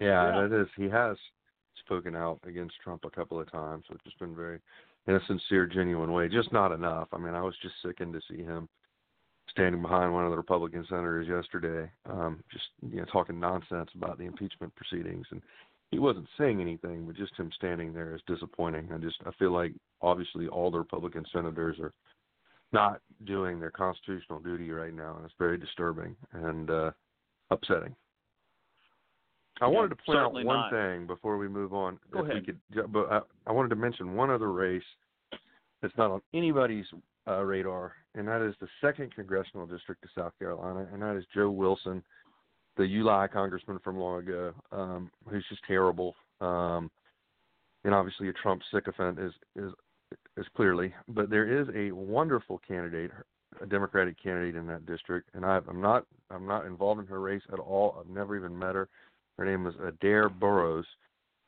Yeah, 0.00 0.26
Yeah. 0.34 0.48
that 0.48 0.60
is. 0.62 0.68
He 0.76 0.88
has 0.88 1.16
spoken 1.84 2.14
out 2.16 2.40
against 2.44 2.74
Trump 2.82 3.04
a 3.04 3.10
couple 3.10 3.40
of 3.40 3.50
times, 3.50 3.84
which 3.88 4.00
has 4.04 4.14
been 4.14 4.34
very 4.34 4.60
in 5.06 5.16
a 5.16 5.20
sincere, 5.26 5.66
genuine 5.66 6.12
way. 6.12 6.28
Just 6.28 6.52
not 6.52 6.72
enough. 6.72 7.08
I 7.12 7.18
mean, 7.18 7.34
I 7.34 7.42
was 7.42 7.56
just 7.62 7.74
sickened 7.82 8.12
to 8.12 8.20
see 8.30 8.42
him 8.42 8.68
standing 9.50 9.82
behind 9.82 10.12
one 10.12 10.24
of 10.24 10.30
the 10.30 10.36
Republican 10.36 10.86
senators 10.88 11.28
yesterday, 11.28 11.90
um, 12.06 12.42
just 12.50 12.64
you 12.90 12.96
know, 13.00 13.04
talking 13.06 13.38
nonsense 13.38 13.90
about 13.94 14.18
the 14.18 14.24
impeachment 14.24 14.74
proceedings, 14.76 15.26
and 15.30 15.42
he 15.90 15.98
wasn't 15.98 16.26
saying 16.38 16.60
anything, 16.60 17.04
but 17.06 17.16
just 17.16 17.36
him 17.36 17.50
standing 17.54 17.92
there 17.92 18.14
is 18.14 18.22
disappointing. 18.26 18.88
I 18.92 18.98
just 18.98 19.16
I 19.26 19.30
feel 19.38 19.52
like 19.52 19.72
obviously 20.00 20.48
all 20.48 20.70
the 20.70 20.78
Republican 20.78 21.24
senators 21.32 21.78
are 21.80 21.92
not 22.72 23.00
doing 23.24 23.60
their 23.60 23.70
constitutional 23.70 24.40
duty 24.40 24.70
right 24.70 24.94
now, 24.94 25.16
and 25.16 25.24
it's 25.24 25.34
very 25.38 25.58
disturbing 25.58 26.16
and 26.32 26.70
uh, 26.70 26.90
upsetting. 27.50 27.94
I 29.60 29.66
Yeah, 29.66 29.74
wanted 29.74 29.88
to 29.90 29.96
point 30.04 30.18
out 30.18 30.32
one 30.32 30.44
not. 30.46 30.70
thing 30.70 31.06
before 31.06 31.38
we 31.38 31.48
move 31.48 31.72
on. 31.74 31.98
Go 32.10 32.20
if 32.20 32.30
ahead. 32.30 32.46
we 32.46 32.76
could, 32.76 32.92
but 32.92 33.12
I, 33.12 33.20
I 33.46 33.52
wanted 33.52 33.68
to 33.68 33.76
mention 33.76 34.14
one 34.14 34.30
other 34.30 34.50
race 34.50 34.82
that's 35.80 35.96
not 35.96 36.10
on 36.10 36.20
anybody's 36.34 36.86
uh, 37.28 37.42
radar, 37.42 37.92
and 38.14 38.26
that 38.26 38.42
is 38.42 38.54
the 38.60 38.68
second 38.80 39.14
congressional 39.14 39.66
district 39.66 40.04
of 40.04 40.10
South 40.16 40.32
Carolina, 40.38 40.88
and 40.92 41.02
that 41.02 41.16
is 41.16 41.24
Joe 41.34 41.50
Wilson, 41.50 42.02
the 42.76 42.86
You 42.86 43.04
Lie 43.04 43.28
congressman 43.28 43.78
from 43.84 43.98
long 43.98 44.20
ago, 44.20 44.52
um, 44.72 45.10
who's 45.28 45.44
just 45.48 45.62
terrible, 45.66 46.16
um, 46.40 46.90
and 47.84 47.94
obviously 47.94 48.28
a 48.28 48.32
Trump 48.32 48.62
sycophant 48.72 49.18
is 49.18 49.32
is 49.56 49.70
is 50.36 50.46
clearly. 50.56 50.94
But 51.08 51.30
there 51.30 51.60
is 51.60 51.68
a 51.74 51.92
wonderful 51.92 52.60
candidate, 52.66 53.10
a 53.60 53.66
Democratic 53.66 54.20
candidate 54.22 54.56
in 54.56 54.66
that 54.68 54.86
district, 54.86 55.30
and 55.34 55.44
I, 55.44 55.60
I'm 55.68 55.80
not 55.80 56.06
I'm 56.30 56.46
not 56.46 56.66
involved 56.66 57.00
in 57.00 57.06
her 57.06 57.20
race 57.20 57.42
at 57.52 57.58
all. 57.58 57.96
I've 57.98 58.08
never 58.08 58.36
even 58.36 58.58
met 58.58 58.74
her. 58.74 58.88
Her 59.38 59.44
name 59.44 59.66
is 59.66 59.74
Adair 59.86 60.28
Boroughs. 60.28 60.86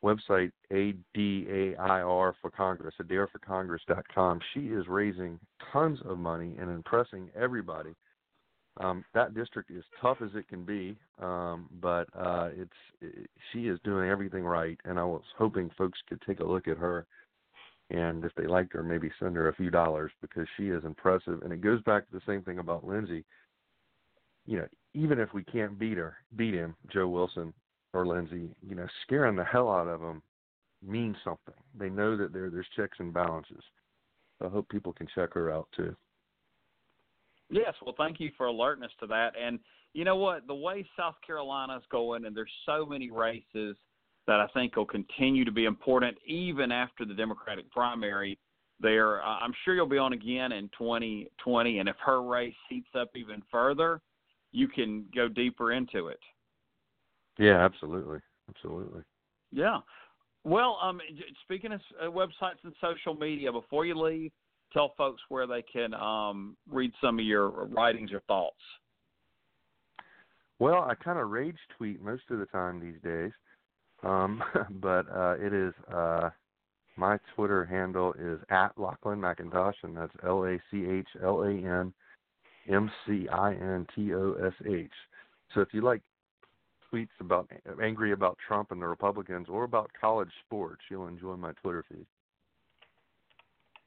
Website 0.04 0.52
A 0.70 0.92
D 1.14 1.46
A 1.50 1.76
I 1.80 2.02
R 2.02 2.34
for 2.42 2.50
Congress, 2.50 2.94
AdairForCongress.com. 3.00 4.40
She 4.52 4.66
is 4.66 4.86
raising 4.86 5.40
tons 5.72 5.98
of 6.04 6.18
money 6.18 6.54
and 6.60 6.68
impressing 6.70 7.30
everybody. 7.34 7.94
Um, 8.78 9.04
that 9.14 9.34
district 9.34 9.70
is 9.70 9.84
tough 10.02 10.18
as 10.22 10.30
it 10.34 10.48
can 10.48 10.64
be, 10.64 10.96
um, 11.22 11.68
but 11.80 12.08
uh, 12.14 12.50
it's 12.54 12.70
it, 13.00 13.30
she 13.52 13.68
is 13.68 13.78
doing 13.84 14.10
everything 14.10 14.44
right. 14.44 14.78
And 14.84 14.98
I 14.98 15.04
was 15.04 15.22
hoping 15.38 15.70
folks 15.78 15.98
could 16.08 16.20
take 16.26 16.40
a 16.40 16.44
look 16.44 16.68
at 16.68 16.76
her, 16.76 17.06
and 17.90 18.24
if 18.24 18.34
they 18.34 18.46
liked 18.46 18.72
her, 18.72 18.82
maybe 18.82 19.10
send 19.18 19.36
her 19.36 19.48
a 19.48 19.54
few 19.54 19.70
dollars 19.70 20.10
because 20.20 20.46
she 20.56 20.68
is 20.68 20.84
impressive. 20.84 21.42
And 21.42 21.52
it 21.52 21.60
goes 21.60 21.82
back 21.82 22.06
to 22.06 22.12
the 22.12 22.22
same 22.26 22.42
thing 22.42 22.58
about 22.58 22.86
Lindsey. 22.86 23.24
You 24.46 24.58
know, 24.58 24.66
even 24.94 25.18
if 25.18 25.32
we 25.34 25.44
can't 25.44 25.78
beat 25.78 25.98
her, 25.98 26.16
beat 26.36 26.54
him, 26.54 26.74
Joe 26.92 27.08
Wilson 27.08 27.52
or 27.92 28.06
Lindsey, 28.06 28.50
you 28.66 28.74
know, 28.74 28.86
scaring 29.02 29.36
the 29.36 29.44
hell 29.44 29.70
out 29.70 29.88
of 29.88 30.00
them 30.00 30.22
means 30.86 31.16
something. 31.24 31.54
They 31.78 31.88
know 31.88 32.16
that 32.16 32.32
there 32.32 32.50
there's 32.50 32.66
checks 32.76 32.98
and 33.00 33.12
balances. 33.12 33.62
I 34.44 34.48
hope 34.48 34.68
people 34.68 34.92
can 34.92 35.06
check 35.14 35.32
her 35.34 35.50
out 35.50 35.68
too. 35.76 35.94
Yes, 37.50 37.74
well, 37.84 37.94
thank 37.96 38.20
you 38.20 38.30
for 38.36 38.46
alerting 38.46 38.84
us 38.84 38.90
to 39.00 39.06
that. 39.06 39.32
And 39.40 39.58
you 39.92 40.04
know 40.04 40.16
what? 40.16 40.46
The 40.46 40.54
way 40.54 40.86
South 40.98 41.14
Carolina's 41.24 41.84
going, 41.90 42.24
and 42.24 42.36
there's 42.36 42.50
so 42.66 42.84
many 42.84 43.10
races 43.10 43.76
that 44.26 44.40
I 44.40 44.46
think 44.54 44.76
will 44.76 44.86
continue 44.86 45.44
to 45.44 45.52
be 45.52 45.64
important 45.64 46.16
even 46.26 46.72
after 46.72 47.04
the 47.04 47.14
Democratic 47.14 47.70
primary. 47.70 48.38
There, 48.80 49.22
I'm 49.22 49.52
sure 49.64 49.74
you'll 49.74 49.86
be 49.86 49.98
on 49.98 50.12
again 50.12 50.52
in 50.52 50.68
2020, 50.76 51.78
and 51.78 51.88
if 51.88 51.96
her 52.04 52.22
race 52.22 52.54
heats 52.68 52.88
up 52.98 53.10
even 53.14 53.42
further, 53.50 54.00
you 54.52 54.68
can 54.68 55.04
go 55.14 55.28
deeper 55.28 55.72
into 55.72 56.08
it. 56.08 56.20
Yeah, 57.38 57.64
absolutely, 57.64 58.18
absolutely. 58.48 59.02
Yeah. 59.52 59.78
Well, 60.44 60.78
um, 60.82 61.00
speaking 61.42 61.72
of 61.72 61.80
uh, 62.00 62.06
websites 62.06 62.62
and 62.64 62.74
social 62.80 63.14
media, 63.14 63.50
before 63.50 63.86
you 63.86 63.98
leave, 63.98 64.30
tell 64.72 64.92
folks 64.96 65.22
where 65.28 65.46
they 65.46 65.62
can 65.62 65.94
um, 65.94 66.56
read 66.68 66.92
some 67.00 67.18
of 67.18 67.24
your 67.24 67.48
writings 67.66 68.12
or 68.12 68.20
thoughts. 68.20 68.56
Well, 70.58 70.82
I 70.82 70.94
kind 70.94 71.18
of 71.18 71.30
rage 71.30 71.56
tweet 71.76 72.02
most 72.02 72.22
of 72.30 72.38
the 72.38 72.46
time 72.46 72.80
these 72.80 73.00
days, 73.02 73.32
um, 74.04 74.42
but 74.80 75.06
uh, 75.10 75.36
it 75.38 75.52
is 75.52 75.72
uh, 75.92 76.30
my 76.96 77.18
Twitter 77.34 77.64
handle 77.64 78.14
is 78.18 78.38
at 78.50 78.78
Lachlan 78.78 79.20
McIntosh, 79.20 79.74
and 79.82 79.96
that's 79.96 80.12
L 80.24 80.44
A 80.44 80.58
C 80.70 80.84
H 80.88 81.08
L 81.22 81.42
A 81.42 81.50
N 81.50 81.92
M 82.68 82.90
C 83.06 83.28
I 83.28 83.52
N 83.54 83.86
T 83.94 84.14
O 84.14 84.34
S 84.44 84.54
H. 84.68 84.90
So 85.54 85.60
if 85.60 85.68
you 85.72 85.82
like 85.82 86.02
tweets 86.92 87.08
about 87.20 87.50
angry 87.82 88.12
about 88.12 88.38
Trump 88.46 88.70
and 88.70 88.80
the 88.80 88.86
Republicans 88.86 89.48
or 89.48 89.64
about 89.64 89.90
college 90.00 90.30
sports, 90.46 90.82
you'll 90.90 91.08
enjoy 91.08 91.36
my 91.36 91.52
Twitter 91.62 91.84
feed. 91.88 92.06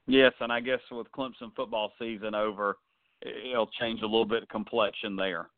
Yes, 0.06 0.32
and 0.40 0.52
I 0.52 0.60
guess 0.60 0.80
with 0.90 1.06
Clemson 1.12 1.54
football 1.54 1.92
season 1.98 2.34
over, 2.34 2.78
it'll 3.22 3.70
change 3.78 4.00
a 4.00 4.06
little 4.06 4.24
bit 4.24 4.44
of 4.44 4.48
complexion 4.48 5.16
there. 5.16 5.48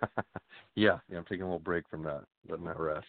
yeah, 0.74 0.98
yeah, 1.10 1.18
I'm 1.18 1.24
taking 1.24 1.42
a 1.42 1.46
little 1.46 1.58
break 1.58 1.88
from 1.88 2.02
that, 2.04 2.24
letting 2.48 2.64
that 2.64 2.78
rest. 2.78 3.08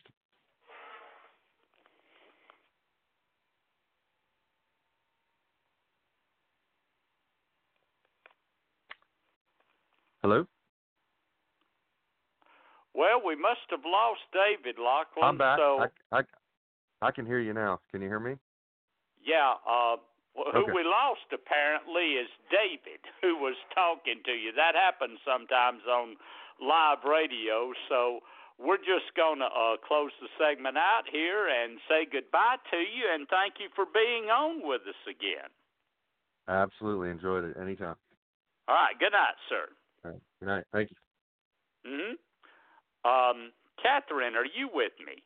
Hello? 10.24 10.48
Well, 12.96 13.20
we 13.26 13.36
must 13.36 13.68
have 13.72 13.84
lost 13.86 14.22
David 14.32 14.80
Lachlan. 14.80 15.26
I'm 15.28 15.38
back. 15.38 15.60
So 15.60 15.84
I, 16.12 16.20
I, 16.20 16.22
I 17.02 17.12
can 17.12 17.26
hear 17.26 17.40
you 17.40 17.54
now. 17.54 17.80
Can 17.92 18.02
you 18.02 18.08
hear 18.08 18.20
me? 18.22 18.36
yeah, 19.26 19.56
uh, 19.68 19.98
wh- 20.36 20.52
who 20.56 20.64
Okay. 20.64 20.72
we 20.76 20.84
lost 20.84 21.28
apparently 21.34 22.16
is 22.20 22.30
David, 22.52 23.04
who 23.22 23.36
was 23.36 23.56
talking 23.76 24.22
to 24.26 24.32
you. 24.32 24.52
That 24.56 24.76
happens 24.76 25.20
sometimes 25.28 25.82
on 25.90 26.16
live 26.62 27.04
radio. 27.04 27.74
So 27.90 28.20
we're 28.60 28.78
just 28.84 29.12
going 29.16 29.40
to 29.40 29.48
uh, 29.52 29.76
close 29.84 30.12
the 30.22 30.28
segment 30.40 30.78
out 30.78 31.04
here 31.12 31.48
and 31.52 31.80
say 31.90 32.06
goodbye 32.08 32.64
to 32.72 32.78
you 32.78 33.12
and 33.12 33.28
thank 33.28 33.56
you 33.60 33.68
for 33.76 33.86
being 33.92 34.30
on 34.32 34.62
with 34.64 34.82
us 34.88 35.02
again. 35.10 35.52
Absolutely 36.48 37.10
enjoyed 37.10 37.44
it. 37.44 37.58
Anytime. 37.60 37.96
All 38.68 38.76
right. 38.76 38.96
Good 39.00 39.12
night, 39.12 39.36
sir. 39.50 39.68
All 40.06 40.12
right. 40.12 40.22
Good 40.40 40.46
night. 40.48 40.64
Thank 40.72 40.92
you. 40.92 40.98
hmm 41.86 42.16
Um, 43.08 43.52
Catherine, 43.82 44.36
are 44.36 44.46
you 44.46 44.70
with 44.74 44.94
me? 45.06 45.24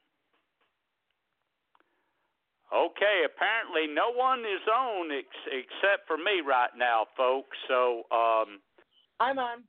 Okay, 2.73 3.23
apparently 3.23 3.87
no 3.87 4.11
one 4.11 4.41
is 4.41 4.65
on 4.67 5.07
ex- 5.11 5.47
except 5.51 6.05
for 6.05 6.17
me 6.17 6.41
right 6.45 6.71
now, 6.75 7.07
folks. 7.15 7.55
So, 7.67 8.03
um, 8.11 8.59
I'm 9.19 9.39
on. 9.39 9.63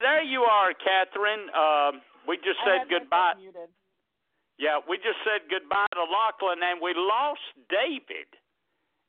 there 0.00 0.22
you 0.22 0.42
are, 0.42 0.72
Catherine. 0.74 1.50
Um, 1.50 2.00
we 2.28 2.36
just 2.36 2.60
said 2.64 2.86
had 2.86 2.88
goodbye. 2.88 3.34
Yeah, 4.58 4.78
we 4.88 4.96
just 4.98 5.18
said 5.26 5.50
goodbye 5.50 5.90
to 5.94 6.04
Lachlan, 6.06 6.62
and 6.62 6.80
we 6.80 6.94
lost 6.94 7.42
David 7.68 8.30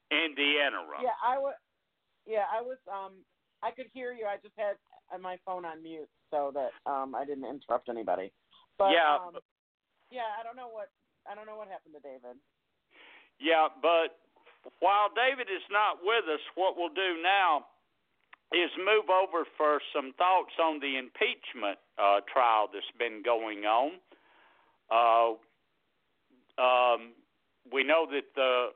in 0.10 0.34
the 0.36 0.66
interim. 0.66 1.04
Yeah, 1.06 1.14
I 1.24 1.38
was. 1.38 1.54
Yeah, 2.26 2.46
I 2.52 2.62
was. 2.62 2.78
Um, 2.90 3.14
I 3.64 3.72
could 3.72 3.88
hear 3.94 4.12
you. 4.12 4.26
I 4.26 4.36
just 4.44 4.54
had 4.58 4.76
uh, 5.14 5.18
my 5.18 5.38
phone 5.46 5.64
on 5.64 5.82
mute 5.82 6.10
so 6.30 6.52
that 6.54 6.76
um 6.90 7.16
I 7.16 7.26
didn't 7.26 7.46
interrupt 7.46 7.90
anybody. 7.90 8.32
But 8.78 8.92
Yeah. 8.92 9.16
um, 9.16 9.40
yeah, 10.12 10.30
I 10.40 10.44
don't 10.44 10.56
know 10.56 10.70
what 10.70 10.90
I 11.30 11.34
don't 11.36 11.48
know 11.48 11.56
what 11.56 11.68
happened 11.72 11.96
to 11.96 12.04
David. 12.04 12.38
Yeah, 13.40 13.68
but 13.82 14.20
while 14.80 15.10
David 15.16 15.48
is 15.50 15.64
not 15.72 16.00
with 16.04 16.26
us, 16.28 16.44
what 16.56 16.78
we'll 16.78 16.94
do 16.94 17.22
now 17.24 17.66
is 18.54 18.70
move 18.78 19.10
over 19.10 19.46
for 19.58 19.82
some 19.96 20.14
thoughts 20.18 20.54
on 20.62 20.80
the 20.80 20.98
impeachment 20.98 21.80
uh, 21.98 22.22
trial 22.32 22.70
that's 22.72 22.86
been 23.00 23.24
going 23.26 23.66
on. 23.66 23.98
Uh, 24.94 25.34
um, 26.62 27.18
we 27.72 27.84
know 27.84 28.06
that 28.12 28.30
the 28.36 28.68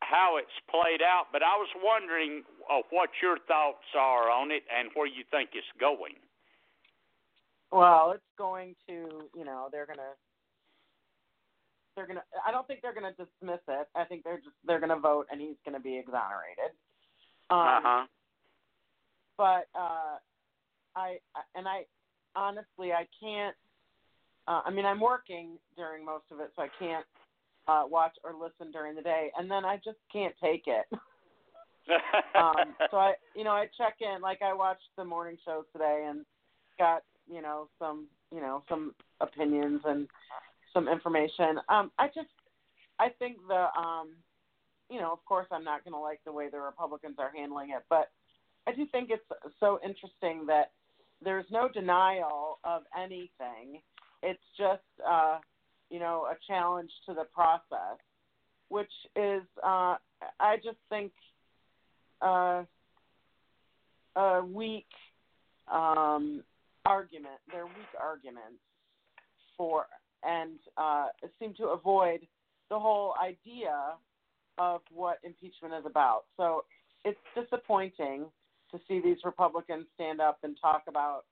how 0.00 0.36
it's 0.36 0.52
played 0.70 1.00
out, 1.00 1.32
but 1.32 1.42
I 1.42 1.56
was 1.56 1.68
wondering 1.82 2.44
uh, 2.70 2.82
what 2.90 3.10
your 3.22 3.38
thoughts 3.46 3.84
are 3.98 4.30
on 4.30 4.50
it 4.50 4.62
and 4.76 4.90
where 4.94 5.06
you 5.06 5.24
think 5.30 5.50
it's 5.54 5.66
going. 5.80 6.14
Well, 7.72 8.12
it's 8.14 8.22
going 8.38 8.74
to, 8.88 9.28
you 9.36 9.44
know, 9.44 9.68
they're 9.72 9.86
gonna, 9.86 10.14
they're 11.96 12.06
gonna. 12.06 12.22
I 12.46 12.50
don't 12.50 12.66
think 12.66 12.80
they're 12.82 12.94
gonna 12.94 13.12
dismiss 13.12 13.60
it. 13.68 13.88
I 13.94 14.04
think 14.04 14.22
they're 14.24 14.36
just 14.38 14.56
they're 14.66 14.80
gonna 14.80 14.98
vote 14.98 15.26
and 15.30 15.40
he's 15.40 15.56
gonna 15.64 15.80
be 15.80 15.96
exonerated. 15.96 16.70
Um, 17.50 17.58
Uh 17.58 17.80
huh. 17.82 18.06
But 19.36 19.68
uh, 19.78 20.16
I 20.94 21.18
I- 21.34 21.48
and 21.54 21.66
I 21.66 21.84
honestly 22.34 22.92
I 22.92 23.06
can't. 23.20 23.56
Uh, 24.48 24.62
I 24.64 24.70
mean, 24.70 24.86
I'm 24.86 25.00
working 25.00 25.58
during 25.76 26.04
most 26.04 26.24
of 26.30 26.38
it, 26.38 26.52
so 26.54 26.62
I 26.62 26.68
can't 26.78 27.04
uh, 27.66 27.82
watch 27.88 28.14
or 28.22 28.32
listen 28.32 28.70
during 28.70 28.94
the 28.94 29.02
day, 29.02 29.30
and 29.36 29.50
then 29.50 29.64
I 29.64 29.76
just 29.84 29.98
can't 30.12 30.34
take 30.40 30.64
it. 30.68 30.86
um, 32.34 32.74
so 32.90 32.96
I, 32.96 33.14
you 33.34 33.44
know, 33.44 33.50
I 33.50 33.66
check 33.76 33.96
in. 34.00 34.20
Like 34.20 34.42
I 34.42 34.52
watched 34.52 34.88
the 34.96 35.04
morning 35.04 35.36
show 35.44 35.64
today, 35.72 36.06
and 36.08 36.24
got 36.78 37.02
you 37.30 37.42
know 37.42 37.68
some 37.78 38.06
you 38.32 38.40
know 38.40 38.62
some 38.68 38.94
opinions 39.20 39.80
and 39.84 40.08
some 40.72 40.88
information. 40.88 41.58
Um, 41.68 41.90
I 41.98 42.08
just 42.08 42.28
I 42.98 43.08
think 43.18 43.38
the 43.48 43.68
um, 43.78 44.10
you 44.90 45.00
know 45.00 45.12
of 45.12 45.24
course 45.24 45.46
I'm 45.50 45.64
not 45.64 45.84
going 45.84 45.94
to 45.94 46.00
like 46.00 46.20
the 46.24 46.32
way 46.32 46.48
the 46.50 46.60
Republicans 46.60 47.16
are 47.18 47.32
handling 47.34 47.70
it, 47.70 47.84
but 47.88 48.10
I 48.66 48.72
do 48.72 48.86
think 48.90 49.10
it's 49.10 49.24
so 49.60 49.78
interesting 49.84 50.46
that 50.46 50.72
there's 51.22 51.46
no 51.50 51.68
denial 51.68 52.58
of 52.64 52.82
anything. 52.96 53.80
It's 54.22 54.42
just 54.58 54.82
uh, 55.08 55.38
you 55.90 55.98
know 55.98 56.26
a 56.30 56.36
challenge 56.46 56.90
to 57.06 57.14
the 57.14 57.24
process, 57.34 57.98
which 58.68 58.92
is 59.14 59.42
uh, 59.64 59.96
I 60.40 60.56
just 60.56 60.78
think 60.90 61.12
uh, 62.22 62.62
a 64.16 64.42
weak 64.44 64.86
um, 65.72 66.42
argument. 66.84 67.40
They're 67.50 67.66
weak 67.66 67.92
arguments 68.00 68.60
for 69.56 69.86
and 70.22 70.58
uh, 70.76 71.06
seem 71.38 71.54
to 71.54 71.66
avoid 71.68 72.20
the 72.70 72.78
whole 72.78 73.14
idea 73.22 73.94
of 74.58 74.80
what 74.92 75.18
impeachment 75.22 75.74
is 75.74 75.84
about. 75.86 76.22
So 76.36 76.64
it's 77.04 77.18
disappointing 77.34 78.26
to 78.72 78.80
see 78.88 79.00
these 79.00 79.18
Republicans 79.24 79.86
stand 79.94 80.20
up 80.20 80.38
and 80.42 80.56
talk 80.60 80.82
about, 80.88 81.24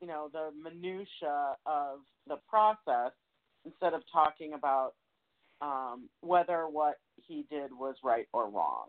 you 0.00 0.08
know, 0.08 0.28
the 0.32 0.50
minutia 0.60 1.54
of 1.66 2.00
the 2.26 2.36
process 2.48 3.12
instead 3.64 3.94
of 3.94 4.02
talking 4.12 4.54
about 4.54 4.94
um, 5.60 6.08
whether 6.20 6.66
what 6.68 6.98
he 7.26 7.44
did 7.50 7.70
was 7.72 7.96
right 8.02 8.26
or 8.32 8.48
wrong. 8.48 8.88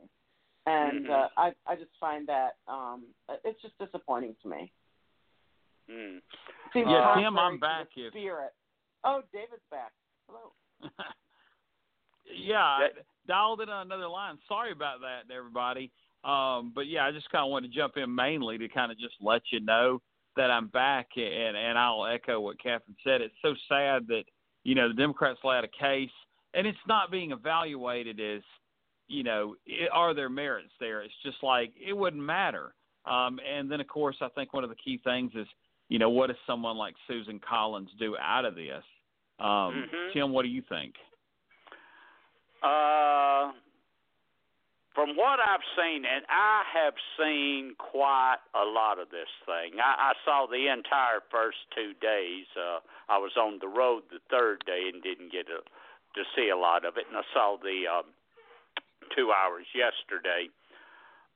And 0.66 1.06
Mhm. 1.06 1.10
uh, 1.10 1.30
I 1.38 1.54
I 1.66 1.76
just 1.76 1.92
find 2.00 2.28
that 2.28 2.58
um, 2.68 3.06
it's 3.44 3.62
just 3.62 3.78
disappointing 3.80 4.36
to 4.44 4.48
me. 4.50 4.72
Mm. 5.90 6.22
Seems 6.74 6.88
Yeah, 6.88 7.02
contrary 7.02 7.24
Tim, 7.24 7.40
I'm 7.40 7.60
back 7.60 7.88
the 7.96 8.06
if- 8.08 8.14
Spirit. 8.14 8.54
Oh, 9.04 9.24
David's 9.34 9.64
back. 9.72 9.92
Hello. 10.28 10.52
yeah, 12.26 12.64
I 12.64 12.90
dialed 13.28 13.62
in 13.62 13.70
on 13.70 13.88
another 13.88 14.08
line. 14.08 14.38
Sorry 14.48 14.72
about 14.72 15.00
that, 15.02 15.34
everybody. 15.34 15.92
Um, 16.24 16.72
but 16.76 16.88
yeah, 16.88 17.06
I 17.06 17.12
just 17.12 17.30
kind 17.30 17.44
of 17.46 17.50
wanted 17.50 17.72
to 17.72 17.78
jump 17.78 17.98
in 17.98 18.14
mainly 18.14 18.58
to 18.58 18.68
kind 18.68 18.92
of 18.92 19.00
just 19.00 19.16
let 19.22 19.42
you 19.52 19.62
know 19.62 20.02
that 20.36 20.52
I'm 20.52 20.68
back, 20.68 21.08
and 21.16 21.58
and 21.58 21.78
I'll 21.78 22.06
echo 22.06 22.40
what 22.40 22.62
Catherine 22.62 22.96
said. 23.04 23.22
It's 23.22 23.36
so 23.42 23.56
sad 23.68 24.06
that 24.08 24.24
you 24.64 24.76
know 24.76 24.90
the 24.90 24.94
Democrats 24.94 25.40
lay 25.44 25.56
out 25.58 25.64
a 25.64 25.68
case, 25.70 26.12
and 26.54 26.68
it's 26.68 26.78
not 26.88 27.10
being 27.10 27.32
evaluated 27.32 28.20
as 28.20 28.42
you 29.10 29.24
know 29.24 29.56
it, 29.66 29.90
are 29.92 30.14
there 30.14 30.30
merits 30.30 30.72
there. 30.80 31.02
It's 31.02 31.14
just 31.24 31.44
like 31.44 31.74
it 31.76 31.94
wouldn't 31.94 32.24
matter. 32.24 32.74
Um, 33.06 33.40
and 33.48 33.70
then 33.70 33.82
of 33.82 33.88
course, 33.88 34.16
I 34.22 34.30
think 34.30 34.54
one 34.54 34.64
of 34.64 34.70
the 34.70 34.76
key 34.78 35.02
things 35.04 35.32
is 35.36 35.48
you 35.90 36.00
know 36.00 36.10
what 36.10 36.28
does 36.28 36.38
someone 36.48 36.78
like 36.78 36.96
Susan 37.08 37.40
Collins 37.40 37.90
do 38.00 38.16
out 38.18 38.46
of 38.46 38.56
this? 38.56 38.84
Um, 39.40 39.90
Mhm. 39.90 40.14
Tim, 40.14 40.32
what 40.32 40.44
do 40.44 40.50
you 40.50 40.62
think? 40.62 40.96
Uh, 42.62 43.52
from 44.94 45.16
what 45.16 45.40
I've 45.40 45.64
seen, 45.78 46.04
and 46.04 46.26
I 46.28 46.64
have 46.74 46.94
seen 47.18 47.76
quite 47.78 48.44
a 48.54 48.66
lot 48.66 49.00
of 49.00 49.10
this 49.12 49.30
thing. 49.46 49.80
I, 49.80 50.12
I 50.12 50.14
saw 50.26 50.46
the 50.46 50.68
entire 50.68 51.22
first 51.32 51.58
two 51.74 51.94
days. 52.02 52.46
Uh, 52.58 52.80
I 53.08 53.18
was 53.18 53.32
on 53.38 53.60
the 53.60 53.68
road 53.68 54.04
the 54.12 54.20
third 54.30 54.64
day 54.66 54.90
and 54.92 55.02
didn't 55.02 55.32
get 55.32 55.48
a, 55.48 55.64
to 56.20 56.24
see 56.36 56.50
a 56.50 56.58
lot 56.58 56.84
of 56.84 56.98
it, 56.98 57.06
and 57.08 57.18
I 57.18 57.24
saw 57.34 57.56
the 57.56 57.88
um, 57.88 58.12
two 59.16 59.32
hours 59.32 59.66
yesterday. 59.74 60.50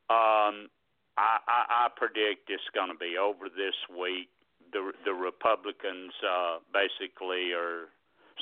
Um, 0.09 0.69
I, 1.17 1.39
I, 1.45 1.59
I 1.69 1.83
predict 1.95 2.49
it's 2.49 2.65
going 2.73 2.89
to 2.89 2.97
be 2.97 3.17
over 3.17 3.49
this 3.49 3.77
week. 3.89 4.29
The 4.73 4.91
the 5.05 5.13
Republicans 5.13 6.13
uh, 6.25 6.57
basically 6.73 7.53
are 7.53 7.93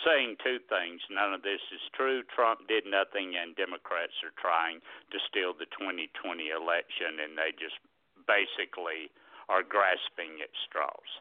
saying 0.07 0.39
two 0.39 0.63
things. 0.71 1.03
None 1.11 1.35
of 1.35 1.43
this 1.43 1.59
is 1.75 1.83
true. 1.91 2.23
Trump 2.31 2.67
did 2.71 2.87
nothing, 2.87 3.35
and 3.35 3.55
Democrats 3.59 4.15
are 4.23 4.35
trying 4.39 4.79
to 5.11 5.17
steal 5.27 5.51
the 5.51 5.67
2020 5.75 6.07
election, 6.49 7.19
and 7.19 7.35
they 7.35 7.51
just 7.59 7.75
basically 8.23 9.11
are 9.51 9.67
grasping 9.67 10.39
at 10.39 10.51
straws. 10.63 11.11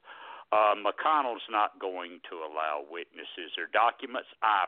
Uh, 0.50 0.74
McConnell's 0.78 1.46
not 1.50 1.78
going 1.78 2.18
to 2.30 2.42
allow 2.42 2.82
witnesses 2.86 3.54
or 3.58 3.70
documents. 3.70 4.30
I, 4.42 4.66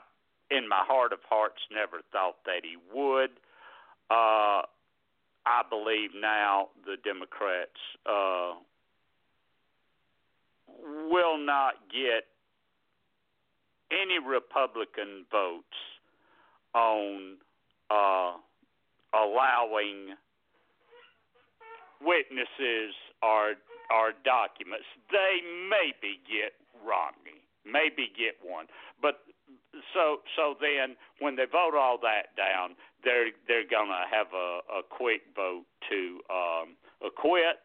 in 0.57 0.69
my 0.69 0.85
heart 0.87 1.13
of 1.13 1.21
hearts, 1.29 1.61
never 1.73 2.03
thought 2.13 2.37
that 2.45 2.63
he 2.63 2.77
would. 2.95 3.31
Uh, 4.11 4.63
I 5.45 5.63
believe 5.69 6.11
now 6.15 6.69
the 6.85 6.97
Democrats 7.03 7.81
uh, 8.07 8.55
will 11.11 11.39
not 11.39 11.75
get 11.91 12.29
any 13.91 14.19
Republican 14.25 15.25
votes 15.31 15.77
on 16.75 17.37
uh, 17.91 18.33
allowing 19.15 20.17
witnesses 22.01 22.95
or 23.23 23.55
or 23.91 24.13
documents. 24.25 24.87
They 25.11 25.45
maybe 25.69 26.17
get 26.25 26.57
Romney, 26.81 27.45
maybe 27.67 28.09
get 28.17 28.41
one, 28.41 28.67
but 29.03 29.21
so 29.95 30.21
so 30.37 30.55
then 30.61 30.97
when 31.21 31.37
they 31.37 31.47
vote 31.47 31.75
all 31.77 31.99
that 32.03 32.37
down, 32.37 32.77
they're 33.05 33.33
they're 33.49 33.69
gonna 33.69 34.05
have 34.11 34.29
a, 34.35 34.61
a 34.69 34.83
quick 34.85 35.23
vote 35.35 35.65
to 35.91 36.21
um, 36.29 36.77
acquit. 37.01 37.61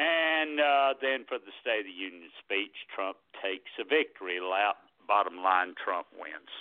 And 0.00 0.56
uh, 0.56 0.96
then 0.96 1.28
for 1.28 1.36
the 1.36 1.52
State 1.60 1.84
of 1.84 1.92
the 1.92 1.92
Union 1.92 2.32
speech, 2.40 2.72
Trump 2.88 3.20
takes 3.36 3.68
a 3.76 3.84
victory 3.84 4.40
lap. 4.40 4.80
Bottom 5.04 5.44
line, 5.44 5.76
Trump 5.76 6.08
wins. 6.16 6.54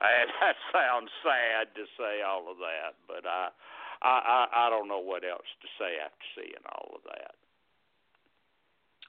And 0.00 0.32
that 0.40 0.56
sounds 0.72 1.12
sad 1.20 1.76
to 1.76 1.84
say 2.00 2.24
all 2.24 2.48
of 2.48 2.56
that, 2.64 2.96
but 3.04 3.28
I, 3.28 3.52
I, 4.00 4.16
I, 4.24 4.40
I 4.66 4.70
don't 4.70 4.88
know 4.88 5.04
what 5.04 5.20
else 5.20 5.48
to 5.60 5.68
say 5.76 6.00
after 6.00 6.24
seeing 6.32 6.64
all 6.72 6.96
of 6.96 7.04
that. 7.12 7.36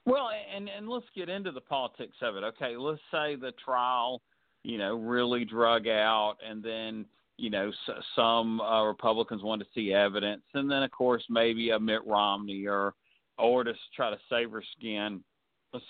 Well, 0.06 0.30
and 0.54 0.68
and 0.68 0.88
let's 0.88 1.06
get 1.14 1.28
into 1.28 1.50
the 1.50 1.60
politics 1.60 2.16
of 2.22 2.36
it. 2.36 2.44
Okay, 2.44 2.76
let's 2.76 3.00
say 3.10 3.34
the 3.34 3.52
trial, 3.62 4.22
you 4.62 4.78
know, 4.78 4.94
really 4.94 5.44
drug 5.44 5.88
out, 5.88 6.36
and 6.48 6.62
then 6.62 7.04
you 7.36 7.50
know 7.50 7.68
s- 7.68 8.02
some 8.14 8.60
uh, 8.60 8.84
Republicans 8.84 9.42
want 9.42 9.60
to 9.60 9.68
see 9.74 9.92
evidence, 9.92 10.44
and 10.54 10.70
then 10.70 10.84
of 10.84 10.92
course 10.92 11.24
maybe 11.28 11.70
a 11.70 11.78
Mitt 11.78 12.06
Romney 12.06 12.66
or 12.66 12.94
or 13.36 13.64
to 13.64 13.74
try 13.94 14.10
to 14.10 14.18
save 14.30 14.52
her 14.52 14.62
skin, 14.78 15.22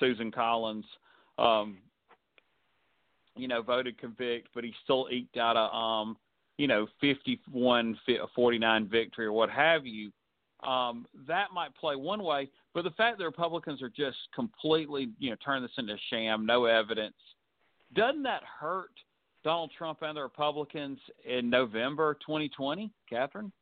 Susan 0.01 0.33
Collins, 0.33 0.85
um, 1.39 1.79
you 3.37 3.47
know, 3.49 3.63
voted 3.63 3.99
convict, 3.99 4.49
but 4.55 4.65
he 4.65 4.73
still 4.83 5.09
eked 5.13 5.37
out 5.37 5.57
a 5.57 5.75
um, 5.77 6.17
you 6.59 6.67
know, 6.67 6.87
51 7.01 7.99
49 8.35 8.89
victory 8.89 9.27
or 9.27 9.33
what 9.33 9.51
have 9.51 9.87
you. 9.87 10.11
Um, 10.67 11.07
that 11.29 11.49
might 11.55 11.75
play 11.75 11.97
one 11.97 12.23
way, 12.23 12.49
but 12.73 12.85
the 12.85 12.91
fact 12.91 13.19
that 13.19 13.25
Republicans 13.25 13.83
are 13.83 13.91
just 13.91 14.17
completely, 14.35 15.11
you 15.19 15.31
know, 15.31 15.37
turning 15.45 15.63
this 15.63 15.73
into 15.77 15.93
a 15.93 15.99
sham, 16.11 16.47
no 16.47 16.65
evidence, 16.65 17.15
doesn't 17.95 18.23
that 18.23 18.43
hurt 18.61 18.91
Donald 19.45 19.71
Trump 19.77 19.99
and 20.03 20.17
the 20.17 20.23
Republicans 20.23 20.99
in 21.29 21.51
November 21.51 22.15
2020, 22.27 22.91
Catherine? 23.09 23.53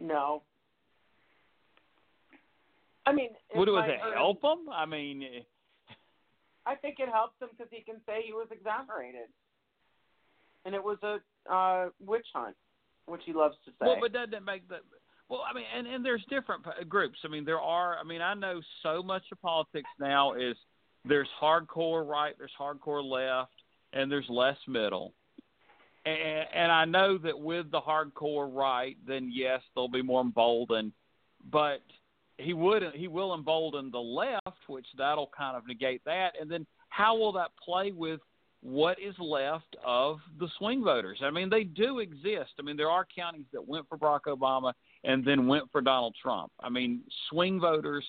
No. 0.00 0.42
I 3.04 3.12
mean, 3.12 3.30
Would 3.54 3.68
it 3.68 3.72
was 3.72 3.84
it 3.88 4.00
hurt 4.00 4.08
him. 4.08 4.14
help 4.14 4.40
them? 4.40 4.66
I 4.72 4.86
mean, 4.86 5.22
eh, 5.22 5.42
I 6.66 6.74
think 6.76 6.96
it 7.00 7.08
helps 7.08 7.40
him 7.40 7.48
because 7.50 7.70
he 7.70 7.82
can 7.82 8.00
say 8.06 8.22
he 8.24 8.32
was 8.32 8.46
exonerated, 8.50 9.28
and 10.64 10.74
it 10.74 10.82
was 10.82 10.98
a 11.02 11.18
uh, 11.52 11.88
witch 12.00 12.26
hunt, 12.32 12.56
which 13.06 13.22
he 13.24 13.32
loves 13.32 13.56
to 13.64 13.70
say. 13.72 13.76
well, 13.80 13.98
but 14.00 14.12
doesn't 14.12 14.34
it 14.34 14.44
make 14.44 14.68
the 14.68 14.78
well? 15.32 15.44
I 15.48 15.54
mean, 15.54 15.64
and 15.76 15.86
and 15.86 16.04
there's 16.04 16.24
different 16.28 16.66
uh, 16.66 16.84
groups. 16.84 17.18
I 17.24 17.28
mean, 17.28 17.44
there 17.44 17.60
are. 17.60 17.98
I 17.98 18.04
mean, 18.04 18.22
I 18.22 18.34
know 18.34 18.60
so 18.82 19.02
much 19.02 19.22
of 19.32 19.40
politics 19.40 19.88
now 19.98 20.34
is 20.34 20.56
there's 21.04 21.28
hardcore 21.40 22.06
right, 22.08 22.34
there's 22.38 22.52
hardcore 22.60 23.02
left, 23.02 23.52
and 23.92 24.12
there's 24.12 24.28
less 24.28 24.56
middle. 24.68 25.14
And, 26.04 26.46
and 26.54 26.72
I 26.72 26.84
know 26.84 27.18
that 27.18 27.38
with 27.38 27.70
the 27.70 27.80
hardcore 27.80 28.52
right, 28.52 28.96
then 29.06 29.30
yes, 29.32 29.60
they'll 29.74 29.88
be 29.88 30.02
more 30.02 30.20
emboldened. 30.20 30.92
But 31.50 31.82
he 32.38 32.52
would 32.52 32.82
he 32.94 33.08
will 33.08 33.34
embolden 33.34 33.90
the 33.90 33.98
left, 33.98 34.58
which 34.68 34.86
that'll 34.96 35.30
kind 35.36 35.56
of 35.56 35.66
negate 35.66 36.04
that. 36.04 36.32
And 36.40 36.50
then 36.50 36.66
how 36.88 37.16
will 37.16 37.32
that 37.32 37.50
play 37.64 37.92
with 37.92 38.20
what 38.62 38.96
is 39.00 39.14
left 39.18 39.76
of 39.84 40.18
the 40.38 40.48
swing 40.58 40.84
voters? 40.84 41.18
I 41.22 41.30
mean, 41.30 41.50
they 41.50 41.64
do 41.64 41.98
exist. 41.98 42.52
I 42.58 42.62
mean, 42.62 42.76
there 42.76 42.90
are 42.90 43.06
counties 43.16 43.46
that 43.52 43.66
went 43.66 43.88
for 43.88 43.98
Barack 43.98 44.22
Obama 44.28 44.72
and 45.04 45.24
then 45.24 45.46
went 45.46 45.70
for 45.72 45.80
Donald 45.80 46.14
Trump. 46.20 46.52
I 46.60 46.68
mean, 46.68 47.02
swing 47.28 47.60
voters. 47.60 48.04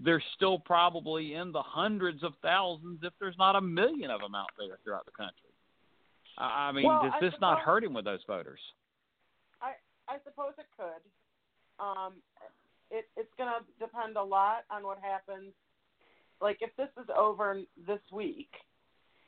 They're 0.00 0.22
still 0.36 0.58
probably 0.58 1.34
in 1.34 1.50
the 1.52 1.62
hundreds 1.62 2.22
of 2.22 2.32
thousands, 2.40 3.00
if 3.02 3.12
there's 3.20 3.36
not 3.38 3.56
a 3.56 3.60
million 3.60 4.10
of 4.10 4.20
them 4.20 4.34
out 4.34 4.50
there 4.58 4.78
throughout 4.84 5.04
the 5.06 5.10
country. 5.12 5.50
I 6.38 6.68
I 6.68 6.72
mean, 6.72 6.86
Well, 6.86 7.02
does 7.02 7.12
I 7.16 7.20
this 7.20 7.34
not 7.40 7.58
suppose- 7.58 7.64
hurt 7.66 7.84
him 7.84 7.94
with 7.94 8.04
those 8.04 8.22
voters? 8.26 8.60
I 9.60 9.72
I 10.08 10.18
suppose 10.24 10.52
it 10.58 10.66
could. 10.76 11.02
Um, 11.84 12.14
it, 12.90 13.08
it's 13.16 13.32
going 13.36 13.50
to 13.50 13.64
depend 13.84 14.16
a 14.16 14.22
lot 14.22 14.64
on 14.70 14.82
what 14.84 14.98
happens. 15.00 15.52
Like 16.40 16.58
if 16.60 16.74
this 16.76 16.88
is 17.02 17.08
over 17.16 17.60
this 17.86 18.00
week, 18.12 18.50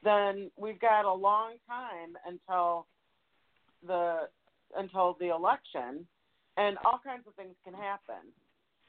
then 0.02 0.50
we've 0.56 0.80
got 0.80 1.04
a 1.04 1.12
long 1.12 1.54
time 1.68 2.16
until 2.26 2.86
the 3.86 4.28
until 4.76 5.16
the 5.20 5.28
election, 5.34 6.06
and 6.60 6.76
all 6.84 7.00
kinds 7.02 7.26
of 7.26 7.34
things 7.34 7.54
can 7.64 7.74
happen. 7.74 8.22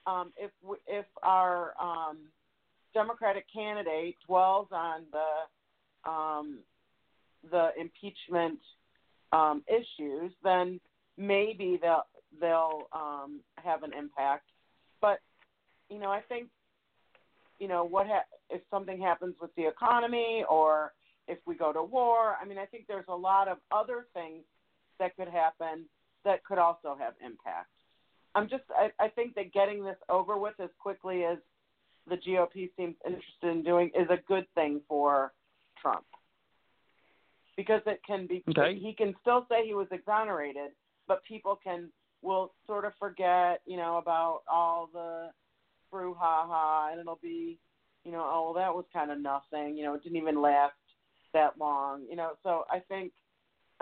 Um, 0.05 0.33
if 0.37 0.51
if 0.87 1.05
our 1.23 1.73
um, 1.79 2.17
Democratic 2.93 3.45
candidate 3.53 4.17
dwells 4.27 4.67
on 4.71 5.03
the 5.11 6.09
um, 6.09 6.59
the 7.49 7.69
impeachment 7.79 8.59
um, 9.31 9.63
issues, 9.67 10.31
then 10.43 10.79
maybe 11.17 11.79
they'll 11.81 12.05
they'll 12.39 12.89
um, 12.93 13.39
have 13.55 13.83
an 13.83 13.93
impact. 13.97 14.49
But 14.99 15.19
you 15.89 15.99
know, 15.99 16.11
I 16.11 16.21
think 16.21 16.49
you 17.59 17.67
know 17.67 17.85
what 17.85 18.07
ha- 18.07 18.25
if 18.49 18.61
something 18.69 18.99
happens 18.99 19.35
with 19.39 19.55
the 19.55 19.67
economy 19.67 20.43
or 20.49 20.91
if 21.27 21.37
we 21.45 21.55
go 21.55 21.71
to 21.71 21.83
war. 21.83 22.35
I 22.41 22.45
mean, 22.45 22.57
I 22.57 22.65
think 22.65 22.85
there's 22.87 23.05
a 23.07 23.15
lot 23.15 23.47
of 23.47 23.57
other 23.71 24.07
things 24.13 24.43
that 24.99 25.15
could 25.15 25.29
happen 25.29 25.85
that 26.25 26.43
could 26.43 26.57
also 26.57 26.95
have 26.99 27.13
impact. 27.23 27.69
I'm 28.35 28.47
just 28.49 28.63
I, 28.69 28.89
I 29.03 29.09
think 29.09 29.35
that 29.35 29.53
getting 29.53 29.83
this 29.83 29.97
over 30.09 30.37
with 30.37 30.53
as 30.59 30.69
quickly 30.79 31.23
as 31.23 31.37
the 32.07 32.15
GOP 32.15 32.69
seems 32.77 32.95
interested 33.05 33.49
in 33.49 33.63
doing 33.63 33.91
is 33.95 34.07
a 34.09 34.17
good 34.27 34.45
thing 34.55 34.81
for 34.87 35.33
Trump 35.81 36.05
because 37.57 37.81
it 37.85 38.01
can 38.05 38.27
be 38.27 38.43
okay. 38.49 38.77
he 38.77 38.93
can 38.93 39.13
still 39.21 39.45
say 39.49 39.65
he 39.65 39.73
was 39.73 39.87
exonerated, 39.91 40.71
but 41.07 41.23
people 41.25 41.59
can 41.61 41.89
will 42.21 42.53
sort 42.67 42.85
of 42.85 42.93
forget, 42.99 43.61
you 43.65 43.77
know, 43.77 43.97
about 43.97 44.41
all 44.49 44.89
the 44.93 45.29
brouhaha, 45.93 46.91
and 46.91 46.99
it'll 46.99 47.19
be, 47.21 47.57
you 48.03 48.11
know, 48.11 48.21
oh, 48.23 48.43
well, 48.45 48.53
that 48.53 48.73
was 48.73 48.85
kind 48.93 49.11
of 49.11 49.19
nothing, 49.19 49.75
you 49.75 49.83
know, 49.83 49.95
it 49.95 50.03
didn't 50.03 50.17
even 50.17 50.41
last 50.41 50.73
that 51.33 51.57
long, 51.57 52.05
you 52.09 52.15
know. 52.15 52.31
So 52.43 52.63
I 52.69 52.79
think, 52.79 53.11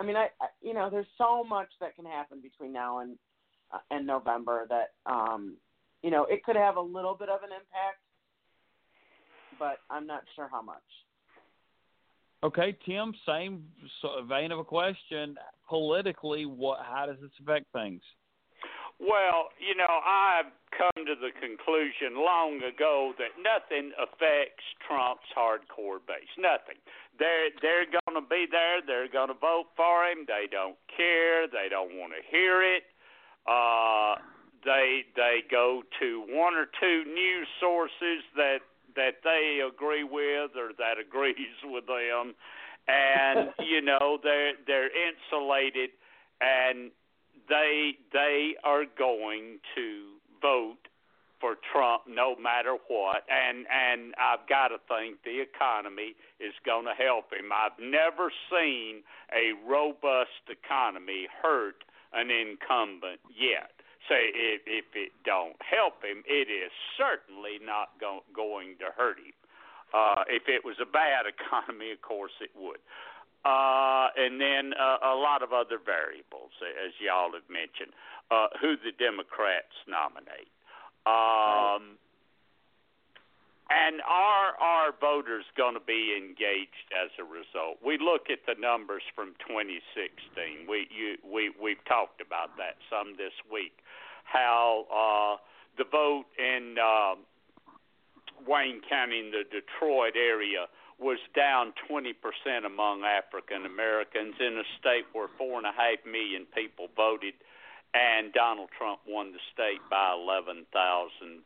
I 0.00 0.02
mean, 0.02 0.16
I, 0.16 0.28
I 0.40 0.46
you 0.62 0.72
know, 0.72 0.88
there's 0.90 1.06
so 1.18 1.44
much 1.44 1.68
that 1.80 1.94
can 1.94 2.06
happen 2.06 2.40
between 2.40 2.72
now 2.72 3.00
and 3.00 3.18
uh, 3.72 3.78
and 3.90 4.06
November 4.06 4.66
that, 4.68 4.94
um, 5.06 5.56
you 6.02 6.10
know, 6.10 6.24
it 6.24 6.42
could 6.42 6.56
have 6.56 6.76
a 6.76 6.80
little 6.80 7.14
bit 7.14 7.28
of 7.28 7.42
an 7.42 7.50
impact, 7.50 8.00
but 9.58 9.78
I'm 9.90 10.06
not 10.06 10.22
sure 10.34 10.48
how 10.50 10.62
much. 10.62 10.78
Okay, 12.42 12.76
Tim, 12.86 13.14
same 13.26 13.64
vein 14.26 14.50
of 14.50 14.58
a 14.58 14.64
question. 14.64 15.36
Politically, 15.68 16.46
what 16.46 16.80
how 16.82 17.04
does 17.06 17.16
this 17.20 17.30
affect 17.40 17.66
things? 17.72 18.00
Well, 18.98 19.48
you 19.56 19.76
know, 19.76 19.88
I've 19.88 20.52
come 20.76 21.04
to 21.08 21.16
the 21.16 21.32
conclusion 21.40 22.20
long 22.20 22.60
ago 22.60 23.12
that 23.16 23.32
nothing 23.40 23.92
affects 23.96 24.64
Trump's 24.84 25.28
hardcore 25.32 26.04
base. 26.04 26.28
Nothing. 26.36 26.76
They're 27.20 27.52
they're 27.60 27.84
going 27.84 28.16
to 28.16 28.26
be 28.26 28.46
there. 28.50 28.80
They're 28.80 29.12
going 29.12 29.28
to 29.28 29.36
vote 29.36 29.68
for 29.76 30.08
him. 30.08 30.24
They 30.26 30.48
don't 30.50 30.76
care. 30.96 31.46
They 31.46 31.68
don't 31.68 31.92
want 32.00 32.16
to 32.16 32.24
hear 32.24 32.64
it. 32.64 32.84
Uh, 33.46 34.16
they 34.64 35.04
they 35.14 35.44
go 35.50 35.82
to 36.00 36.24
one 36.28 36.54
or 36.54 36.66
two 36.80 37.04
news 37.04 37.46
sources 37.60 38.24
that 38.36 38.60
that 38.96 39.20
they 39.22 39.60
agree 39.60 40.04
with 40.04 40.56
or 40.56 40.72
that 40.78 40.96
agrees 41.06 41.60
with 41.62 41.84
them, 41.86 42.34
and 42.88 43.50
you 43.68 43.82
know 43.82 44.18
they're 44.22 44.52
they're 44.66 44.88
insulated, 44.88 45.90
and 46.40 46.90
they 47.48 47.92
they 48.12 48.54
are 48.64 48.84
going 48.98 49.58
to 49.74 50.16
vote 50.40 50.88
for 51.40 51.56
Trump 51.72 52.02
no 52.06 52.36
matter 52.36 52.76
what, 52.88 53.24
and 53.28 53.66
and 53.66 54.14
I've 54.20 54.46
got 54.48 54.68
to 54.68 54.78
think 54.88 55.24
the 55.24 55.40
economy 55.40 56.14
is 56.38 56.52
going 56.64 56.84
to 56.84 56.94
help 56.94 57.32
him. 57.32 57.50
I've 57.50 57.78
never 57.80 58.30
seen 58.50 59.02
a 59.32 59.56
robust 59.66 60.44
economy 60.48 61.26
hurt 61.42 61.82
an 62.12 62.30
incumbent 62.30 63.20
yet 63.30 63.72
say 64.08 64.34
if, 64.34 64.62
if 64.66 64.88
it 64.98 65.12
don't 65.24 65.54
help 65.62 66.02
him, 66.02 66.26
it 66.26 66.50
is 66.50 66.72
certainly 66.98 67.62
not 67.62 67.94
go, 68.00 68.26
going 68.34 68.74
to 68.82 68.90
hurt 68.96 69.18
him. 69.18 69.36
Uh, 69.94 70.26
if 70.26 70.50
it 70.50 70.64
was 70.64 70.76
a 70.82 70.88
bad 70.88 71.26
economy, 71.34 71.92
of 71.92 72.02
course 72.02 72.34
it 72.40 72.50
would. 72.58 72.82
Uh, 73.44 74.12
and 74.20 74.36
then 74.36 74.76
uh, 74.76 75.00
a 75.00 75.16
lot 75.16 75.40
of 75.42 75.52
other 75.52 75.80
variables, 75.80 76.52
as 76.60 76.92
y'all 77.00 77.32
have 77.32 77.48
mentioned, 77.48 77.94
uh, 78.28 78.52
who 78.60 78.76
the 78.76 78.92
Democrats 78.92 79.72
nominate. 79.88 80.52
Um, 81.06 81.96
and 83.70 84.02
are 84.02 84.58
our 84.58 84.90
voters 85.00 85.44
going 85.56 85.74
to 85.74 85.80
be 85.80 86.16
engaged 86.18 86.90
as 86.90 87.10
a 87.18 87.24
result? 87.24 87.78
We 87.84 87.98
look 87.98 88.26
at 88.28 88.42
the 88.46 88.58
numbers 88.60 89.02
from 89.14 89.38
2016. 89.46 90.66
We 90.68 90.88
you, 90.90 91.16
we 91.22 91.54
we've 91.54 91.82
talked 91.86 92.20
about 92.20 92.56
that 92.58 92.82
some 92.90 93.14
this 93.16 93.34
week. 93.50 93.78
How 94.24 94.86
uh, 94.90 95.38
the 95.78 95.84
vote 95.86 96.26
in 96.38 96.76
uh, 96.82 97.14
Wayne 98.46 98.82
County, 98.88 99.20
in 99.20 99.30
the 99.30 99.44
Detroit 99.46 100.14
area, 100.16 100.66
was 100.98 101.18
down 101.34 101.72
20% 101.88 102.12
among 102.66 103.04
African 103.04 103.64
Americans 103.64 104.34
in 104.38 104.58
a 104.58 104.66
state 104.78 105.06
where 105.12 105.28
four 105.38 105.56
and 105.56 105.66
a 105.66 105.72
half 105.72 106.04
million 106.04 106.44
people 106.54 106.88
voted, 106.94 107.34
and 107.94 108.32
Donald 108.32 108.70
Trump 108.76 109.00
won 109.06 109.32
the 109.32 109.42
state 109.52 109.80
by 109.90 110.14
11,000 110.14 110.66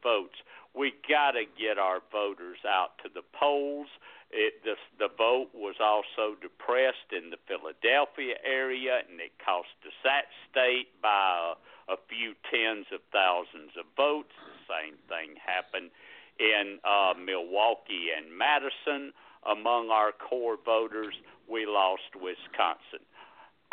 votes 0.02 0.36
we 0.74 0.92
got 1.08 1.32
to 1.38 1.46
get 1.46 1.78
our 1.78 2.02
voters 2.10 2.58
out 2.66 2.98
to 3.02 3.08
the 3.08 3.22
polls. 3.32 3.86
It, 4.34 4.58
the, 4.66 4.74
the 4.98 5.08
vote 5.14 5.54
was 5.54 5.78
also 5.78 6.34
depressed 6.42 7.14
in 7.14 7.30
the 7.30 7.38
Philadelphia 7.46 8.34
area, 8.42 9.06
and 9.06 9.22
it 9.22 9.30
cost 9.38 9.70
us 9.86 9.94
that 10.02 10.26
state 10.50 10.90
by 11.00 11.54
a, 11.86 11.94
a 11.94 11.98
few 12.10 12.34
tens 12.50 12.90
of 12.90 12.98
thousands 13.14 13.78
of 13.78 13.86
votes. 13.96 14.34
The 14.34 14.66
same 14.66 14.98
thing 15.06 15.38
happened 15.38 15.94
in 16.42 16.82
uh, 16.82 17.14
Milwaukee 17.14 18.10
and 18.10 18.34
Madison. 18.34 19.14
Among 19.46 19.90
our 19.90 20.10
core 20.10 20.58
voters, 20.58 21.14
we 21.46 21.66
lost 21.66 22.18
Wisconsin. 22.18 23.06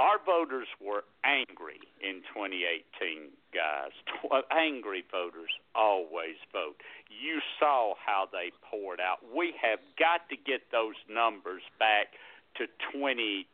Our 0.01 0.17
voters 0.25 0.65
were 0.81 1.05
angry 1.21 1.77
in 2.01 2.25
2018 2.33 3.29
guys. 3.53 3.93
Angry 4.49 5.05
voters 5.11 5.53
always 5.75 6.41
vote. 6.49 6.81
You 7.13 7.37
saw 7.59 7.93
how 8.03 8.25
they 8.25 8.49
poured 8.65 8.97
out. 8.97 9.21
We 9.21 9.53
have 9.61 9.77
got 10.01 10.25
to 10.33 10.37
get 10.41 10.73
those 10.73 10.97
numbers 11.05 11.61
back 11.77 12.17
to 12.57 12.65
2012 12.97 13.45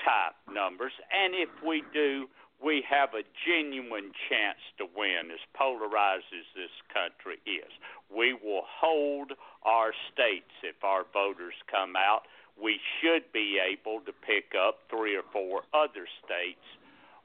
type 0.00 0.36
numbers. 0.48 0.96
And 1.12 1.36
if 1.36 1.52
we 1.60 1.84
do, 1.92 2.32
we 2.64 2.80
have 2.88 3.12
a 3.12 3.28
genuine 3.44 4.16
chance 4.32 4.64
to 4.80 4.88
win, 4.96 5.28
as 5.28 5.44
polarized 5.52 6.32
as 6.32 6.48
this 6.56 6.72
country 6.88 7.36
is. 7.44 7.68
We 8.08 8.32
will 8.32 8.64
hold 8.64 9.36
our 9.60 9.92
states 10.08 10.56
if 10.64 10.80
our 10.80 11.04
voters 11.12 11.54
come 11.68 12.00
out. 12.00 12.24
We 12.60 12.80
should 13.00 13.32
be 13.32 13.60
able 13.60 14.00
to 14.00 14.12
pick 14.12 14.56
up 14.56 14.80
three 14.88 15.16
or 15.16 15.24
four 15.32 15.62
other 15.74 16.08
states 16.24 16.64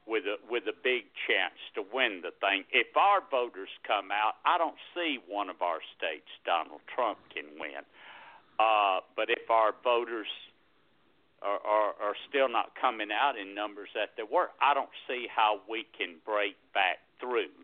with 0.06 0.24
a 0.26 0.36
with 0.50 0.64
a 0.66 0.76
big 0.82 1.08
chance 1.26 1.56
to 1.74 1.82
win 1.92 2.22
the 2.22 2.34
thing. 2.42 2.64
If 2.72 2.96
our 2.96 3.22
voters 3.30 3.70
come 3.86 4.10
out, 4.10 4.34
I 4.44 4.58
don't 4.58 4.78
see 4.94 5.18
one 5.28 5.48
of 5.48 5.62
our 5.62 5.78
states 5.96 6.28
Donald 6.44 6.82
Trump 6.94 7.18
can 7.32 7.46
win. 7.58 7.86
Uh, 8.58 9.00
but 9.16 9.30
if 9.30 9.48
our 9.48 9.72
voters 9.82 10.28
are, 11.40 11.58
are, 11.64 11.94
are 12.02 12.16
still 12.28 12.48
not 12.48 12.74
coming 12.78 13.08
out 13.10 13.38
in 13.38 13.54
numbers 13.54 13.88
that 13.94 14.14
they 14.16 14.22
were, 14.22 14.50
I 14.60 14.74
don't 14.74 14.92
see 15.08 15.26
how 15.26 15.60
we 15.68 15.86
can 15.96 16.18
break 16.26 16.54
back 16.74 16.98
through 17.18 17.54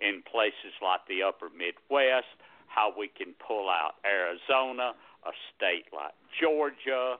in 0.00 0.22
places 0.30 0.72
like 0.80 1.00
the 1.08 1.22
Upper 1.24 1.48
Midwest. 1.50 2.28
How 2.68 2.94
we 2.96 3.08
can 3.08 3.34
pull 3.34 3.68
out 3.68 3.98
Arizona, 4.06 4.94
a 5.24 5.32
state 5.54 5.86
like 5.92 6.14
Georgia, 6.40 7.16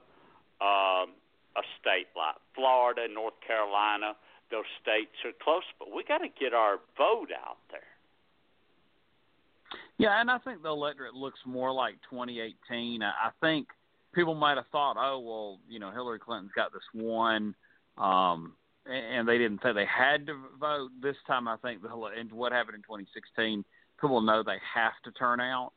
um, 0.61 1.13
a 1.55 1.63
state 1.79 2.07
like 2.15 2.35
Florida, 2.55 3.07
North 3.11 3.39
Carolina 3.45 4.15
those 4.51 4.67
states 4.81 5.15
are 5.25 5.31
close, 5.41 5.63
but 5.79 5.87
we 5.95 6.03
got 6.03 6.19
to 6.19 6.27
get 6.39 6.53
our 6.53 6.77
vote 6.97 7.29
out 7.31 7.57
there. 7.71 7.79
Yeah, 9.97 10.19
and 10.19 10.29
I 10.29 10.37
think 10.39 10.61
the 10.61 10.69
electorate 10.69 11.13
looks 11.13 11.39
more 11.45 11.71
like 11.71 11.95
2018. 12.09 13.01
I 13.01 13.29
think 13.39 13.67
people 14.13 14.35
might 14.35 14.57
have 14.57 14.67
thought, 14.71 14.97
oh 14.99 15.19
well, 15.19 15.59
you 15.69 15.79
know, 15.79 15.91
Hillary 15.91 16.19
Clinton's 16.19 16.51
got 16.55 16.73
this 16.73 16.83
one, 16.93 17.55
um, 17.97 18.53
and 18.85 19.27
they 19.27 19.37
didn't 19.37 19.61
say 19.63 19.71
they 19.73 19.85
had 19.85 20.25
to 20.27 20.33
vote. 20.59 20.89
This 21.01 21.15
time, 21.25 21.47
I 21.47 21.55
think 21.57 21.81
the 21.81 21.89
and 21.89 22.31
what 22.31 22.51
happened 22.51 22.75
in 22.75 22.81
2016, 22.81 23.63
people 23.99 24.21
know 24.21 24.43
they 24.43 24.57
have 24.73 24.93
to 25.05 25.11
turn 25.11 25.39
out, 25.39 25.73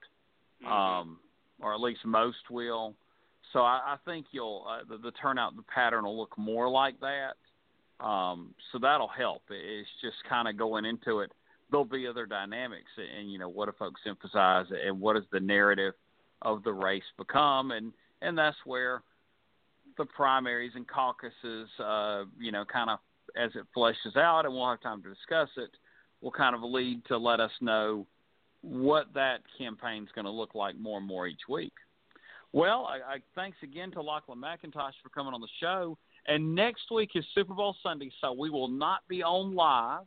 mm-hmm. 0.64 0.72
um, 0.72 1.18
or 1.60 1.74
at 1.74 1.80
least 1.80 2.00
most 2.04 2.50
will. 2.50 2.94
So 3.52 3.60
I, 3.60 3.94
I 3.94 3.96
think 4.04 4.26
you'll 4.32 4.66
uh, 4.68 4.84
the, 4.88 4.98
the 4.98 5.12
turnout 5.12 5.56
the 5.56 5.62
pattern 5.62 6.04
will 6.04 6.18
look 6.18 6.36
more 6.36 6.68
like 6.68 6.96
that. 7.00 8.04
Um, 8.04 8.54
so 8.72 8.78
that'll 8.78 9.08
help. 9.08 9.42
It's 9.50 9.88
just 10.02 10.16
kind 10.28 10.48
of 10.48 10.56
going 10.56 10.84
into 10.84 11.20
it 11.20 11.30
there'll 11.70 11.84
be 11.84 12.06
other 12.06 12.26
dynamics, 12.26 12.90
and 12.96 13.32
you 13.32 13.38
know 13.38 13.48
what 13.48 13.66
do 13.66 13.72
folks 13.78 14.00
emphasize, 14.06 14.66
and 14.86 15.00
what 15.00 15.14
does 15.14 15.24
the 15.32 15.40
narrative 15.40 15.94
of 16.42 16.62
the 16.62 16.72
race 16.72 17.02
become, 17.18 17.70
and 17.72 17.92
and 18.22 18.36
that's 18.36 18.56
where 18.64 19.02
the 19.98 20.04
primaries 20.04 20.72
and 20.74 20.86
caucuses, 20.88 21.68
uh, 21.78 22.24
you 22.38 22.52
know, 22.52 22.64
kind 22.64 22.90
of 22.90 22.98
as 23.36 23.50
it 23.54 23.64
fleshes 23.76 24.16
out, 24.16 24.44
and 24.44 24.54
we'll 24.54 24.68
have 24.68 24.80
time 24.80 25.02
to 25.02 25.08
discuss 25.08 25.48
it, 25.56 25.70
will 26.20 26.30
kind 26.30 26.54
of 26.54 26.62
lead 26.62 27.04
to 27.06 27.16
let 27.16 27.40
us 27.40 27.50
know 27.60 28.06
what 28.64 29.12
that 29.14 29.40
campaign's 29.58 30.08
going 30.14 30.24
to 30.24 30.30
look 30.30 30.54
like 30.54 30.78
more 30.78 30.98
and 30.98 31.06
more 31.06 31.26
each 31.26 31.48
week. 31.48 31.74
Well, 32.52 32.88
I, 32.88 33.14
I 33.14 33.16
thanks 33.34 33.58
again 33.62 33.90
to 33.92 34.00
Lachlan 34.00 34.38
McIntosh 34.38 34.92
for 35.02 35.08
coming 35.14 35.34
on 35.34 35.40
the 35.40 35.48
show. 35.60 35.98
And 36.26 36.54
next 36.54 36.90
week 36.90 37.10
is 37.14 37.24
Super 37.34 37.52
Bowl 37.52 37.76
Sunday, 37.82 38.10
so 38.20 38.32
we 38.32 38.48
will 38.48 38.68
not 38.68 39.00
be 39.08 39.22
on 39.22 39.54
live. 39.54 40.04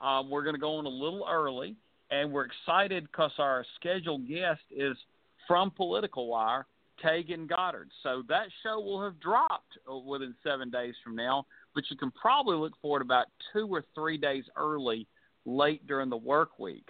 Um, 0.00 0.30
we're 0.30 0.42
going 0.42 0.54
to 0.54 0.60
go 0.60 0.76
on 0.76 0.86
a 0.86 0.88
little 0.88 1.26
early, 1.30 1.76
and 2.10 2.32
we're 2.32 2.46
excited 2.46 3.04
because 3.04 3.32
our 3.38 3.66
scheduled 3.78 4.26
guest 4.26 4.62
is 4.70 4.96
from 5.46 5.70
Political 5.70 6.28
Wire, 6.28 6.64
Taegan 7.04 7.46
Goddard. 7.46 7.90
So 8.02 8.22
that 8.28 8.46
show 8.62 8.80
will 8.80 9.02
have 9.04 9.20
dropped 9.20 9.76
uh, 9.90 9.98
within 9.98 10.34
seven 10.42 10.70
days 10.70 10.94
from 11.04 11.16
now, 11.16 11.44
but 11.74 11.84
you 11.90 11.96
can 11.96 12.10
probably 12.12 12.56
look 12.56 12.72
for 12.80 12.98
it 12.98 13.02
about 13.02 13.26
two 13.52 13.68
or 13.68 13.84
three 13.94 14.16
days 14.16 14.44
early, 14.56 15.06
late 15.44 15.86
during 15.86 16.08
the 16.08 16.16
work 16.16 16.58
week. 16.58 16.88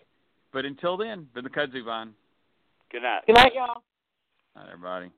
But 0.53 0.65
until 0.65 0.97
then, 0.97 1.29
been 1.35 1.45
the 1.45 1.51
Kudzu 1.51 1.85
Vine. 1.85 2.13
Good 2.91 3.03
night. 3.03 3.23
Good 3.27 3.37
night, 3.37 3.53
y'all. 3.55 3.83
Night, 4.57 4.67
everybody. 4.73 5.11